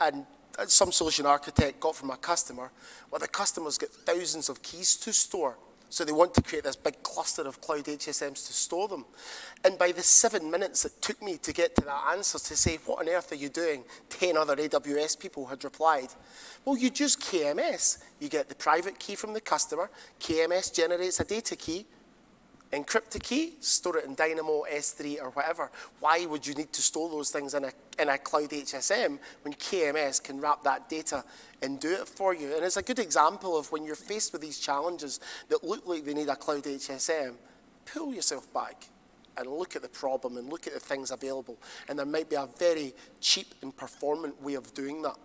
And 0.00 0.24
uh, 0.58 0.64
some 0.66 0.92
solution 0.92 1.26
architect 1.26 1.78
got 1.78 1.94
from 1.94 2.10
a 2.10 2.16
customer, 2.16 2.70
well, 3.10 3.18
the 3.18 3.28
customer's 3.28 3.76
got 3.76 3.90
thousands 3.90 4.48
of 4.48 4.62
keys 4.62 4.96
to 4.96 5.12
store. 5.12 5.58
So 5.90 6.04
they 6.04 6.12
want 6.12 6.34
to 6.34 6.42
create 6.42 6.64
this 6.64 6.76
big 6.76 7.02
cluster 7.02 7.42
of 7.42 7.60
cloud 7.60 7.84
HSMs 7.84 8.46
to 8.46 8.52
store 8.52 8.88
them. 8.88 9.04
And 9.64 9.78
by 9.78 9.92
the 9.92 10.02
seven 10.02 10.50
minutes 10.50 10.84
it 10.84 11.00
took 11.00 11.22
me 11.22 11.38
to 11.38 11.52
get 11.52 11.74
to 11.76 11.80
that 11.82 12.04
answer 12.12 12.38
to 12.38 12.56
say, 12.56 12.78
what 12.84 13.00
on 13.00 13.08
earth 13.08 13.32
are 13.32 13.36
you 13.36 13.48
doing? 13.48 13.84
10 14.10 14.36
other 14.36 14.56
AWS 14.56 15.18
people 15.18 15.46
had 15.46 15.64
replied. 15.64 16.08
Well, 16.64 16.76
you 16.76 16.90
use 16.94 17.16
KMS. 17.16 17.98
You 18.20 18.28
get 18.28 18.48
the 18.48 18.54
private 18.54 18.98
key 18.98 19.14
from 19.14 19.32
the 19.32 19.40
customer. 19.40 19.90
KMS 20.20 20.74
generates 20.74 21.20
a 21.20 21.24
data 21.24 21.56
key 21.56 21.86
encrypt 22.72 23.10
the 23.10 23.18
key, 23.18 23.54
store 23.60 23.98
it 23.98 24.04
in 24.04 24.14
Dynamo, 24.14 24.64
S3, 24.70 25.22
or 25.22 25.30
whatever. 25.30 25.70
Why 26.00 26.26
would 26.26 26.46
you 26.46 26.54
need 26.54 26.72
to 26.72 26.82
store 26.82 27.08
those 27.08 27.30
things 27.30 27.54
in 27.54 27.64
a, 27.64 27.72
in 27.98 28.08
a 28.08 28.18
cloud 28.18 28.50
HSM 28.50 29.18
when 29.42 29.54
KMS 29.54 30.22
can 30.22 30.40
wrap 30.40 30.62
that 30.64 30.88
data 30.88 31.24
and 31.62 31.80
do 31.80 31.90
it 31.92 32.08
for 32.08 32.34
you? 32.34 32.54
And 32.54 32.64
it's 32.64 32.76
a 32.76 32.82
good 32.82 32.98
example 32.98 33.56
of 33.56 33.70
when 33.72 33.84
you're 33.84 33.94
faced 33.94 34.32
with 34.32 34.42
these 34.42 34.58
challenges 34.58 35.20
that 35.48 35.64
look 35.64 35.86
like 35.86 36.04
they 36.04 36.14
need 36.14 36.28
a 36.28 36.36
cloud 36.36 36.64
HSM, 36.64 37.34
pull 37.86 38.12
yourself 38.12 38.52
back 38.52 38.84
and 39.38 39.48
look 39.48 39.76
at 39.76 39.82
the 39.82 39.88
problem 39.88 40.36
and 40.36 40.48
look 40.50 40.66
at 40.66 40.74
the 40.74 40.80
things 40.80 41.10
available. 41.10 41.56
And 41.88 41.98
there 41.98 42.06
might 42.06 42.28
be 42.28 42.36
a 42.36 42.48
very 42.58 42.92
cheap 43.20 43.54
and 43.62 43.74
performant 43.74 44.40
way 44.42 44.54
of 44.54 44.74
doing 44.74 45.00
that. 45.02 45.16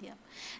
Yeah. 0.00 0.12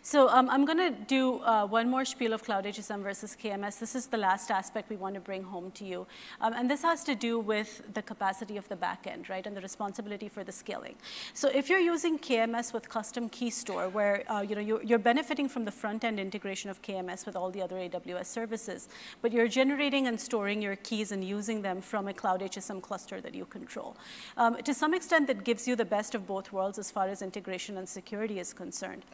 So 0.02 0.28
um, 0.28 0.48
I'm 0.50 0.64
going 0.64 0.78
to 0.78 0.90
do 0.90 1.40
uh, 1.40 1.66
one 1.66 1.90
more 1.90 2.04
spiel 2.04 2.32
of 2.32 2.42
Cloud 2.42 2.64
HSM 2.64 3.02
versus 3.02 3.36
KMS. 3.40 3.78
This 3.78 3.94
is 3.94 4.06
the 4.06 4.16
last 4.16 4.50
aspect 4.50 4.90
we 4.90 4.96
want 4.96 5.14
to 5.14 5.20
bring 5.20 5.42
home 5.42 5.70
to 5.72 5.84
you. 5.84 6.06
Um, 6.40 6.52
and 6.52 6.70
this 6.70 6.82
has 6.82 7.04
to 7.04 7.14
do 7.14 7.38
with 7.38 7.82
the 7.94 8.02
capacity 8.02 8.56
of 8.56 8.68
the 8.68 8.76
backend, 8.76 9.28
right, 9.28 9.46
and 9.46 9.56
the 9.56 9.60
responsibility 9.60 10.28
for 10.28 10.44
the 10.44 10.52
scaling. 10.52 10.96
So 11.32 11.48
if 11.48 11.68
you're 11.68 11.78
using 11.78 12.18
KMS 12.18 12.72
with 12.72 12.88
custom 12.88 13.28
key 13.28 13.50
store, 13.50 13.88
where 13.88 14.24
uh, 14.30 14.42
you 14.42 14.54
know, 14.54 14.60
you're, 14.60 14.82
you're, 14.82 14.98
benefiting 14.98 15.48
from 15.48 15.64
the 15.64 15.70
front-end 15.70 16.18
integration 16.18 16.70
of 16.70 16.80
KMS 16.80 17.26
with 17.26 17.36
all 17.36 17.50
the 17.50 17.60
other 17.60 17.76
AWS 17.76 18.26
services, 18.26 18.88
but 19.20 19.32
you're 19.32 19.48
generating 19.48 20.06
and 20.06 20.18
storing 20.18 20.62
your 20.62 20.76
keys 20.76 21.12
and 21.12 21.22
using 21.22 21.60
them 21.60 21.80
from 21.80 22.08
a 22.08 22.14
Cloud 22.14 22.40
HSM 22.40 22.80
cluster 22.80 23.20
that 23.20 23.34
you 23.34 23.44
control. 23.44 23.96
Um, 24.36 24.56
to 24.62 24.72
some 24.72 24.94
extent, 24.94 25.26
that 25.26 25.44
gives 25.44 25.68
you 25.68 25.76
the 25.76 25.84
best 25.84 26.14
of 26.14 26.26
both 26.26 26.52
worlds 26.52 26.78
as 26.78 26.90
far 26.90 27.08
as 27.08 27.22
integration 27.22 27.76
and 27.78 27.88
security 27.88 28.38
is 28.38 28.52
concerned. 28.52 29.04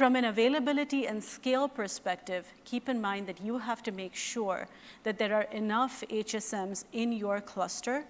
From 0.00 0.16
an 0.16 0.24
availability 0.24 1.06
and 1.06 1.22
scale 1.22 1.68
perspective, 1.68 2.50
keep 2.64 2.88
in 2.88 3.02
mind 3.02 3.26
that 3.26 3.38
you 3.42 3.58
have 3.58 3.82
to 3.82 3.92
make 3.92 4.14
sure 4.14 4.66
that 5.02 5.18
there 5.18 5.34
are 5.34 5.46
enough 5.52 6.02
HSMs 6.08 6.84
in 6.94 7.12
your 7.12 7.42
cluster 7.42 8.06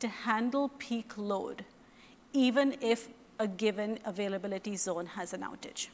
to 0.00 0.08
handle 0.08 0.70
peak 0.78 1.18
load, 1.18 1.66
even 2.32 2.78
if 2.80 3.10
a 3.38 3.46
given 3.46 3.98
availability 4.06 4.74
zone 4.74 5.04
has 5.04 5.34
an 5.34 5.42
outage. 5.42 5.88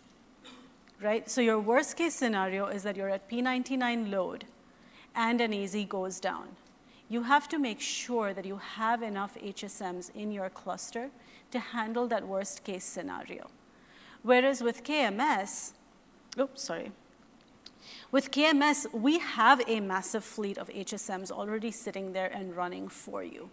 Right? 1.03 1.29
So 1.29 1.41
your 1.41 1.59
worst 1.59 1.97
case 1.97 2.15
scenario 2.15 2.67
is 2.67 2.85
that 2.85 2.95
you're 2.95 3.11
at 3.11 3.29
P99 3.29 4.09
load 4.09 4.45
and 5.17 5.41
an 5.41 5.53
AZ 5.53 5.75
goes 5.89 6.21
down. 6.21 6.47
You 7.09 7.25
have 7.25 7.49
to 7.49 7.59
make 7.59 7.81
sure 7.81 8.33
that 8.35 8.45
you 8.45 8.59
have 8.59 9.03
enough 9.03 9.35
HSMs 9.35 10.15
in 10.15 10.31
your 10.31 10.49
cluster 10.49 11.11
to 11.51 11.59
handle 11.59 12.07
that 12.07 12.25
worst 12.25 12.63
case 12.63 12.85
scenario. 12.85 13.51
Whereas 14.23 14.63
with 14.63 14.85
KMS, 14.85 15.73
oops, 16.39 16.63
sorry. 16.63 16.93
With 18.13 18.31
KMS, 18.31 18.93
we 18.93 19.19
have 19.19 19.63
a 19.69 19.81
massive 19.81 20.25
fleet 20.25 20.59
of 20.59 20.69
HSMs 20.69 21.31
already 21.31 21.71
sitting 21.71 22.13
there 22.13 22.29
and 22.29 22.57
running 22.57 22.89
for 22.89 23.23
you 23.23 23.51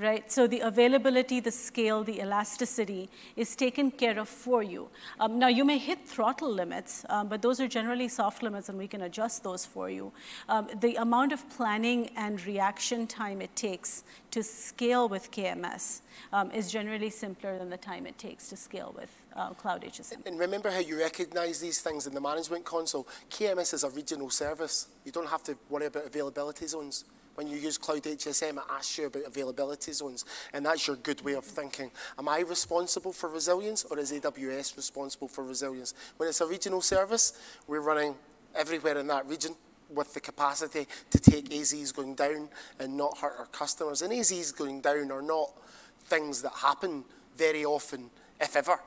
right? 0.00 0.30
So 0.32 0.46
the 0.46 0.60
availability, 0.60 1.40
the 1.40 1.50
scale, 1.50 2.02
the 2.02 2.20
elasticity 2.20 3.08
is 3.36 3.54
taken 3.54 3.90
care 3.90 4.18
of 4.18 4.28
for 4.28 4.62
you. 4.62 4.88
Um, 5.18 5.38
now, 5.38 5.48
you 5.48 5.64
may 5.64 5.78
hit 5.78 6.06
throttle 6.06 6.52
limits, 6.52 7.04
um, 7.08 7.28
but 7.28 7.42
those 7.42 7.60
are 7.60 7.68
generally 7.68 8.08
soft 8.08 8.42
limits, 8.42 8.68
and 8.68 8.78
we 8.78 8.88
can 8.88 9.02
adjust 9.02 9.42
those 9.42 9.66
for 9.66 9.90
you. 9.90 10.12
Um, 10.48 10.68
the 10.80 10.96
amount 10.96 11.32
of 11.32 11.48
planning 11.50 12.10
and 12.16 12.44
reaction 12.46 13.06
time 13.06 13.42
it 13.42 13.54
takes 13.54 14.04
to 14.30 14.42
scale 14.42 15.08
with 15.08 15.30
KMS 15.30 16.00
um, 16.32 16.50
is 16.50 16.70
generally 16.70 17.10
simpler 17.10 17.58
than 17.58 17.70
the 17.70 17.76
time 17.76 18.06
it 18.06 18.16
takes 18.18 18.48
to 18.48 18.56
scale 18.56 18.94
with 18.96 19.10
uh, 19.36 19.50
Cloud 19.50 19.82
HSM. 19.82 20.26
And 20.26 20.38
remember 20.38 20.70
how 20.70 20.78
you 20.78 20.98
recognize 20.98 21.60
these 21.60 21.80
things 21.80 22.06
in 22.06 22.14
the 22.14 22.20
management 22.20 22.64
console? 22.64 23.06
KMS 23.30 23.74
is 23.74 23.84
a 23.84 23.90
regional 23.90 24.30
service. 24.30 24.88
You 25.04 25.12
don't 25.12 25.28
have 25.28 25.42
to 25.44 25.56
worry 25.68 25.86
about 25.86 26.06
availability 26.06 26.66
zones. 26.66 27.04
When 27.40 27.48
you 27.48 27.56
use 27.56 27.78
Cloud 27.78 28.02
HSM, 28.02 28.58
it 28.58 28.64
asks 28.70 28.98
you 28.98 29.06
about 29.06 29.22
availability 29.24 29.92
zones, 29.92 30.26
and 30.52 30.66
that's 30.66 30.86
your 30.86 30.96
good 30.96 31.22
way 31.22 31.32
of 31.32 31.44
thinking. 31.46 31.90
Am 32.18 32.28
I 32.28 32.40
responsible 32.40 33.14
for 33.14 33.30
resilience, 33.30 33.82
or 33.84 33.98
is 33.98 34.12
AWS 34.12 34.76
responsible 34.76 35.26
for 35.26 35.42
resilience? 35.42 35.94
When 36.18 36.28
it's 36.28 36.42
a 36.42 36.46
regional 36.46 36.82
service, 36.82 37.32
we're 37.66 37.80
running 37.80 38.14
everywhere 38.54 38.98
in 38.98 39.06
that 39.06 39.26
region 39.26 39.54
with 39.88 40.12
the 40.12 40.20
capacity 40.20 40.86
to 41.12 41.18
take 41.18 41.48
AZs 41.48 41.96
going 41.96 42.14
down 42.14 42.50
and 42.78 42.94
not 42.94 43.16
hurt 43.16 43.36
our 43.38 43.46
customers. 43.46 44.02
And 44.02 44.12
AZs 44.12 44.54
going 44.54 44.82
down 44.82 45.10
are 45.10 45.22
not 45.22 45.50
things 46.08 46.42
that 46.42 46.52
happen 46.52 47.04
very 47.38 47.64
often, 47.64 48.10
if 48.38 48.54
ever. 48.54 48.78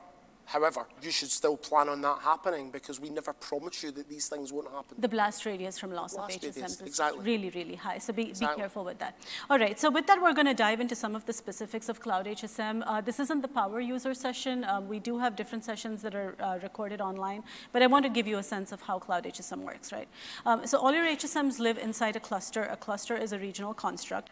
However, 0.46 0.86
you 1.02 1.10
should 1.10 1.30
still 1.30 1.56
plan 1.56 1.88
on 1.88 2.00
that 2.02 2.18
happening 2.20 2.70
because 2.70 3.00
we 3.00 3.10
never 3.10 3.32
promise 3.32 3.82
you 3.82 3.90
that 3.92 4.08
these 4.08 4.28
things 4.28 4.52
won't 4.52 4.70
happen. 4.70 4.96
The 4.98 5.08
blast 5.08 5.46
radius 5.46 5.78
from 5.78 5.92
loss 5.92 6.14
blast 6.14 6.44
of 6.44 6.54
HSMs 6.54 6.64
is 6.64 6.80
exactly. 6.82 7.24
really, 7.24 7.50
really 7.50 7.74
high. 7.76 7.98
So 7.98 8.12
be, 8.12 8.28
exactly. 8.28 8.56
be 8.56 8.60
careful 8.60 8.84
with 8.84 8.98
that. 8.98 9.16
All 9.48 9.58
right, 9.58 9.78
so 9.80 9.90
with 9.90 10.06
that, 10.06 10.20
we're 10.20 10.34
going 10.34 10.46
to 10.46 10.54
dive 10.54 10.80
into 10.80 10.94
some 10.94 11.16
of 11.16 11.24
the 11.24 11.32
specifics 11.32 11.88
of 11.88 12.00
Cloud 12.00 12.26
HSM. 12.26 12.82
Uh, 12.86 13.00
this 13.00 13.18
isn't 13.20 13.40
the 13.40 13.48
power 13.48 13.80
user 13.80 14.12
session. 14.14 14.64
Um, 14.64 14.88
we 14.88 14.98
do 14.98 15.18
have 15.18 15.34
different 15.34 15.64
sessions 15.64 16.02
that 16.02 16.14
are 16.14 16.36
uh, 16.40 16.58
recorded 16.62 17.00
online, 17.00 17.42
but 17.72 17.82
I 17.82 17.86
want 17.86 18.04
to 18.04 18.10
give 18.10 18.26
you 18.26 18.38
a 18.38 18.42
sense 18.42 18.70
of 18.70 18.82
how 18.82 18.98
Cloud 18.98 19.24
HSM 19.24 19.60
works, 19.60 19.92
right? 19.92 20.08
Um, 20.44 20.66
so 20.66 20.78
all 20.78 20.92
your 20.92 21.06
HSMs 21.06 21.58
live 21.58 21.78
inside 21.78 22.16
a 22.16 22.20
cluster. 22.20 22.64
A 22.64 22.76
cluster 22.76 23.16
is 23.16 23.32
a 23.32 23.38
regional 23.38 23.72
construct. 23.72 24.30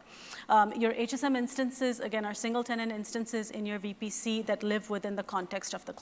Um, 0.48 0.72
your 0.72 0.92
HSM 0.92 1.36
instances, 1.36 2.00
again, 2.00 2.24
are 2.24 2.34
single 2.34 2.62
tenant 2.62 2.92
instances 2.92 3.50
in 3.50 3.64
your 3.64 3.78
VPC 3.78 4.44
that 4.46 4.62
live 4.62 4.90
within 4.90 5.16
the 5.16 5.22
context 5.22 5.72
of 5.72 5.84
the 5.86 5.92
cluster. 5.92 6.01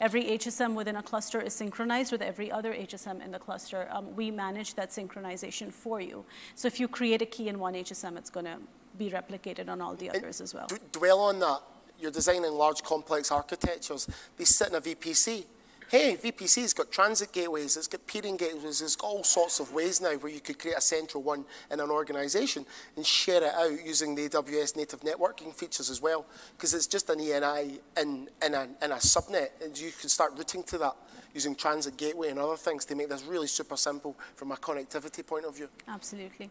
Every 0.00 0.24
HSM 0.24 0.74
within 0.74 0.96
a 0.96 1.02
cluster 1.02 1.40
is 1.40 1.54
synchronized 1.54 2.12
with 2.12 2.22
every 2.22 2.50
other 2.50 2.72
HSM 2.72 3.24
in 3.24 3.30
the 3.30 3.38
cluster. 3.38 3.88
Um, 3.90 4.14
we 4.16 4.30
manage 4.30 4.74
that 4.74 4.90
synchronization 4.90 5.72
for 5.72 6.00
you. 6.00 6.24
So 6.54 6.66
if 6.66 6.80
you 6.80 6.88
create 6.88 7.22
a 7.22 7.26
key 7.26 7.48
in 7.48 7.58
one 7.58 7.74
HSM, 7.74 8.16
it's 8.16 8.30
going 8.30 8.46
to 8.46 8.58
be 8.98 9.10
replicated 9.10 9.68
on 9.68 9.80
all 9.80 9.94
the 9.94 10.10
others 10.10 10.40
as 10.40 10.54
well. 10.54 10.68
Dwell 10.92 11.20
on 11.20 11.38
that. 11.40 11.60
You're 12.00 12.10
designing 12.10 12.52
large 12.52 12.82
complex 12.82 13.30
architectures. 13.30 14.08
They 14.36 14.44
sit 14.44 14.68
in 14.68 14.74
a 14.74 14.80
VPC 14.80 15.44
hey, 15.92 16.16
VPC's 16.16 16.72
got 16.72 16.90
transit 16.90 17.30
gateways, 17.32 17.76
it's 17.76 17.86
got 17.86 18.06
peering 18.06 18.38
gateways, 18.38 18.80
it's 18.80 18.96
got 18.96 19.08
all 19.08 19.22
sorts 19.22 19.60
of 19.60 19.74
ways 19.74 20.00
now 20.00 20.14
where 20.14 20.32
you 20.32 20.40
could 20.40 20.58
create 20.58 20.78
a 20.78 20.80
central 20.80 21.22
one 21.22 21.44
in 21.70 21.80
an 21.80 21.90
organization 21.90 22.64
and 22.96 23.04
share 23.04 23.42
it 23.44 23.52
out 23.52 23.84
using 23.84 24.14
the 24.14 24.26
AWS 24.26 24.74
native 24.74 25.00
networking 25.00 25.54
features 25.54 25.90
as 25.90 26.00
well, 26.00 26.24
because 26.56 26.72
it's 26.72 26.86
just 26.86 27.10
an 27.10 27.18
ENI 27.18 27.78
in, 28.00 28.26
in, 28.42 28.54
a, 28.54 28.66
in 28.80 28.90
a 28.90 28.96
subnet, 28.96 29.50
and 29.62 29.78
you 29.78 29.90
can 30.00 30.08
start 30.08 30.32
routing 30.34 30.62
to 30.62 30.78
that 30.78 30.96
using 31.34 31.54
Transit 31.54 31.96
Gateway 31.96 32.28
and 32.30 32.38
other 32.38 32.56
things 32.56 32.84
to 32.86 32.94
make 32.94 33.08
this 33.08 33.24
really 33.24 33.46
super 33.46 33.76
simple 33.76 34.16
from 34.36 34.52
a 34.52 34.56
connectivity 34.56 35.26
point 35.26 35.44
of 35.44 35.56
view. 35.56 35.68
Absolutely. 35.88 36.50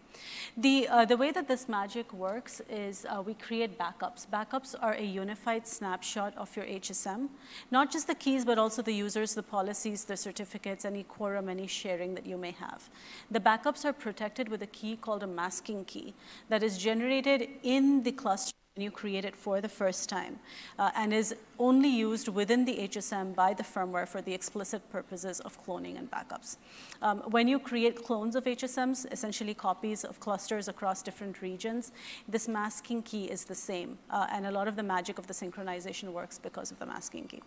The, 0.58 0.88
uh, 0.88 1.06
the 1.06 1.18
way 1.18 1.32
that 1.32 1.48
this 1.48 1.68
magic 1.70 2.12
works 2.14 2.62
is 2.70 3.06
uh, 3.10 3.22
we 3.22 3.34
create 3.34 3.78
backups. 3.78 4.26
Backups 4.28 4.76
are 4.82 4.94
a 4.94 5.04
unified 5.04 5.68
snapshot 5.68 6.36
of 6.38 6.56
your 6.56 6.66
HSM, 6.66 7.30
not 7.70 7.92
just 7.92 8.08
the 8.08 8.16
keys, 8.16 8.46
but 8.46 8.58
also 8.58 8.82
the 8.82 8.94
users, 8.94 9.34
the 9.36 9.44
policies, 9.44 10.06
the 10.06 10.18
certificates, 10.18 10.86
any 10.86 11.04
quorum, 11.04 11.50
any 11.50 11.68
sharing 11.68 12.16
that 12.16 12.26
you 12.26 12.38
may 12.38 12.52
have. 12.52 12.90
The 13.30 13.40
backups 13.40 13.86
are 13.86 13.94
protected 13.94 14.50
with 14.50 14.62
a 14.62 14.68
key 14.68 14.96
called 14.96 15.24
a 15.24 15.28
masking 15.28 15.86
key 15.86 16.14
that 16.50 16.64
is 16.64 16.78
generated 16.78 17.50
in 17.64 18.04
the 18.04 18.12
cluster 18.12 18.52
you 18.82 18.92
create 18.92 19.26
it 19.26 19.36
for 19.36 19.62
the 19.62 19.70
first 19.70 20.10
time 20.10 20.40
uh, 20.80 20.92
and 20.96 21.14
is 21.14 21.36
only 21.60 21.90
used 21.90 22.28
within 22.28 22.66
the 22.66 22.76
HSM 22.90 23.36
by 23.36 23.54
the 23.54 23.64
firmware 23.64 24.08
for 24.08 24.22
the 24.22 24.34
explicit 24.34 24.82
purposes 24.92 25.40
of 25.42 25.64
cloning 25.64 25.98
and 25.98 26.10
backups. 26.10 26.58
Um, 27.02 27.20
when 27.36 27.48
you 27.48 27.60
create 27.60 28.04
clones 28.04 28.36
of 28.36 28.46
HSMs, 28.46 29.12
essentially 29.12 29.54
copies 29.54 30.04
of 30.04 30.20
clusters 30.20 30.68
across 30.68 31.02
different 31.04 31.42
regions, 31.42 31.92
this 32.28 32.48
masking 32.48 33.02
key 33.04 33.26
is 33.26 33.44
the 33.44 33.56
same. 33.56 33.98
Uh, 34.10 34.28
and 34.32 34.48
a 34.48 34.52
lot 34.52 34.68
of 34.68 34.76
the 34.76 34.84
magic 34.84 35.20
of 35.20 35.28
the 35.28 35.34
synchronization 35.34 36.12
works 36.12 36.40
because 36.40 36.72
of 36.72 36.80
the 36.80 36.86
masking 36.86 37.28
key. 37.28 37.42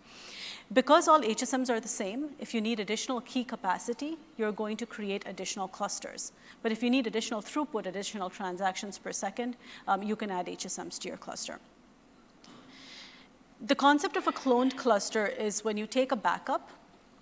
Because 0.73 1.07
all 1.07 1.21
HSMs 1.21 1.69
are 1.69 1.79
the 1.79 1.87
same, 1.87 2.29
if 2.39 2.53
you 2.53 2.61
need 2.61 2.79
additional 2.79 3.21
key 3.21 3.43
capacity, 3.43 4.17
you're 4.37 4.51
going 4.51 4.77
to 4.77 4.85
create 4.85 5.23
additional 5.25 5.67
clusters. 5.67 6.31
But 6.63 6.71
if 6.71 6.81
you 6.81 6.89
need 6.89 7.07
additional 7.07 7.41
throughput, 7.41 7.85
additional 7.85 8.29
transactions 8.29 8.97
per 8.97 9.11
second, 9.11 9.57
um, 9.87 10.03
you 10.03 10.15
can 10.15 10.31
add 10.31 10.47
HSMs 10.47 10.99
to 10.99 11.07
your 11.07 11.17
cluster. 11.25 11.59
The 13.61 13.75
concept 13.75 14.15
of 14.15 14.27
a 14.27 14.31
cloned 14.31 14.75
cluster 14.77 15.25
is 15.25 15.63
when 15.63 15.75
you 15.75 15.87
take 15.87 16.11
a 16.11 16.15
backup, 16.15 16.69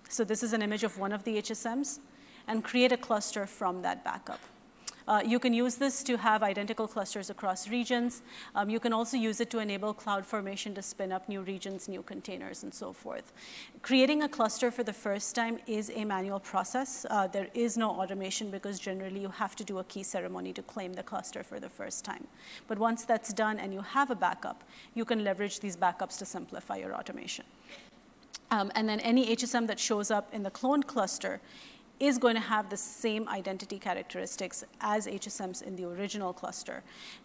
so 0.08 0.24
this 0.24 0.42
is 0.42 0.52
an 0.52 0.60
image 0.60 0.84
of 0.84 0.98
one 0.98 1.12
of 1.12 1.24
the 1.24 1.40
HSMs, 1.40 2.00
and 2.46 2.62
create 2.62 2.92
a 2.92 2.98
cluster 2.98 3.46
from 3.46 3.80
that 3.80 4.04
backup. 4.04 4.40
Uh, 5.06 5.22
you 5.24 5.38
can 5.38 5.52
use 5.52 5.74
this 5.74 6.02
to 6.02 6.16
have 6.16 6.42
identical 6.42 6.88
clusters 6.88 7.28
across 7.30 7.68
regions. 7.68 8.22
Um, 8.54 8.70
you 8.70 8.80
can 8.80 8.92
also 8.92 9.16
use 9.16 9.40
it 9.40 9.50
to 9.50 9.58
enable 9.58 9.92
cloud 9.92 10.24
formation 10.24 10.74
to 10.74 10.82
spin 10.82 11.12
up 11.12 11.28
new 11.28 11.42
regions, 11.42 11.88
new 11.88 12.02
containers, 12.02 12.62
and 12.62 12.72
so 12.72 12.92
forth. 12.92 13.32
Creating 13.82 14.22
a 14.22 14.28
cluster 14.28 14.70
for 14.70 14.82
the 14.82 14.92
first 14.92 15.34
time 15.34 15.58
is 15.66 15.90
a 15.94 16.04
manual 16.04 16.40
process. 16.40 17.04
Uh, 17.10 17.26
there 17.26 17.48
is 17.54 17.76
no 17.76 17.90
automation 17.90 18.50
because 18.50 18.80
generally 18.80 19.20
you 19.20 19.28
have 19.28 19.54
to 19.56 19.64
do 19.64 19.78
a 19.78 19.84
key 19.84 20.02
ceremony 20.02 20.52
to 20.52 20.62
claim 20.62 20.94
the 20.94 21.02
cluster 21.02 21.42
for 21.42 21.60
the 21.60 21.68
first 21.68 22.04
time. 22.04 22.26
But 22.66 22.78
once 22.78 23.04
that's 23.04 23.32
done 23.32 23.58
and 23.58 23.74
you 23.74 23.80
have 23.80 24.10
a 24.10 24.14
backup, 24.14 24.64
you 24.94 25.04
can 25.04 25.22
leverage 25.22 25.60
these 25.60 25.76
backups 25.76 26.18
to 26.18 26.24
simplify 26.24 26.76
your 26.76 26.94
automation. 26.94 27.44
Um, 28.50 28.70
and 28.74 28.88
then 28.88 29.00
any 29.00 29.34
HSM 29.34 29.66
that 29.66 29.78
shows 29.80 30.10
up 30.10 30.32
in 30.32 30.42
the 30.42 30.50
cloned 30.50 30.86
cluster 30.86 31.40
is 32.00 32.18
going 32.18 32.34
to 32.34 32.40
have 32.40 32.68
the 32.70 32.76
same 32.76 33.28
identity 33.28 33.78
characteristics 33.78 34.64
as 34.80 35.06
HSMs 35.06 35.62
in 35.62 35.76
the 35.76 35.84
original 35.84 36.32
cluster. 36.32 36.82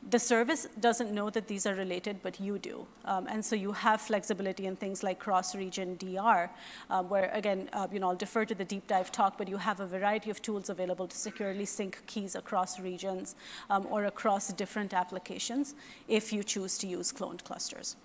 The 0.09 0.19
service 0.19 0.67
doesn't 0.79 1.11
know 1.11 1.29
that 1.31 1.47
these 1.47 1.65
are 1.65 1.73
related, 1.73 2.21
but 2.21 2.39
you 2.39 2.59
do. 2.59 2.85
Um, 3.05 3.27
and 3.27 3.43
so 3.43 3.55
you 3.55 3.71
have 3.71 3.99
flexibility 3.99 4.67
in 4.67 4.75
things 4.75 5.01
like 5.01 5.19
cross-region 5.19 5.97
DR, 5.97 6.49
um, 6.89 7.09
where 7.09 7.31
again, 7.33 7.69
uh, 7.73 7.87
you 7.91 7.99
know, 7.99 8.09
I'll 8.09 8.15
defer 8.15 8.45
to 8.45 8.53
the 8.53 8.65
deep 8.65 8.85
dive 8.87 9.11
talk, 9.11 9.37
but 9.37 9.47
you 9.47 9.57
have 9.57 9.79
a 9.79 9.87
variety 9.87 10.29
of 10.29 10.41
tools 10.41 10.69
available 10.69 11.07
to 11.07 11.17
securely 11.17 11.65
sync 11.65 12.05
keys 12.05 12.35
across 12.35 12.79
regions 12.79 13.35
um, 13.69 13.87
or 13.89 14.05
across 14.05 14.53
different 14.53 14.93
applications 14.93 15.73
if 16.07 16.31
you 16.31 16.43
choose 16.43 16.77
to 16.77 16.87
use 16.87 17.11
cloned 17.11 17.43
clusters. 17.43 17.95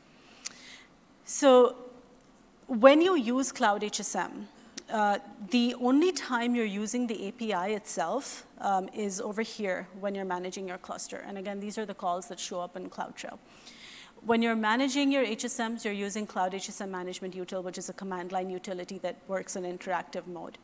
So 1.24 1.76
when 2.66 3.00
you 3.00 3.16
use 3.16 3.52
Cloud 3.52 3.82
HSM, 3.82 4.46
uh, 4.90 5.18
the 5.50 5.74
only 5.80 6.12
time 6.12 6.54
you're 6.54 6.64
using 6.64 7.06
the 7.06 7.28
API 7.28 7.74
itself 7.74 8.46
um, 8.60 8.88
is 8.94 9.20
over 9.20 9.42
here 9.42 9.88
when 10.00 10.14
you're 10.14 10.24
managing 10.24 10.68
your 10.68 10.78
cluster. 10.78 11.24
And 11.26 11.38
again, 11.38 11.58
these 11.60 11.78
are 11.78 11.86
the 11.86 11.94
calls 11.94 12.28
that 12.28 12.38
show 12.38 12.60
up 12.60 12.76
in 12.76 12.90
CloudTrail. 12.90 13.38
When 14.26 14.40
you're 14.40 14.56
managing 14.56 15.12
your 15.12 15.24
HSMs, 15.24 15.84
you're 15.84 15.92
using 15.92 16.26
Cloud 16.26 16.52
HSM 16.52 16.88
Management 16.88 17.34
Util, 17.34 17.62
which 17.62 17.76
is 17.76 17.90
a 17.90 17.92
command 17.92 18.32
line 18.32 18.48
utility 18.48 18.98
that 18.98 19.16
works 19.28 19.56
in 19.56 19.64
interactive 19.64 20.26
mode. 20.26 20.56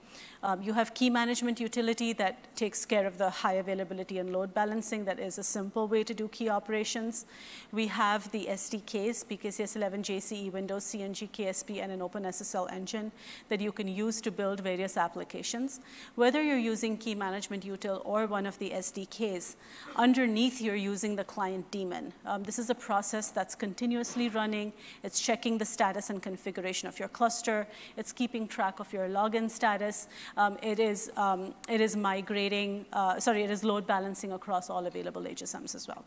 Um, 0.43 0.63
you 0.63 0.73
have 0.73 0.95
key 0.95 1.11
management 1.11 1.61
utility 1.61 2.15
that 2.15 2.57
takes 2.57 2.87
care 2.87 3.07
of 3.07 3.19
the 3.19 3.29
high 3.29 3.55
availability 3.55 4.19
and 4.19 4.33
load 4.33 4.55
balancing. 4.55 5.05
That 5.05 5.19
is 5.19 5.37
a 5.37 5.43
simple 5.43 5.87
way 5.87 6.03
to 6.03 6.15
do 6.15 6.29
key 6.29 6.49
operations. 6.49 7.27
We 7.73 7.87
have 7.89 8.31
the 8.33 8.47
SDKs, 8.47 9.27
PKCS11, 9.27 10.01
JCE, 10.01 10.51
Windows 10.51 10.85
CNG, 10.85 11.29
KSP, 11.29 11.83
and 11.83 11.93
an 11.93 12.01
OpenSSL 12.01 12.73
engine 12.73 13.13
that 13.51 13.61
you 13.61 13.71
can 13.71 13.87
use 13.87 14.23
to 14.23 14.31
build 14.31 14.61
various 14.61 14.97
applications. 14.97 15.81
Whether 16.15 16.43
you're 16.43 16.57
using 16.57 16.97
key 16.97 17.15
management 17.15 17.67
util 17.67 18.01
or 18.07 18.27
one 18.27 18.47
of 18.47 18.59
the 18.59 18.71
SDKs, 18.71 19.57
underneath 19.97 20.63
you're 20.63 20.75
using 20.75 21.17
the 21.17 21.25
client 21.25 21.71
daemon. 21.71 22.15
Um, 22.25 22.45
this 22.45 22.59
is 22.59 22.71
a 22.71 22.75
process 22.75 23.29
that's 23.29 23.55
continuously 23.55 24.31
running. 24.31 24.73
It's 25.03 25.21
checking 25.21 25.59
the 25.59 25.67
status 25.67 26.09
and 26.09 26.23
configuration 26.23 26.89
of 26.89 26.99
your 26.99 27.09
cluster. 27.09 27.67
It's 27.99 28.11
keeping 28.11 28.49
track 28.49 28.81
of 28.81 28.91
your 28.91 29.07
login 29.07 29.51
status. 29.51 30.09
Um, 30.37 30.57
it, 30.63 30.79
is, 30.79 31.11
um, 31.17 31.55
it 31.69 31.81
is 31.81 31.97
migrating, 31.97 32.87
uh, 32.93 33.19
sorry, 33.19 33.43
it 33.43 33.51
is 33.51 33.65
load 33.65 33.87
balancing 33.87 34.33
across 34.33 34.71
all 34.71 34.87
available 34.87 35.23
HSMs 35.23 35.75
as 35.75 35.89
well. 35.89 36.05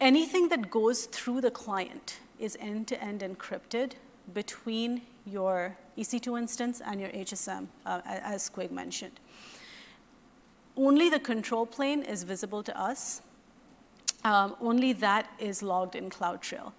Anything 0.00 0.48
that 0.48 0.70
goes 0.70 1.06
through 1.06 1.40
the 1.40 1.50
client 1.50 2.18
is 2.38 2.56
end-to-end 2.60 3.20
-end 3.20 3.36
encrypted 3.36 3.92
between 4.34 5.02
your 5.24 5.76
EC2 5.96 6.36
instance 6.36 6.80
and 6.84 7.00
your 7.00 7.10
HSM, 7.10 7.68
uh, 7.86 8.00
as 8.04 8.48
Quig 8.48 8.72
mentioned. 8.72 9.20
Only 10.76 11.08
the 11.08 11.20
control 11.20 11.66
plane 11.66 12.02
is 12.02 12.24
visible 12.24 12.62
to 12.62 12.72
us. 12.80 13.22
Um, 14.24 14.56
only 14.60 14.92
that 14.94 15.26
is 15.38 15.62
logged 15.62 15.94
in 15.94 16.10
CloudTrail. 16.10 16.72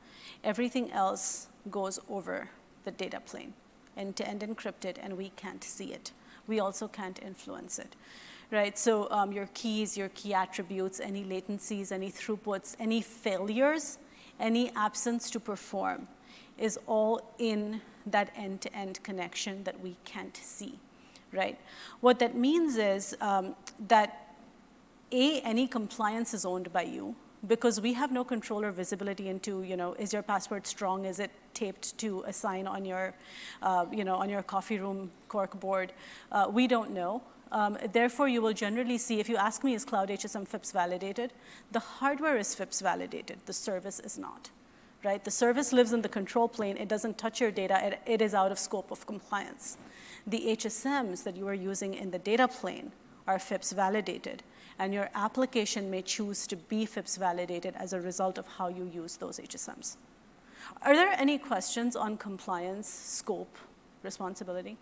Everything 0.44 0.92
else 0.92 1.48
goes 1.70 2.00
over 2.10 2.50
the 2.84 2.92
data 2.92 3.20
plane 3.20 3.54
end-to-end 3.98 4.42
encrypted, 4.42 4.98
and 5.02 5.18
we 5.18 5.32
can't 5.36 5.64
see 5.64 5.94
it. 5.94 6.12
We 6.48 6.60
also 6.60 6.88
can't 6.88 7.20
influence 7.22 7.80
it, 7.80 7.96
right? 8.52 8.78
So 8.78 9.08
um, 9.12 9.32
your 9.32 9.50
keys, 9.54 9.98
your 9.98 10.10
key 10.10 10.34
attributes, 10.34 11.00
any 11.00 11.24
latencies, 11.24 11.92
any 11.92 12.12
throughputs, 12.12 12.76
any 12.80 13.02
failures, 13.02 13.98
any 14.40 14.72
absence 14.76 15.30
to 15.32 15.40
perform 15.40 16.08
is 16.58 16.78
all 16.88 17.34
in 17.40 17.82
that 18.06 18.32
end-to-end 18.36 19.00
-end 19.00 19.04
connection 19.04 19.64
that 19.64 19.80
we 19.80 19.96
can't 20.04 20.38
see, 20.38 20.80
right? 21.32 21.58
What 22.02 22.20
that 22.20 22.36
means 22.36 22.78
is 22.78 23.16
um, 23.22 23.56
that 23.88 24.36
A, 25.12 25.42
any 25.42 25.68
compliance 25.68 26.34
is 26.34 26.46
owned 26.46 26.74
by 26.74 26.84
you, 26.84 27.16
because 27.48 27.82
we 27.82 27.94
have 27.94 28.12
no 28.12 28.24
control 28.24 28.64
or 28.64 28.72
visibility 28.72 29.28
into, 29.28 29.64
you 29.64 29.76
know, 29.76 29.94
is 29.94 30.14
your 30.14 30.22
password 30.22 30.66
strong? 30.66 31.06
Is 31.06 31.20
it 31.20 31.32
taped 31.54 31.98
to 31.98 32.24
a 32.26 32.34
sign 32.34 32.68
on 32.68 32.86
your, 32.86 33.14
uh, 33.62 33.86
you 33.92 34.04
know, 34.04 34.16
on 34.16 34.30
your 34.30 34.44
coffee 34.44 34.80
room 34.80 35.12
cork 35.28 35.60
board? 35.60 35.92
Uh, 36.32 36.48
we 36.50 36.68
don't 36.68 36.92
know. 36.92 37.22
Um, 37.52 37.78
therefore, 37.92 38.28
you 38.28 38.42
will 38.42 38.54
generally 38.54 38.98
see, 38.98 39.20
if 39.20 39.30
you 39.30 39.36
ask 39.36 39.64
me, 39.64 39.74
is 39.74 39.86
Cloud 39.86 40.10
HSM 40.10 40.48
FIPS 40.48 40.72
validated? 40.72 41.34
The 41.72 41.80
hardware 41.80 42.38
is 42.38 42.56
FIPS 42.56 42.82
validated. 42.82 43.38
The 43.46 43.54
service 43.54 44.00
is 44.00 44.18
not, 44.18 44.50
right? 45.04 45.24
The 45.24 45.32
service 45.32 45.72
lives 45.72 45.94
in 45.94 46.02
the 46.02 46.10
control 46.10 46.48
plane. 46.48 46.78
It 46.78 46.88
doesn't 46.88 47.18
touch 47.18 47.42
your 47.42 47.52
data. 47.52 47.80
It, 47.86 48.00
it 48.08 48.22
is 48.22 48.34
out 48.34 48.52
of 48.52 48.58
scope 48.58 48.90
of 48.90 49.06
compliance. 49.06 49.78
The 50.26 50.40
HSMs 50.58 51.24
that 51.26 51.36
you 51.36 51.48
are 51.48 51.54
using 51.54 51.94
in 51.94 52.10
the 52.10 52.20
data 52.20 52.48
plane 52.48 52.92
are 53.28 53.38
FIPS 53.38 53.74
validated 53.74 54.42
and 54.80 54.94
your 54.94 55.10
application 55.16 55.90
may 55.90 56.02
choose 56.02 56.48
to 56.48 56.56
be 56.56 56.86
FIPS 56.86 57.18
validated 57.18 57.76
as 57.78 57.94
a 57.94 58.02
result 58.02 58.38
of 58.38 58.48
how 58.48 58.68
you 58.68 58.86
use 58.86 59.18
those 59.18 59.40
HSMs. 59.40 59.98
Are 60.82 60.96
there 60.96 61.14
any 61.18 61.38
questions 61.38 61.96
on 61.96 62.18
compliance, 62.18 62.88
scope, 62.88 63.58
responsibility? 64.04 64.78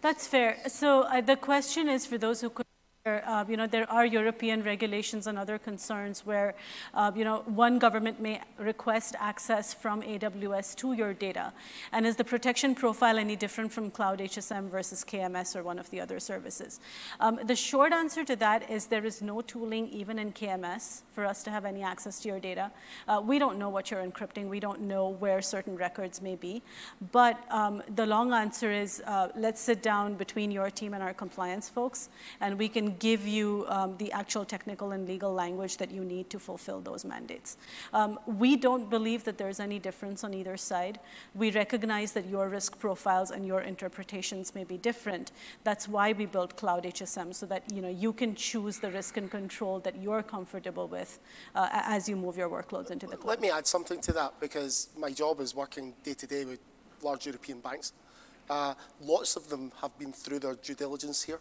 That's 0.00 0.26
fair. 0.26 0.58
So 0.68 1.02
uh, 1.02 1.20
the 1.20 1.36
question 1.36 1.88
is 1.88 2.06
for 2.06 2.18
those 2.18 2.40
who 2.40 2.50
could 2.50 2.65
uh, 3.24 3.44
you 3.48 3.56
know, 3.56 3.66
there 3.66 3.90
are 3.90 4.04
European 4.04 4.62
regulations 4.62 5.26
and 5.26 5.38
other 5.38 5.58
concerns 5.58 6.24
where, 6.26 6.54
uh, 6.94 7.12
you 7.14 7.24
know, 7.24 7.42
one 7.46 7.78
government 7.78 8.20
may 8.20 8.40
request 8.58 9.14
access 9.18 9.72
from 9.74 10.02
AWS 10.02 10.74
to 10.76 10.92
your 10.92 11.14
data. 11.14 11.52
And 11.92 12.06
is 12.06 12.16
the 12.16 12.24
protection 12.24 12.74
profile 12.74 13.18
any 13.18 13.36
different 13.36 13.72
from 13.72 13.90
Cloud 13.90 14.18
HSM 14.18 14.68
versus 14.70 15.04
KMS 15.04 15.56
or 15.56 15.62
one 15.62 15.78
of 15.78 15.88
the 15.90 16.00
other 16.00 16.20
services? 16.20 16.80
Um, 17.20 17.40
the 17.44 17.56
short 17.56 17.92
answer 17.92 18.24
to 18.24 18.36
that 18.36 18.70
is 18.70 18.86
there 18.86 19.04
is 19.04 19.22
no 19.22 19.40
tooling 19.42 19.88
even 19.88 20.18
in 20.18 20.32
KMS 20.32 21.02
for 21.14 21.24
us 21.24 21.42
to 21.44 21.50
have 21.50 21.64
any 21.64 21.82
access 21.82 22.20
to 22.20 22.28
your 22.28 22.40
data. 22.40 22.70
Uh, 23.08 23.22
we 23.24 23.38
don't 23.38 23.58
know 23.58 23.68
what 23.68 23.90
you're 23.90 24.04
encrypting. 24.04 24.48
We 24.48 24.60
don't 24.60 24.80
know 24.82 25.08
where 25.08 25.40
certain 25.42 25.76
records 25.76 26.20
may 26.20 26.36
be. 26.36 26.62
But 27.12 27.42
um, 27.50 27.82
the 27.94 28.06
long 28.06 28.32
answer 28.32 28.70
is 28.70 29.02
uh, 29.06 29.28
let's 29.36 29.60
sit 29.60 29.82
down 29.82 30.14
between 30.14 30.50
your 30.50 30.70
team 30.70 30.94
and 30.94 31.02
our 31.02 31.14
compliance 31.14 31.68
folks, 31.68 32.08
and 32.40 32.58
we 32.58 32.68
can 32.68 32.96
give 33.06 33.26
you 33.38 33.48
um, 33.76 33.90
the 34.02 34.10
actual 34.22 34.44
technical 34.54 34.88
and 34.94 35.02
legal 35.14 35.32
language 35.44 35.74
that 35.82 35.90
you 35.96 36.04
need 36.14 36.26
to 36.34 36.38
fulfill 36.48 36.80
those 36.90 37.02
mandates. 37.14 37.50
Um, 37.98 38.18
we 38.42 38.50
don't 38.66 38.86
believe 38.96 39.20
that 39.28 39.36
there's 39.40 39.60
any 39.68 39.78
difference 39.88 40.24
on 40.26 40.30
either 40.40 40.56
side. 40.70 40.96
We 41.42 41.48
recognize 41.62 42.10
that 42.16 42.26
your 42.34 42.46
risk 42.58 42.70
profiles 42.86 43.28
and 43.30 43.42
your 43.52 43.60
interpretations 43.72 44.54
may 44.58 44.64
be 44.64 44.78
different. 44.90 45.26
That's 45.68 45.86
why 45.94 46.06
we 46.20 46.26
built 46.36 46.50
Cloud 46.62 46.82
HSM, 46.94 47.28
so 47.40 47.46
that 47.52 47.62
you, 47.76 47.80
know, 47.84 47.94
you 48.04 48.12
can 48.20 48.34
choose 48.34 48.78
the 48.84 48.90
risk 48.90 49.12
and 49.20 49.30
control 49.30 49.74
that 49.86 49.94
you're 50.02 50.24
comfortable 50.36 50.86
with 50.96 51.10
uh, 51.54 51.68
as 51.96 52.08
you 52.08 52.16
move 52.16 52.36
your 52.36 52.50
workloads 52.56 52.90
into 52.90 53.06
the 53.06 53.16
cloud. 53.16 53.30
Let 53.34 53.40
me 53.46 53.50
add 53.58 53.66
something 53.66 54.00
to 54.08 54.12
that, 54.20 54.30
because 54.40 54.88
my 55.04 55.10
job 55.22 55.34
is 55.40 55.54
working 55.54 55.94
day 56.02 56.14
to 56.22 56.26
day 56.34 56.44
with 56.44 56.60
large 57.02 57.26
European 57.26 57.60
banks. 57.60 57.92
Uh, 58.48 58.74
lots 59.14 59.36
of 59.36 59.44
them 59.52 59.64
have 59.82 59.96
been 59.98 60.12
through 60.12 60.40
their 60.44 60.56
due 60.66 60.74
diligence 60.74 61.22
here 61.28 61.40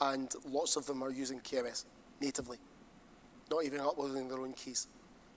and 0.00 0.32
lots 0.50 0.76
of 0.76 0.86
them 0.86 1.02
are 1.02 1.10
using 1.10 1.40
KMS 1.40 1.84
natively, 2.20 2.58
not 3.50 3.64
even 3.64 3.80
uploading 3.80 4.28
their 4.28 4.40
own 4.40 4.52
keys. 4.52 4.88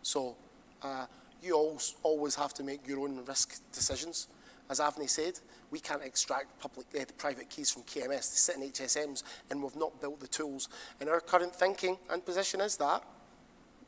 So 0.01 0.36
uh, 0.82 1.05
you 1.41 1.78
always, 2.03 2.36
have 2.36 2.53
to 2.55 2.64
make 2.64 2.88
your 2.88 2.99
own 2.99 3.24
risk 3.26 3.62
decisions. 3.72 4.28
As 4.70 4.80
Avni 4.80 5.10
said, 5.10 5.39
we 5.72 5.80
can't 5.80 6.03
extract 6.03 6.60
public, 6.60 6.88
uh, 6.99 7.05
private 7.18 7.49
keys 7.49 7.72
from 7.72 7.84
KMS. 7.84 8.08
They 8.08 8.20
sit 8.20 8.55
in 8.58 8.64
HSMs, 8.64 9.24
and 9.49 9.62
we've 9.62 9.76
not 9.76 10.01
built 10.01 10.20
the 10.20 10.28
tools. 10.28 10.68
And 10.99 11.10
our 11.10 11.22
current 11.22 11.55
thinking 11.55 11.97
and 12.10 12.26
position 12.26 12.60
is 12.62 12.78
that 12.78 13.03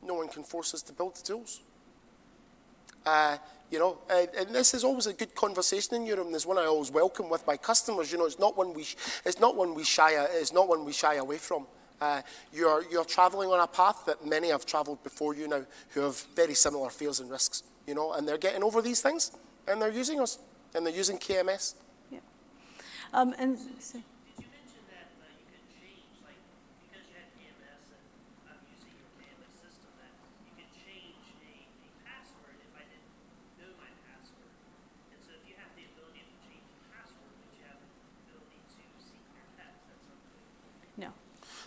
no 0.02 0.14
one 0.14 0.28
can 0.28 0.42
force 0.42 0.72
us 0.74 0.82
to 0.82 0.92
build 0.92 1.16
the 1.16 1.22
tools. 1.22 1.60
Uh, 3.04 3.36
you 3.70 3.78
know, 3.78 3.98
uh, 4.10 4.26
and 4.36 4.48
this 4.48 4.74
is 4.74 4.82
always 4.82 5.06
a 5.06 5.12
good 5.12 5.34
conversation 5.34 5.94
in 5.94 6.04
Europe, 6.04 6.24
and 6.24 6.34
there's 6.34 6.46
one 6.46 6.58
I 6.58 6.64
always 6.64 6.90
welcome 6.90 7.30
with 7.30 7.46
my 7.46 7.56
customers. 7.56 8.10
You 8.10 8.18
know, 8.18 8.26
it's 8.26 8.38
not 8.38 8.56
one 8.56 8.74
we, 8.74 8.84
it's 9.24 9.38
not 9.38 9.56
one 9.56 9.74
we 9.74 9.84
shy, 9.84 10.12
it's 10.32 10.52
not 10.52 10.68
one 10.68 10.84
we 10.84 10.92
shy 10.92 11.14
away 11.14 11.38
from. 11.38 11.66
Uh, 12.00 12.22
you're, 12.52 12.84
you're 12.90 13.04
traveling 13.04 13.50
on 13.50 13.60
a 13.60 13.66
path 13.66 14.04
that 14.06 14.24
many 14.26 14.48
have 14.48 14.64
traveled 14.64 15.02
before 15.04 15.34
you 15.34 15.46
now 15.46 15.64
who 15.90 16.00
have 16.00 16.16
very 16.34 16.54
similar 16.54 16.88
fears 16.88 17.20
and 17.20 17.30
risks, 17.30 17.62
you 17.86 17.94
know, 17.94 18.14
and 18.14 18.26
they're 18.26 18.38
getting 18.38 18.62
over 18.62 18.80
these 18.80 19.02
things 19.02 19.32
and 19.68 19.80
they're 19.80 19.92
using 19.92 20.18
us 20.18 20.38
and 20.74 20.86
they're 20.86 20.94
using 20.94 21.18
KMS. 21.18 21.74
Yeah. 22.10 22.20
Um, 23.12 23.34
and 23.38 23.58
so, 23.78 23.98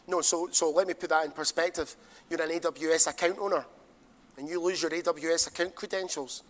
No, 0.08 0.22
so, 0.22 0.49
so 0.51 0.70
let 0.72 0.88
me 0.88 0.93
put 0.93 1.10
that 1.10 1.26
in 1.26 1.32
perspective. 1.32 1.95
You're 2.30 2.41
an 2.41 2.49
AWS 2.49 3.10
account 3.10 3.38
owner, 3.39 3.66
and 4.38 4.47
you 4.47 4.62
lose 4.62 4.82
your 4.82 4.91
AWS 4.91 5.47
account 5.47 5.76
credentials, 5.76 6.43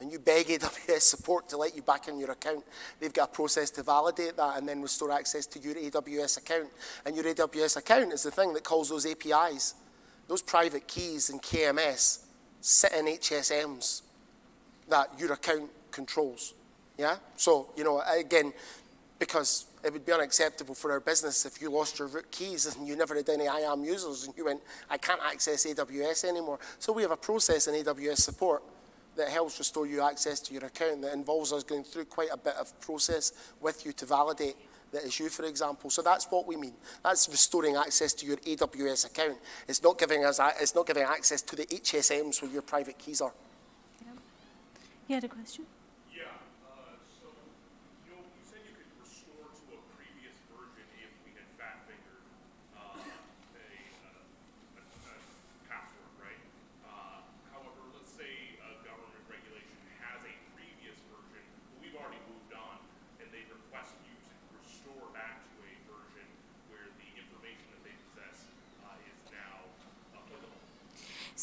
and 0.00 0.12
you 0.12 0.18
beg 0.18 0.46
AWS 0.48 1.00
support 1.00 1.48
to 1.48 1.56
let 1.56 1.74
you 1.74 1.82
back 1.82 2.08
in 2.08 2.18
your 2.18 2.30
account. 2.30 2.64
They've 3.00 3.12
got 3.12 3.30
a 3.30 3.32
process 3.32 3.70
to 3.72 3.82
validate 3.82 4.36
that 4.36 4.58
and 4.58 4.68
then 4.68 4.82
restore 4.82 5.10
access 5.12 5.46
to 5.46 5.58
your 5.58 5.74
AWS 5.74 6.38
account. 6.38 6.68
And 7.06 7.16
your 7.16 7.24
AWS 7.24 7.76
account 7.78 8.12
is 8.12 8.22
the 8.22 8.30
thing 8.30 8.52
that 8.54 8.64
calls 8.64 8.90
those 8.90 9.06
APIs. 9.06 9.74
Those 10.26 10.42
private 10.42 10.86
keys 10.86 11.30
in 11.30 11.40
KMS 11.40 12.24
sit 12.60 12.92
in 12.92 13.06
HSMs 13.06 14.02
that 14.88 15.08
your 15.18 15.32
account 15.32 15.70
controls. 15.90 16.54
Yeah? 16.96 17.16
So, 17.36 17.70
you 17.76 17.84
know, 17.84 18.02
again, 18.06 18.52
because 19.18 19.66
it 19.84 19.92
would 19.92 20.04
be 20.04 20.12
unacceptable 20.12 20.74
for 20.74 20.92
our 20.92 21.00
business 21.00 21.46
if 21.46 21.60
you 21.60 21.70
lost 21.70 21.98
your 21.98 22.08
root 22.08 22.30
keys 22.30 22.74
and 22.74 22.86
you 22.86 22.96
never 22.96 23.14
had 23.14 23.28
any 23.28 23.44
IAM 23.44 23.84
users 23.84 24.26
and 24.26 24.36
you 24.36 24.44
went, 24.44 24.60
I 24.90 24.98
can't 24.98 25.20
access 25.24 25.66
AWS 25.66 26.24
anymore. 26.24 26.58
So 26.78 26.92
we 26.92 27.02
have 27.02 27.10
a 27.10 27.16
process 27.16 27.68
in 27.68 27.74
AWS 27.74 28.18
support 28.18 28.62
that 29.16 29.28
helps 29.28 29.58
restore 29.58 29.86
you 29.86 30.02
access 30.02 30.40
to 30.40 30.54
your 30.54 30.64
account 30.64 31.02
that 31.02 31.12
involves 31.12 31.52
us 31.52 31.64
going 31.64 31.84
through 31.84 32.06
quite 32.06 32.28
a 32.32 32.36
bit 32.36 32.54
of 32.54 32.78
process 32.80 33.32
with 33.60 33.84
you 33.84 33.92
to 33.92 34.06
validate 34.06 34.56
that 34.92 35.04
is 35.04 35.18
you, 35.20 35.28
for 35.28 35.44
example. 35.44 35.90
So 35.90 36.02
that's 36.02 36.26
what 36.30 36.46
we 36.46 36.56
mean. 36.56 36.72
That's 37.04 37.28
restoring 37.28 37.76
access 37.76 38.14
to 38.14 38.26
your 38.26 38.38
AWS 38.38 39.06
account. 39.06 39.36
It's 39.66 39.82
not 39.82 39.98
giving 39.98 40.24
us, 40.24 40.40
it's 40.60 40.74
not 40.74 40.86
giving 40.86 41.02
access 41.02 41.42
to 41.42 41.56
the 41.56 41.66
HSMs 41.66 42.40
where 42.40 42.50
your 42.50 42.62
private 42.62 42.98
keys 42.98 43.20
are. 43.20 43.32
Yeah. 44.04 44.12
You 45.08 45.14
had 45.16 45.24
a 45.24 45.28
question? 45.28 45.66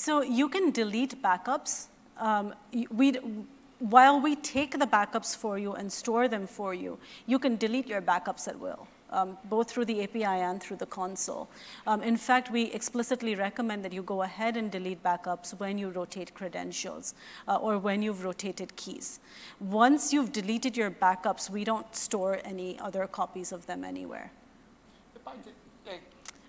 So 0.06 0.22
you 0.22 0.50
can 0.50 0.70
delete 0.70 1.20
backups. 1.24 1.88
Um, 2.20 2.54
we, 2.92 3.14
while 3.80 4.22
we 4.22 4.36
take 4.36 4.78
the 4.78 4.86
backups 4.86 5.36
for 5.36 5.58
you 5.58 5.74
and 5.74 5.92
store 5.92 6.28
them 6.28 6.46
for 6.46 6.76
you, 6.76 7.00
you 7.26 7.40
can 7.40 7.56
delete 7.56 7.88
your 7.88 8.04
backups 8.04 8.48
at 8.48 8.60
will. 8.60 8.88
Um, 9.10 9.36
both 9.46 9.72
through 9.72 9.86
the 9.86 10.04
API 10.04 10.42
and 10.50 10.62
through 10.62 10.78
the 10.78 10.86
console. 10.86 11.50
Um, 11.88 12.04
in 12.04 12.18
fact, 12.18 12.52
we 12.52 12.66
explicitly 12.66 13.34
recommend 13.34 13.84
that 13.84 13.94
you 13.94 14.04
go 14.04 14.22
ahead 14.22 14.58
and 14.58 14.70
delete 14.70 15.02
backups 15.02 15.60
when 15.60 15.80
you 15.80 15.90
rotate 15.90 16.36
credentials 16.36 17.16
uh, 17.48 17.56
or 17.56 17.80
when 17.80 18.04
you've 18.04 18.24
rotated 18.24 18.76
keys. 18.76 19.20
Once 19.60 20.14
you've 20.14 20.32
deleted 20.32 20.78
your 20.78 20.92
backups, 20.92 21.50
we 21.50 21.64
don't 21.64 21.96
store 21.96 22.40
any 22.46 22.78
other 22.80 23.08
copies 23.08 23.52
of 23.52 23.66
them 23.66 23.84
anywhere. 23.84 24.32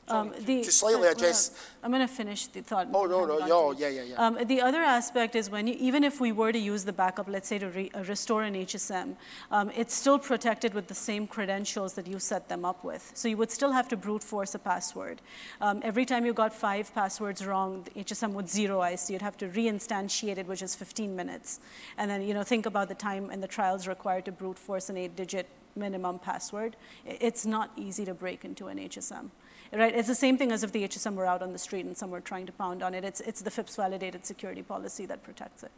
Um, 0.09 0.33
the, 0.41 0.63
to 0.63 0.71
slightly 0.71 1.09
address. 1.09 1.51
I'm 1.83 1.91
going 1.91 2.07
to 2.07 2.13
finish 2.13 2.47
the 2.47 2.61
thought. 2.61 2.89
Oh, 2.93 3.07
no, 3.07 3.25
no, 3.25 3.45
no, 3.45 3.73
yeah, 3.73 3.89
yeah, 3.89 4.03
yeah. 4.03 4.15
Um, 4.17 4.39
the 4.45 4.61
other 4.61 4.81
aspect 4.81 5.35
is 5.35 5.51
when 5.51 5.67
you, 5.67 5.77
even 5.81 6.05
if 6.05 6.21
we 6.21 6.31
were 6.31 6.53
to 6.53 6.59
use 6.59 6.85
the 6.85 6.93
backup, 6.93 7.29
let's 7.29 7.49
say 7.49 7.59
to 7.59 7.69
re, 7.69 7.91
uh, 7.93 8.05
restore 8.05 8.45
an 8.45 8.55
HSM, 8.55 9.17
um, 9.51 9.71
it's 9.75 9.95
still 9.95 10.19
protected 10.19 10.75
with 10.75 10.87
the 10.87 10.95
same 10.95 11.27
credentials 11.27 11.95
that 11.95 12.07
you 12.07 12.21
set 12.21 12.49
them 12.49 12.65
up 12.65 12.85
with. 12.85 13.11
So 13.15 13.27
you 13.27 13.37
would 13.37 13.51
still 13.51 13.73
have 13.73 13.89
to 13.89 13.97
brute 13.97 14.23
force 14.23 14.55
a 14.55 14.61
password. 14.61 15.21
Um, 15.61 15.81
every 15.83 16.05
time 16.05 16.25
you 16.25 16.33
got 16.33 16.55
five 16.55 16.95
passwords 16.95 17.45
wrong, 17.45 17.85
the 17.85 18.05
HSM 18.05 18.33
would 18.33 18.47
zeroize, 18.47 19.01
so 19.01 19.13
you'd 19.13 19.23
have 19.23 19.37
to 19.39 19.49
reinstantiate 19.49 20.39
it, 20.39 20.47
which 20.47 20.63
is 20.63 20.77
15 20.77 21.17
minutes. 21.17 21.59
And 21.99 22.09
then, 22.09 22.23
you 22.23 22.35
know, 22.35 22.45
think 22.45 22.67
about 22.67 22.89
the 22.89 22.95
time 22.95 23.31
and 23.31 23.43
the 23.43 23.49
trials 23.49 23.89
required 23.89 24.25
to 24.27 24.33
brute 24.33 24.59
force 24.59 24.89
an 24.89 24.97
eight-digit 24.97 25.49
minimum 25.75 26.21
password. 26.21 26.77
It's 27.05 27.45
not 27.45 27.71
easy 27.77 28.05
to 28.05 28.15
break 28.15 28.45
into 28.45 28.69
an 28.69 28.79
HSM 28.79 29.31
right? 29.73 29.95
It's 29.95 30.09
the 30.09 30.15
same 30.15 30.39
thing 30.39 30.53
as 30.53 30.63
if 30.63 30.73
the 30.73 30.85
HSM 30.85 31.15
were 31.15 31.27
out 31.27 31.43
on 31.43 31.53
the 31.53 31.59
street 31.59 31.85
and 31.87 31.97
some 31.97 32.11
were 32.11 32.21
trying 32.21 32.47
to 32.47 32.53
pound 32.53 32.83
on 32.83 32.95
it. 32.95 33.05
It's, 33.05 33.21
it's 33.21 33.43
the 33.43 33.51
FIPS 33.51 33.77
validated 33.77 34.25
security 34.25 34.63
policy 34.63 35.07
that 35.07 35.23
protects 35.23 35.63
it. 35.63 35.71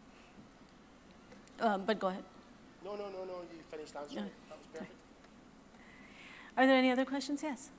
Um, 1.60 1.82
but 1.86 1.98
go 1.98 2.08
ahead. 2.08 2.24
No, 2.84 2.92
no, 2.92 3.04
no, 3.10 3.24
no, 3.24 3.40
you 3.52 3.62
finished 3.70 3.96
answering. 3.96 4.24
Yeah. 4.24 4.30
That 4.48 4.58
was 4.58 4.66
perfect. 4.72 4.92
Are 6.56 6.66
there 6.66 6.76
any 6.76 6.90
other 6.90 7.04
questions? 7.04 7.42
Yes. 7.42 7.70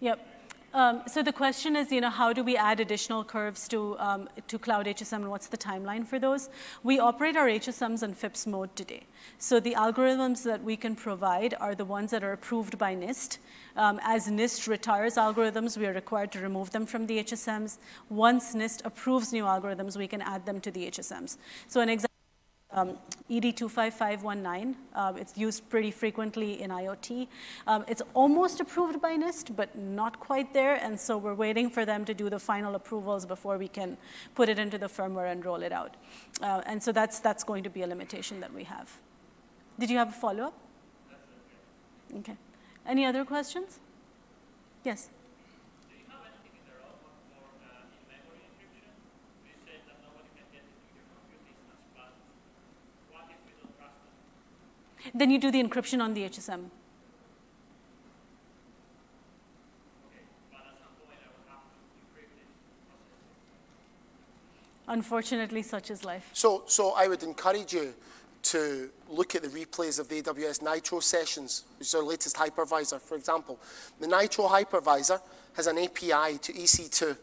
Yep. 0.00 0.39
Um, 0.72 1.02
so 1.08 1.20
the 1.20 1.32
question 1.32 1.74
is, 1.74 1.90
you 1.90 2.00
know, 2.00 2.10
how 2.10 2.32
do 2.32 2.44
we 2.44 2.56
add 2.56 2.78
additional 2.78 3.24
curves 3.24 3.66
to, 3.68 3.98
um, 3.98 4.28
to 4.46 4.56
Cloud 4.56 4.86
HSM 4.86 5.14
and 5.14 5.30
what's 5.30 5.48
the 5.48 5.56
timeline 5.56 6.06
for 6.06 6.20
those? 6.20 6.48
We 6.84 7.00
operate 7.00 7.36
our 7.36 7.48
HSMs 7.48 8.04
in 8.04 8.14
FIPS 8.14 8.46
mode 8.46 8.74
today. 8.76 9.02
So 9.38 9.58
the 9.58 9.74
algorithms 9.74 10.44
that 10.44 10.62
we 10.62 10.76
can 10.76 10.94
provide 10.94 11.54
are 11.58 11.74
the 11.74 11.84
ones 11.84 12.12
that 12.12 12.22
are 12.22 12.32
approved 12.32 12.78
by 12.78 12.94
NIST. 12.94 13.38
Um, 13.76 13.98
as 14.04 14.28
NIST 14.28 14.68
retires 14.68 15.16
algorithms, 15.16 15.76
we 15.76 15.86
are 15.86 15.92
required 15.92 16.30
to 16.32 16.40
remove 16.40 16.70
them 16.70 16.86
from 16.86 17.06
the 17.08 17.18
HSMs. 17.18 17.78
Once 18.08 18.54
NIST 18.54 18.84
approves 18.84 19.32
new 19.32 19.44
algorithms, 19.44 19.96
we 19.96 20.06
can 20.06 20.22
add 20.22 20.46
them 20.46 20.60
to 20.60 20.70
the 20.70 20.88
HSMs. 20.88 21.36
So 21.66 21.80
an 21.80 21.88
example 21.88 22.10
um, 22.72 22.96
ED25519. 23.30 24.74
Um, 24.94 25.16
it's 25.16 25.36
used 25.36 25.68
pretty 25.68 25.90
frequently 25.90 26.62
in 26.62 26.70
IoT. 26.70 27.28
Um, 27.66 27.84
it's 27.88 28.02
almost 28.14 28.60
approved 28.60 29.00
by 29.00 29.16
NIST, 29.16 29.54
but 29.56 29.76
not 29.76 30.18
quite 30.20 30.52
there, 30.52 30.74
and 30.76 30.98
so 30.98 31.18
we're 31.18 31.34
waiting 31.34 31.70
for 31.70 31.84
them 31.84 32.04
to 32.04 32.14
do 32.14 32.30
the 32.30 32.38
final 32.38 32.74
approvals 32.74 33.26
before 33.26 33.58
we 33.58 33.68
can 33.68 33.96
put 34.34 34.48
it 34.48 34.58
into 34.58 34.78
the 34.78 34.86
firmware 34.86 35.30
and 35.30 35.44
roll 35.44 35.62
it 35.62 35.72
out. 35.72 35.96
Uh, 36.40 36.62
and 36.66 36.82
so 36.82 36.92
that's, 36.92 37.20
that's 37.20 37.44
going 37.44 37.62
to 37.64 37.70
be 37.70 37.82
a 37.82 37.86
limitation 37.86 38.40
that 38.40 38.52
we 38.52 38.64
have. 38.64 38.90
Did 39.78 39.90
you 39.90 39.98
have 39.98 40.10
a 40.10 40.12
follow-up? 40.12 40.54
Okay. 42.18 42.36
Any 42.86 43.04
other 43.04 43.24
questions? 43.24 43.78
Yes. 44.84 45.10
Then 55.14 55.30
you 55.30 55.38
do 55.38 55.50
the 55.50 55.62
encryption 55.62 56.00
on 56.00 56.14
the 56.14 56.22
HSM. 56.22 56.70
Unfortunately, 64.88 65.62
such 65.62 65.90
is 65.90 66.04
life. 66.04 66.28
So, 66.32 66.64
so 66.66 66.94
I 66.96 67.06
would 67.06 67.22
encourage 67.22 67.72
you 67.72 67.94
to 68.42 68.90
look 69.08 69.36
at 69.36 69.42
the 69.42 69.48
replays 69.48 70.00
of 70.00 70.08
the 70.08 70.20
AWS 70.20 70.62
Nitro 70.62 70.98
sessions, 70.98 71.64
which 71.78 71.88
is 71.88 71.94
our 71.94 72.02
latest 72.02 72.36
hypervisor. 72.36 73.00
For 73.00 73.16
example, 73.16 73.58
the 74.00 74.08
Nitro 74.08 74.48
hypervisor 74.48 75.20
has 75.54 75.68
an 75.68 75.78
API 75.78 76.38
to 76.38 76.52
EC2, 76.52 77.16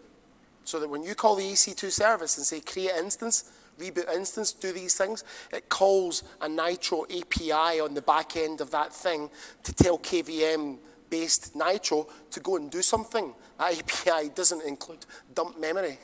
so 0.63 0.79
that 0.79 0.89
when 0.89 1.03
you 1.03 1.13
call 1.13 1.35
the 1.35 1.43
EC2 1.43 1.91
service 1.91 2.37
and 2.37 2.45
say 2.45 2.61
create 2.61 2.95
instance, 2.95 3.51
reboot 3.79 4.11
instance 4.13 4.51
do 4.53 4.71
these 4.71 4.95
things. 4.95 5.23
It 5.51 5.69
calls 5.69 6.23
a 6.41 6.49
Nitro 6.49 7.05
API 7.05 7.79
on 7.79 7.93
the 7.93 8.01
back 8.01 8.35
end 8.35 8.61
of 8.61 8.71
that 8.71 8.93
thing 8.93 9.29
to 9.63 9.73
tell 9.73 9.97
KVM 9.99 10.77
based 11.09 11.55
Nitro 11.55 12.07
to 12.31 12.39
go 12.39 12.57
and 12.57 12.69
do 12.69 12.81
something. 12.81 13.33
That 13.57 13.79
API 14.07 14.29
doesn't 14.29 14.63
include 14.63 15.05
dump 15.33 15.59
memory. 15.59 15.99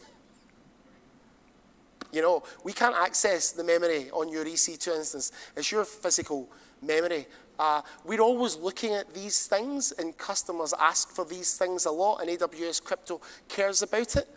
You 2.12 2.22
know, 2.22 2.44
we 2.64 2.74
can't 2.74 2.96
access 2.96 3.52
the 3.52 3.64
memory 3.64 4.12
on 4.12 4.30
your 4.30 4.46
EC2 4.46 4.96
instance. 4.98 5.32
It's 5.58 5.72
your 5.72 5.84
physical 5.84 6.48
memory. 6.80 7.26
Uh, 7.58 7.82
we're 8.06 8.22
always 8.22 8.56
looking 8.56 8.94
at 8.94 9.12
these 9.14 9.48
things, 9.48 9.92
and 9.98 10.16
customers 10.18 10.74
ask 10.80 11.10
for 11.10 11.26
these 11.26 11.58
things 11.58 11.86
a 11.86 11.92
lot, 11.92 12.18
and 12.18 12.30
AWS 12.30 12.84
Crypto 12.84 13.20
cares 13.48 13.82
about 13.82 14.16
it. 14.16 14.28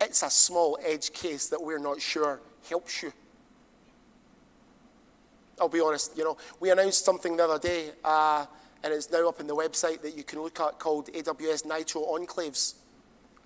It's 0.00 0.22
a 0.22 0.30
small 0.30 0.78
edge 0.82 1.12
case 1.12 1.48
that 1.48 1.62
we're 1.62 1.78
not 1.78 2.00
sure 2.00 2.40
helps 2.68 3.02
you. 3.02 3.12
I'll 5.60 5.68
be 5.68 5.80
honest, 5.80 6.16
you 6.16 6.24
know, 6.24 6.38
we 6.58 6.70
announced 6.70 7.04
something 7.04 7.36
the 7.36 7.44
other 7.44 7.58
day, 7.58 7.90
uh, 8.02 8.46
and 8.82 8.94
it's 8.94 9.10
now 9.10 9.28
up 9.28 9.40
on 9.40 9.46
the 9.46 9.54
website 9.54 10.00
that 10.00 10.16
you 10.16 10.24
can 10.24 10.40
look 10.40 10.58
at 10.58 10.78
called 10.78 11.08
AWS 11.12 11.66
Nitro 11.66 12.00
Enclaves 12.02 12.74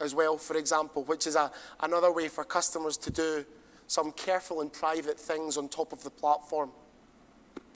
as 0.01 0.15
well, 0.15 0.39
for 0.39 0.57
example, 0.57 1.03
which 1.05 1.27
is 1.27 1.35
a, 1.35 1.51
another 1.81 2.13
way 2.13 2.29
for 2.29 2.45
customers 2.45 2.97
to 2.99 3.11
do 3.11 3.45
some 3.89 4.13
careful 4.13 4.61
and 4.61 4.73
private 4.73 5.19
things 5.19 5.57
on 5.57 5.69
top 5.69 5.93
of 5.93 6.05
the 6.05 6.11
platform. 6.11 6.71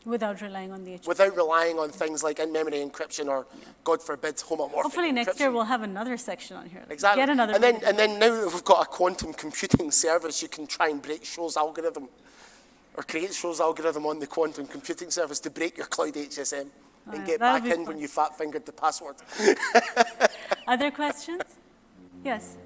Without 0.05 0.41
relying 0.41 0.73
on 0.73 0.85
the 0.85 0.93
HTTP. 0.93 1.07
Without 1.07 1.37
relying 1.37 1.79
on 1.79 1.91
things 1.91 2.23
like 2.23 2.39
in-memory 2.39 2.79
encryption 2.79 3.27
or, 3.27 3.47
yeah. 3.59 3.67
God 3.85 4.03
forbid, 4.03 4.37
homomorphic 4.37 4.83
Hopefully 4.83 5.13
next 5.13 5.31
encryption. 5.31 5.41
year 5.41 5.51
we'll 5.51 5.65
have 5.65 5.83
another 5.83 6.17
section 6.17 6.57
on 6.57 6.69
here. 6.69 6.85
Exactly. 6.89 7.23
Get 7.23 7.29
another 7.31 7.55
and 7.55 7.63
then, 7.63 7.81
and 7.85 7.99
then 7.99 8.19
now 8.19 8.35
that 8.35 8.53
we've 8.53 8.65
got 8.65 8.83
a 8.83 8.87
quantum 8.87 9.33
computing 9.35 9.91
service, 9.91 10.41
you 10.41 10.49
can 10.49 10.67
try 10.67 10.89
and 10.89 11.03
break 11.03 11.25
Shor's 11.25 11.57
algorithm 11.57 12.09
or 12.97 13.03
create 13.03 13.35
Shor's 13.35 13.61
algorithm 13.61 14.07
on 14.07 14.19
the 14.19 14.27
quantum 14.27 14.67
computing 14.67 15.11
service 15.11 15.41
to 15.41 15.51
break 15.51 15.77
your 15.77 15.87
cloud 15.87 16.15
HSM 16.15 16.67
oh, 16.67 17.13
and 17.13 17.21
yeah, 17.21 17.27
get 17.27 17.41
back 17.41 17.65
in 17.65 17.71
fun. 17.71 17.85
when 17.87 17.99
you 17.99 18.09
fat-fingered 18.09 18.67
the 18.67 18.73
password. 18.73 19.17
Other 20.67 20.91
questions? 20.91 21.43
Yes. 22.25 22.57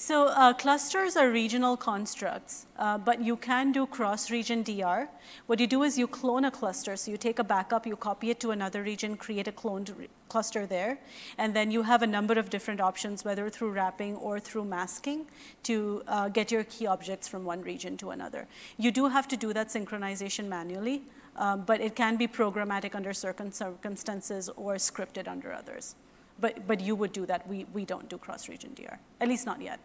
So 0.00 0.28
uh, 0.28 0.52
clusters 0.52 1.16
are 1.16 1.28
regional 1.28 1.76
constructs, 1.76 2.66
uh, 2.78 2.98
but 2.98 3.20
you 3.20 3.34
can 3.34 3.72
do 3.72 3.84
cross-region 3.84 4.62
DR. 4.62 5.08
What 5.46 5.58
you 5.58 5.66
do 5.66 5.82
is 5.82 5.98
you 5.98 6.06
clone 6.06 6.44
a 6.44 6.52
cluster. 6.52 6.94
So 6.94 7.10
you 7.10 7.16
take 7.16 7.40
a 7.40 7.44
backup, 7.44 7.84
you 7.84 7.96
copy 7.96 8.30
it 8.30 8.38
to 8.40 8.52
another 8.52 8.84
region, 8.84 9.16
create 9.16 9.48
a 9.48 9.52
cloned 9.52 9.92
cluster 10.28 10.66
there, 10.66 11.00
and 11.36 11.52
then 11.52 11.72
you 11.72 11.82
have 11.82 12.02
a 12.02 12.06
number 12.06 12.38
of 12.38 12.48
different 12.48 12.80
options, 12.80 13.24
whether 13.24 13.50
through 13.50 13.72
wrapping 13.72 14.14
or 14.14 14.38
through 14.38 14.66
masking, 14.66 15.26
to 15.64 16.04
uh, 16.06 16.28
get 16.28 16.52
your 16.52 16.62
key 16.62 16.86
objects 16.86 17.26
from 17.26 17.44
one 17.44 17.60
region 17.62 17.96
to 17.96 18.10
another. 18.10 18.46
You 18.76 18.92
do 18.92 19.08
have 19.08 19.26
to 19.26 19.36
do 19.36 19.52
that 19.52 19.66
synchronization 19.66 20.46
manually, 20.46 21.02
um, 21.34 21.62
but 21.62 21.80
it 21.80 21.96
can 21.96 22.16
be 22.16 22.28
programmatic 22.28 22.94
under 22.94 23.12
certain 23.12 23.50
circumstances 23.50 24.48
or 24.50 24.76
scripted 24.76 25.26
under 25.26 25.52
others. 25.52 25.96
But, 26.40 26.66
but 26.66 26.80
you 26.80 26.94
would 26.94 27.12
do 27.12 27.26
that. 27.26 27.46
We, 27.48 27.66
we 27.72 27.84
don't 27.84 28.08
do 28.08 28.16
cross-region 28.18 28.74
DR, 28.74 28.98
at 29.20 29.28
least 29.28 29.44
not 29.44 29.60
yet. 29.60 29.80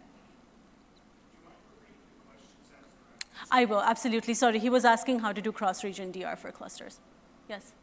I 3.51 3.65
will, 3.65 3.81
absolutely. 3.81 4.33
Sorry, 4.33 4.59
he 4.59 4.69
was 4.69 4.85
asking 4.85 5.19
how 5.19 5.31
to 5.31 5.41
do 5.41 5.51
cross-region 5.51 6.11
DR 6.11 6.35
for 6.35 6.51
clusters. 6.51 6.99
Yes? 7.49 7.73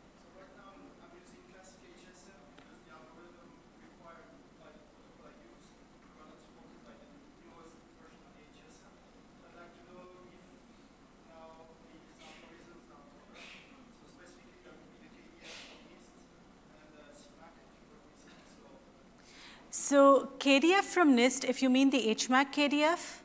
So 19.91 20.29
KDF 20.39 20.85
from 20.85 21.17
NIST, 21.17 21.49
if 21.49 21.63
you 21.63 21.69
mean 21.69 21.91
the 21.91 22.15
HMAC 22.15 22.53
KDF? 22.55 23.23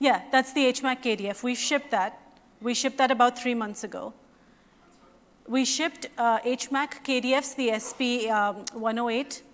Yeah, 0.00 0.22
that's 0.32 0.52
the 0.52 0.64
HMAC 0.72 1.00
KDF. 1.00 1.44
We 1.44 1.54
shipped 1.54 1.92
that. 1.92 2.18
We 2.60 2.74
shipped 2.74 2.98
that 2.98 3.12
about 3.12 3.38
three 3.38 3.54
months 3.54 3.84
ago. 3.84 4.12
We 5.46 5.64
shipped 5.64 6.06
uh, 6.18 6.40
HMAC 6.40 7.04
KDFs, 7.04 7.54
the 7.54 7.78
SP 7.78 8.28
um, 8.28 8.64
108. 8.72 9.44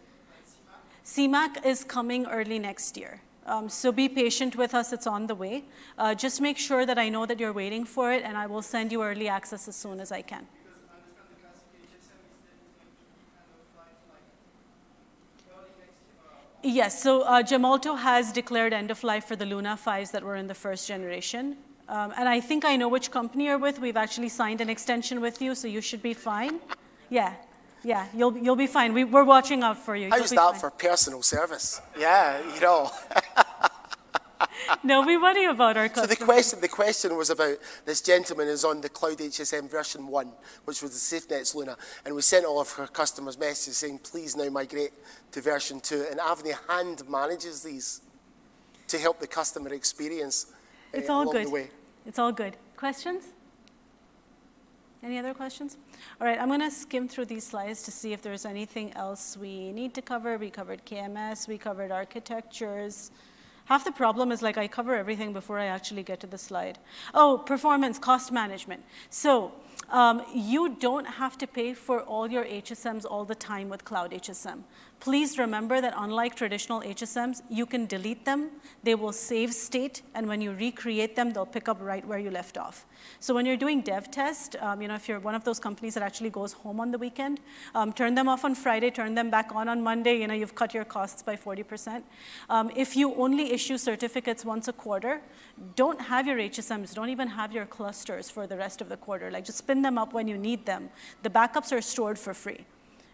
CMAC 1.05 1.66
is 1.66 1.84
coming 1.84 2.24
early 2.24 2.59
next 2.59 2.97
year. 2.97 3.20
Um, 3.45 3.68
so 3.68 3.93
be 3.93 4.09
patient 4.09 4.57
with 4.57 4.74
us, 4.74 4.95
it's 4.95 5.07
on 5.07 5.26
the 5.26 5.34
way. 5.34 5.64
Uh, 5.99 6.14
just 6.14 6.41
make 6.41 6.57
sure 6.57 6.86
that 6.86 6.99
I 6.99 7.11
know 7.11 7.26
that 7.26 7.38
you're 7.38 7.53
waiting 7.53 7.84
for 7.84 8.11
it, 8.11 8.22
and 8.22 8.38
I 8.38 8.47
will 8.47 8.62
send 8.62 8.91
you 8.91 9.03
early 9.03 9.28
access 9.28 9.68
as 9.68 9.76
soon 9.76 10.01
as 10.01 10.11
I 10.11 10.22
can. 10.22 10.47
Yes, 16.71 17.03
so 17.03 17.23
uh, 17.23 17.43
Gemalto 17.43 17.99
has 17.99 18.31
declared 18.31 18.73
end 18.73 18.93
of 18.93 19.03
life 19.03 19.25
for 19.25 19.35
the 19.35 19.45
Luna 19.45 19.77
5s 19.77 20.12
that 20.12 20.23
were 20.23 20.37
in 20.37 20.47
the 20.47 20.55
first 20.55 20.87
generation. 20.87 21.57
Um, 21.89 22.14
and 22.16 22.29
I 22.29 22.39
think 22.39 22.64
I 22.64 22.77
know 22.77 22.89
which 22.89 23.11
company 23.11 23.47
you're 23.47 23.59
with. 23.59 23.81
We've 23.81 23.97
actually 23.97 24.29
signed 24.29 24.61
an 24.61 24.71
extension 24.71 25.21
with 25.21 25.43
you, 25.43 25.57
so 25.57 25.66
you 25.66 25.81
should 25.81 26.01
be 26.01 26.14
fine. 26.14 26.61
Yeah, 27.09 27.35
yeah, 27.83 28.07
you'll, 28.14 28.39
you'll 28.39 28.55
be 28.55 28.68
fine. 28.68 28.93
We, 28.93 29.03
are 29.03 29.25
watching 29.25 29.64
out 29.64 29.79
for 29.79 29.97
you. 29.97 30.11
How's 30.11 30.31
that 30.31 30.37
fine. 30.37 30.61
for 30.61 30.71
personal 30.71 31.23
service? 31.23 31.81
Yeah, 31.99 32.41
you 32.55 32.61
know. 32.61 32.93
no, 34.85 35.03
we 35.03 35.16
worry 35.16 35.45
about 35.45 35.77
our 35.77 35.89
customers. 35.89 36.11
So 36.11 36.14
the 36.21 36.25
question, 36.25 36.61
the 36.61 36.68
question 36.68 37.16
was 37.16 37.31
about 37.31 37.59
this 37.85 38.01
gentleman 38.01 38.49
is 38.49 38.64
on 38.64 38.81
the 38.81 38.89
Cloud 38.89 39.18
HSM 39.18 39.71
version 39.71 40.07
1, 40.07 40.33
which 40.64 40.83
was 40.83 40.93
the 40.93 41.16
SafeNets 41.16 41.55
Luna, 41.55 41.77
and 42.05 42.14
we 42.14 42.23
sent 42.23 42.45
all 42.45 42.61
of 42.61 42.71
her 42.73 42.87
customers 42.87 43.39
messages 43.39 43.77
saying, 43.77 43.99
please 43.99 44.37
now 44.37 44.49
migrate 44.49 44.93
to 45.33 45.41
version 45.41 45.81
2. 45.81 46.07
And 46.11 46.21
Avni 46.21 46.55
hand 46.68 47.03
manages 47.09 47.62
these 47.62 48.03
to 48.89 48.99
help 48.99 49.21
the 49.21 49.27
customer 49.27 49.73
experience 49.73 50.47
it's 50.93 51.09
uh, 51.09 51.12
all 51.12 51.31
good. 51.31 51.68
It's 52.07 52.18
all 52.18 52.33
good. 52.33 52.57
Questions? 52.77 53.25
Any 55.03 55.18
other 55.18 55.33
questions? 55.33 55.79
All 56.21 56.27
right, 56.27 56.39
I'm 56.39 56.49
going 56.49 56.61
to 56.61 56.71
skim 56.71 57.09
through 57.09 57.27
these 57.27 57.47
slides 57.47 57.83
to 57.85 57.91
see 57.91 58.12
if 58.12 58.21
there's 58.21 58.45
anything 58.45 58.93
else 58.95 59.37
we 59.37 59.73
need 59.73 59.95
to 59.95 60.03
cover. 60.03 60.37
We 60.37 60.51
covered 60.51 60.85
KMS, 60.85 61.49
we 61.49 61.57
covered 61.57 61.91
architectures, 61.91 63.11
Half 63.71 63.85
the 63.85 63.93
problem 63.93 64.33
is 64.33 64.43
like 64.43 64.59
I 64.59 64.66
cover 64.66 64.97
everything 64.97 65.33
before 65.33 65.57
I 65.57 65.66
actually 65.66 66.03
get 66.03 66.18
to 66.21 66.27
the 66.27 66.37
slide. 66.37 66.81
Oh, 67.14 67.41
performance, 67.47 68.01
cost 68.01 68.33
management. 68.33 68.83
So 69.11 69.53
um, 69.91 70.25
you 70.35 70.75
don't 70.81 71.05
have 71.05 71.39
to 71.39 71.47
pay 71.47 71.75
for 71.75 72.01
all 72.01 72.29
your 72.29 72.45
HSMs 72.45 73.05
all 73.09 73.25
the 73.25 73.37
time 73.37 73.68
with 73.68 73.85
Cloud 73.85 74.11
HSM. 74.11 74.64
Please 75.01 75.38
remember 75.38 75.80
that 75.80 75.94
unlike 75.96 76.34
traditional 76.34 76.82
HSMs, 76.82 77.40
you 77.48 77.64
can 77.64 77.86
delete 77.86 78.26
them, 78.26 78.51
they 78.82 78.94
will 78.94 79.14
save 79.14 79.55
state, 79.55 80.03
and 80.14 80.28
when 80.28 80.42
you 80.42 80.53
recreate 80.53 81.16
them, 81.16 81.32
they'll 81.32 81.46
pick 81.46 81.70
up 81.70 81.78
right 81.80 82.07
where 82.07 82.18
you 82.18 82.30
left 82.30 82.59
off. 82.59 82.84
So 83.18 83.32
when 83.32 83.46
you're 83.46 83.57
doing 83.57 83.80
dev 83.80 84.11
test, 84.11 84.57
um, 84.61 84.82
you 84.82 84.88
know, 84.88 84.94
if 84.94 85.09
you're 85.09 85.18
one 85.18 85.34
of 85.34 85.42
those 85.42 85.59
companies 85.59 85.94
that 85.94 86.03
actually 86.03 86.28
goes 86.28 86.53
home 86.53 86.80
on 86.80 86.90
the 86.90 86.98
weekend, 86.98 87.40
um, 87.74 87.94
turn 87.94 88.14
them 88.14 88.28
off 88.28 88.44
on 88.44 88.55
Friday, 88.55 88.90
turn 88.90 89.14
them 89.14 89.30
back 89.30 89.55
on 89.55 89.70
on 89.70 89.82
Monday, 89.82 90.20
you 90.20 90.26
know, 90.26 90.34
you've 90.34 90.55
cut 90.55 90.74
your 90.74 90.84
costs 90.84 91.22
by 91.22 91.34
40%. 91.34 92.03
Um, 92.51 92.70
if 92.76 92.94
you 92.94 93.14
only 93.14 93.53
issue 93.53 93.78
certificates 93.78 94.44
once 94.44 94.68
a 94.68 94.72
quarter, 94.74 95.22
don't 95.76 96.01
have 96.01 96.26
your 96.26 96.36
HSMs, 96.36 96.94
don't 96.94 97.09
even 97.09 97.28
have 97.28 97.53
your 97.53 97.64
clusters 97.64 98.30
for 98.30 98.46
the 98.46 98.57
rest 98.59 98.82
of 98.82 98.90
the 98.90 98.98
quarter. 98.98 99.30
Like 99.30 99.46
just 99.46 99.59
spin 99.59 99.80
them 99.80 99.96
up 99.96 100.12
when 100.12 100.28
you 100.28 100.36
need 100.36 100.66
them. 100.66 100.90
The 101.22 101.30
backups 101.30 101.72
are 101.72 101.80
stored 101.80 102.18
for 102.18 102.34
free 102.34 102.66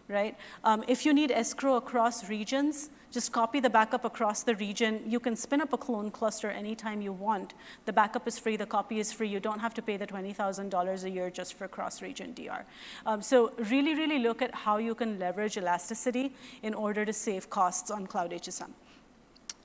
right? 0.07 0.37
Um, 0.63 0.83
if 0.87 1.05
you 1.05 1.13
need 1.13 1.31
escrow 1.31 1.75
across 1.75 2.29
regions, 2.29 2.89
just 3.11 3.31
copy 3.31 3.59
the 3.59 3.69
backup 3.69 4.03
across 4.03 4.43
the 4.43 4.55
region. 4.55 5.01
You 5.05 5.19
can 5.19 5.35
spin 5.35 5.61
up 5.61 5.71
a 5.73 5.77
clone 5.77 6.11
cluster 6.11 6.49
anytime 6.49 7.01
you 7.01 7.13
want. 7.13 7.53
The 7.85 7.93
backup 7.93 8.27
is 8.27 8.37
free, 8.37 8.57
the 8.57 8.65
copy 8.65 8.99
is 8.99 9.13
free. 9.13 9.29
You 9.29 9.39
don't 9.39 9.59
have 9.59 9.73
to 9.75 9.81
pay 9.81 9.97
the 9.97 10.05
$20,000 10.05 11.03
a 11.03 11.09
year 11.09 11.29
just 11.29 11.53
for 11.53 11.67
cross-region 11.67 12.33
DR. 12.33 12.65
Um, 13.05 13.21
so 13.21 13.53
really, 13.69 13.95
really 13.95 14.19
look 14.19 14.41
at 14.41 14.53
how 14.53 14.77
you 14.77 14.93
can 14.93 15.19
leverage 15.19 15.57
elasticity 15.57 16.33
in 16.63 16.73
order 16.73 17.05
to 17.05 17.13
save 17.13 17.49
costs 17.49 17.91
on 17.91 18.07
Cloud 18.07 18.31
HSM. 18.31 18.71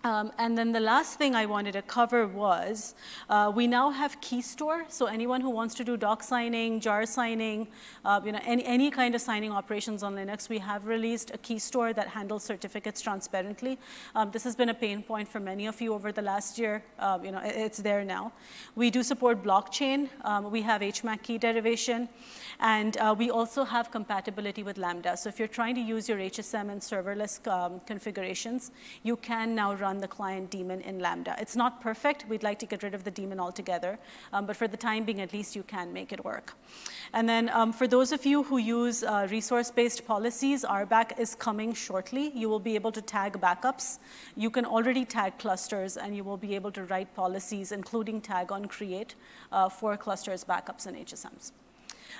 Um, 0.04 0.32
and 0.38 0.58
then 0.58 0.72
the 0.72 0.80
last 0.80 1.16
thing 1.16 1.36
I 1.36 1.46
wanted 1.46 1.72
to 1.72 1.82
cover 1.82 2.26
was 2.26 2.94
uh, 3.28 3.52
we 3.54 3.68
now 3.68 3.90
have 3.90 4.20
KeyStore. 4.20 4.90
So 4.90 5.06
anyone 5.06 5.40
who 5.40 5.50
wants 5.50 5.74
to 5.76 5.84
do 5.84 5.96
doc 5.96 6.24
signing, 6.24 6.80
jar 6.80 7.06
signing, 7.06 7.68
uh, 8.04 8.20
you 8.24 8.32
know, 8.32 8.40
any, 8.44 8.64
any 8.64 8.90
kind 8.90 9.14
of 9.14 9.20
signing 9.20 9.52
operations 9.52 10.02
on 10.02 10.16
Linux, 10.16 10.48
we 10.48 10.58
have 10.58 10.86
released 10.86 11.30
a 11.32 11.38
KeyStore 11.38 11.94
that 11.94 12.08
handles 12.08 12.42
certificates 12.42 13.00
transparently. 13.00 13.78
Um, 14.16 14.32
this 14.32 14.42
has 14.42 14.56
been 14.56 14.70
a 14.70 14.74
pain 14.74 15.04
point 15.04 15.28
for 15.28 15.38
many 15.38 15.66
of 15.66 15.80
you 15.80 15.94
over 15.94 16.10
the 16.10 16.22
last 16.22 16.58
year. 16.58 16.82
Uh, 16.98 17.20
you 17.22 17.30
know, 17.30 17.40
it's 17.44 17.78
there 17.78 18.04
now. 18.04 18.32
We 18.74 18.90
do 18.90 19.04
support 19.04 19.44
blockchain. 19.44 20.08
Um, 20.24 20.50
we 20.50 20.62
have 20.62 20.80
HMAC 20.80 21.22
key 21.22 21.38
derivation. 21.38 22.08
And 22.58 22.96
uh, 22.96 23.14
we 23.16 23.30
also 23.30 23.62
have 23.64 23.90
compatibility 23.92 24.64
with 24.64 24.78
Lambda. 24.78 25.16
So 25.16 25.28
if 25.28 25.38
you're 25.38 25.48
trying 25.48 25.76
to 25.76 25.80
use 25.80 26.08
your 26.08 26.18
HSM 26.18 26.70
and 26.70 26.80
serverless 26.80 27.46
um, 27.46 27.80
configurations, 27.86 28.72
you 29.04 29.16
can 29.16 29.54
now 29.54 29.74
run 29.74 29.91
the 29.98 30.08
client 30.08 30.50
daemon 30.50 30.80
in 30.82 30.98
Lambda. 30.98 31.36
It's 31.38 31.56
not 31.56 31.80
perfect. 31.80 32.26
We'd 32.28 32.42
like 32.42 32.58
to 32.60 32.66
get 32.66 32.82
rid 32.82 32.94
of 32.94 33.04
the 33.04 33.10
daemon 33.10 33.40
altogether. 33.40 33.98
Um, 34.32 34.46
but 34.46 34.56
for 34.56 34.68
the 34.68 34.76
time 34.76 35.04
being, 35.04 35.20
at 35.20 35.32
least 35.32 35.56
you 35.56 35.62
can 35.62 35.92
make 35.92 36.12
it 36.12 36.24
work. 36.24 36.54
And 37.12 37.28
then 37.28 37.48
um, 37.50 37.72
for 37.72 37.86
those 37.86 38.12
of 38.12 38.24
you 38.24 38.42
who 38.42 38.58
use 38.58 39.02
uh, 39.02 39.26
resource-based 39.30 40.06
policies, 40.06 40.64
RBAC 40.64 41.18
is 41.18 41.34
coming 41.34 41.74
shortly. 41.74 42.32
You 42.34 42.48
will 42.48 42.60
be 42.60 42.74
able 42.74 42.92
to 42.92 43.02
tag 43.02 43.40
backups. 43.40 43.98
You 44.36 44.50
can 44.50 44.64
already 44.64 45.04
tag 45.04 45.38
clusters, 45.38 45.96
and 45.96 46.16
you 46.16 46.24
will 46.24 46.36
be 46.36 46.54
able 46.54 46.72
to 46.72 46.84
write 46.84 47.14
policies, 47.14 47.72
including 47.72 48.20
tag 48.20 48.52
on 48.52 48.66
create, 48.66 49.14
uh, 49.50 49.68
for 49.68 49.96
clusters, 49.96 50.44
backups, 50.44 50.86
and 50.86 50.96
HSMs. 50.96 51.52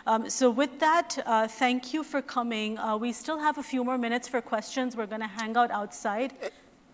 Um, 0.07 0.29
so 0.29 0.51
with 0.51 0.81
that, 0.81 1.18
uh, 1.27 1.47
thank 1.47 1.95
you 1.95 2.03
for 2.03 2.23
coming. 2.23 2.79
Uh, 2.79 2.97
we 2.97 3.12
still 3.12 3.39
have 3.39 3.59
a 3.59 3.62
few 3.62 3.85
more 3.85 3.99
minutes 3.99 4.27
for 4.27 4.41
questions. 4.41 4.97
We're 4.97 5.07
going 5.07 5.20
to 5.20 5.27
hang 5.27 5.57
out 5.57 5.70
outside. 5.70 6.33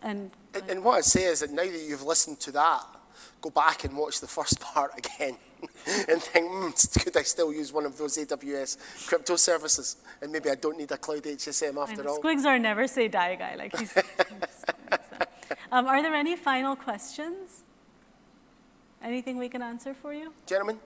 And, 0.02 0.30
and, 0.58 0.70
and 0.70 0.84
what 0.84 0.98
I'd 0.98 1.04
say 1.04 1.24
is 1.24 1.40
that 1.40 1.50
now 1.50 1.64
that 1.64 1.84
you've 1.86 2.02
listened 2.02 2.40
to 2.40 2.52
that, 2.52 2.84
go 3.40 3.50
back 3.50 3.84
and 3.84 3.96
watch 3.96 4.20
the 4.20 4.26
first 4.26 4.60
part 4.72 4.92
again 4.96 5.36
and 6.08 6.22
think, 6.22 6.50
mm, 6.50 7.02
could 7.04 7.16
I 7.16 7.22
still 7.22 7.52
use 7.52 7.72
one 7.72 7.86
of 7.86 7.96
those 7.98 8.16
AWS 8.18 9.06
crypto 9.06 9.36
services? 9.36 9.96
And 10.22 10.32
maybe 10.32 10.50
I 10.50 10.54
don't 10.54 10.78
need 10.78 10.90
a 10.92 10.96
cloud 10.96 11.22
HSM 11.22 11.80
after 11.80 12.08
all. 12.08 12.20
Squigs 12.20 12.44
are 12.44 12.58
never 12.58 12.86
say 12.86 13.08
die 13.08 13.34
guy. 13.34 13.54
Like 13.56 13.76
he's, 13.76 13.96
um, 15.72 15.86
are 15.86 16.02
there 16.02 16.14
any 16.14 16.36
final 16.36 16.76
questions? 16.76 17.64
Anything 19.02 19.38
we 19.38 19.48
can 19.48 19.62
answer 19.62 19.94
for 19.94 20.12
you? 20.12 20.32
Gentlemen? 20.46 20.78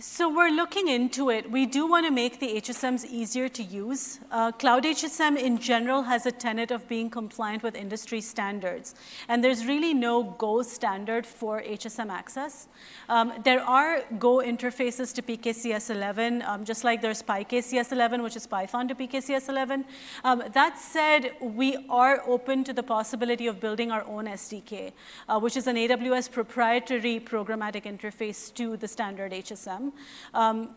So 0.00 0.34
we're 0.34 0.48
looking 0.50 0.88
into 0.88 1.28
it. 1.28 1.50
We 1.50 1.66
do 1.66 1.86
want 1.86 2.06
to 2.06 2.10
make 2.10 2.40
the 2.40 2.58
HSMs 2.58 3.04
easier 3.04 3.50
to 3.50 3.62
use. 3.62 4.18
Uh, 4.30 4.50
Cloud 4.50 4.84
HSM 4.84 5.36
in 5.36 5.58
general 5.58 6.00
has 6.04 6.24
a 6.24 6.32
tenet 6.32 6.70
of 6.70 6.88
being 6.88 7.10
compliant 7.10 7.62
with 7.62 7.74
industry 7.74 8.22
standards. 8.22 8.94
And 9.28 9.44
there's 9.44 9.66
really 9.66 9.92
no 9.92 10.22
Go 10.22 10.62
standard 10.62 11.26
for 11.26 11.60
HSM 11.60 12.08
access. 12.08 12.68
Um, 13.10 13.34
there 13.44 13.60
are 13.60 14.02
Go 14.18 14.38
interfaces 14.38 15.14
to 15.16 15.22
PKCS 15.22 15.90
11, 15.90 16.42
um, 16.42 16.64
just 16.64 16.82
like 16.82 17.02
there's 17.02 17.22
PyKCS 17.22 17.92
11, 17.92 18.22
which 18.22 18.36
is 18.36 18.46
Python 18.46 18.88
to 18.88 18.94
PKCS 18.94 19.50
11. 19.50 19.84
Um, 20.24 20.42
that 20.54 20.78
said, 20.78 21.32
we 21.42 21.84
are 21.90 22.22
open 22.26 22.64
to 22.64 22.72
the 22.72 22.82
possibility 22.82 23.48
of 23.48 23.60
building 23.60 23.90
our 23.90 24.04
own 24.04 24.24
SDK, 24.24 24.92
uh, 25.28 25.38
which 25.38 25.58
is 25.58 25.66
an 25.66 25.76
AWS 25.76 26.30
proprietary 26.32 27.20
programmatic 27.20 27.84
interface 27.84 28.54
to 28.54 28.78
the 28.78 28.88
standard 28.88 29.32
HSM. 29.32 29.89
Um, 30.34 30.70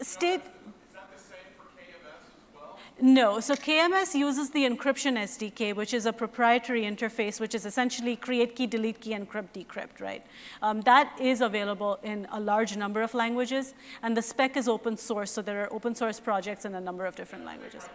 state. 0.00 0.42
No, 3.02 3.40
so 3.40 3.54
KMS 3.54 4.14
uses 4.14 4.50
the 4.50 4.68
encryption 4.68 5.16
SDK, 5.16 5.74
which 5.74 5.94
is 5.94 6.04
a 6.04 6.12
proprietary 6.12 6.82
interface, 6.82 7.40
which 7.40 7.54
is 7.54 7.64
essentially 7.64 8.14
create 8.14 8.54
key, 8.54 8.66
delete 8.66 9.00
key, 9.00 9.12
encrypt, 9.12 9.48
decrypt, 9.54 10.00
right? 10.00 10.22
Um, 10.60 10.82
that 10.82 11.16
is 11.18 11.40
available 11.40 11.98
in 12.02 12.28
a 12.30 12.38
large 12.38 12.76
number 12.76 13.00
of 13.00 13.14
languages, 13.14 13.72
and 14.02 14.14
the 14.14 14.20
spec 14.20 14.54
is 14.58 14.68
open 14.68 14.98
source, 14.98 15.30
so 15.30 15.40
there 15.40 15.62
are 15.64 15.72
open 15.72 15.94
source 15.94 16.20
projects 16.20 16.66
in 16.66 16.74
a 16.74 16.80
number 16.80 17.06
of 17.06 17.16
different 17.16 17.46
languages. 17.46 17.88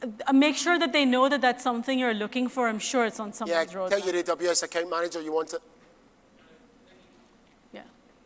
Uh, 0.00 0.32
make 0.32 0.56
sure 0.56 0.78
that 0.78 0.92
they 0.92 1.04
know 1.04 1.28
that 1.28 1.40
that's 1.40 1.64
something 1.64 1.98
you're 1.98 2.14
looking 2.14 2.48
for. 2.48 2.68
I'm 2.68 2.78
sure 2.78 3.04
it's 3.06 3.18
on 3.18 3.32
someone's 3.32 3.72
yeah, 3.72 3.78
roadmap. 3.78 3.90
tell 3.90 4.00
your 4.00 4.22
AWS 4.22 4.62
account 4.62 4.88
manager 4.88 5.20
you 5.20 5.32
want 5.32 5.52
it. 5.52 5.62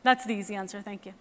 That's 0.03 0.24
the 0.24 0.34
easy 0.34 0.55
answer. 0.55 0.80
Thank 0.80 1.07
you. 1.07 1.14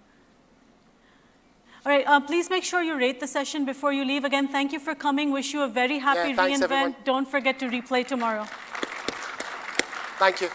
All 1.84 1.92
right, 1.92 2.06
uh, 2.06 2.20
please 2.20 2.50
make 2.50 2.64
sure 2.64 2.84
you 2.84 2.96
rate 2.96 3.20
the 3.20 3.28
session 3.28 3.66
before 3.66 3.92
you 3.92 4.06
leave. 4.06 4.24
Again, 4.24 4.48
thank 4.48 4.72
you 4.72 4.80
for 4.80 4.94
coming. 4.94 5.32
Wish 5.32 5.52
you 5.52 5.64
a 5.64 5.68
very 5.68 5.98
happy 5.98 6.30
yeah, 6.30 6.36
thanks, 6.36 6.60
reInvent. 6.60 6.64
Everyone. 6.64 6.96
Don't 7.04 7.28
forget 7.28 7.58
to 7.60 7.70
replay 7.70 8.06
tomorrow. 8.06 8.46
Thank 10.20 10.42
you. 10.42 10.50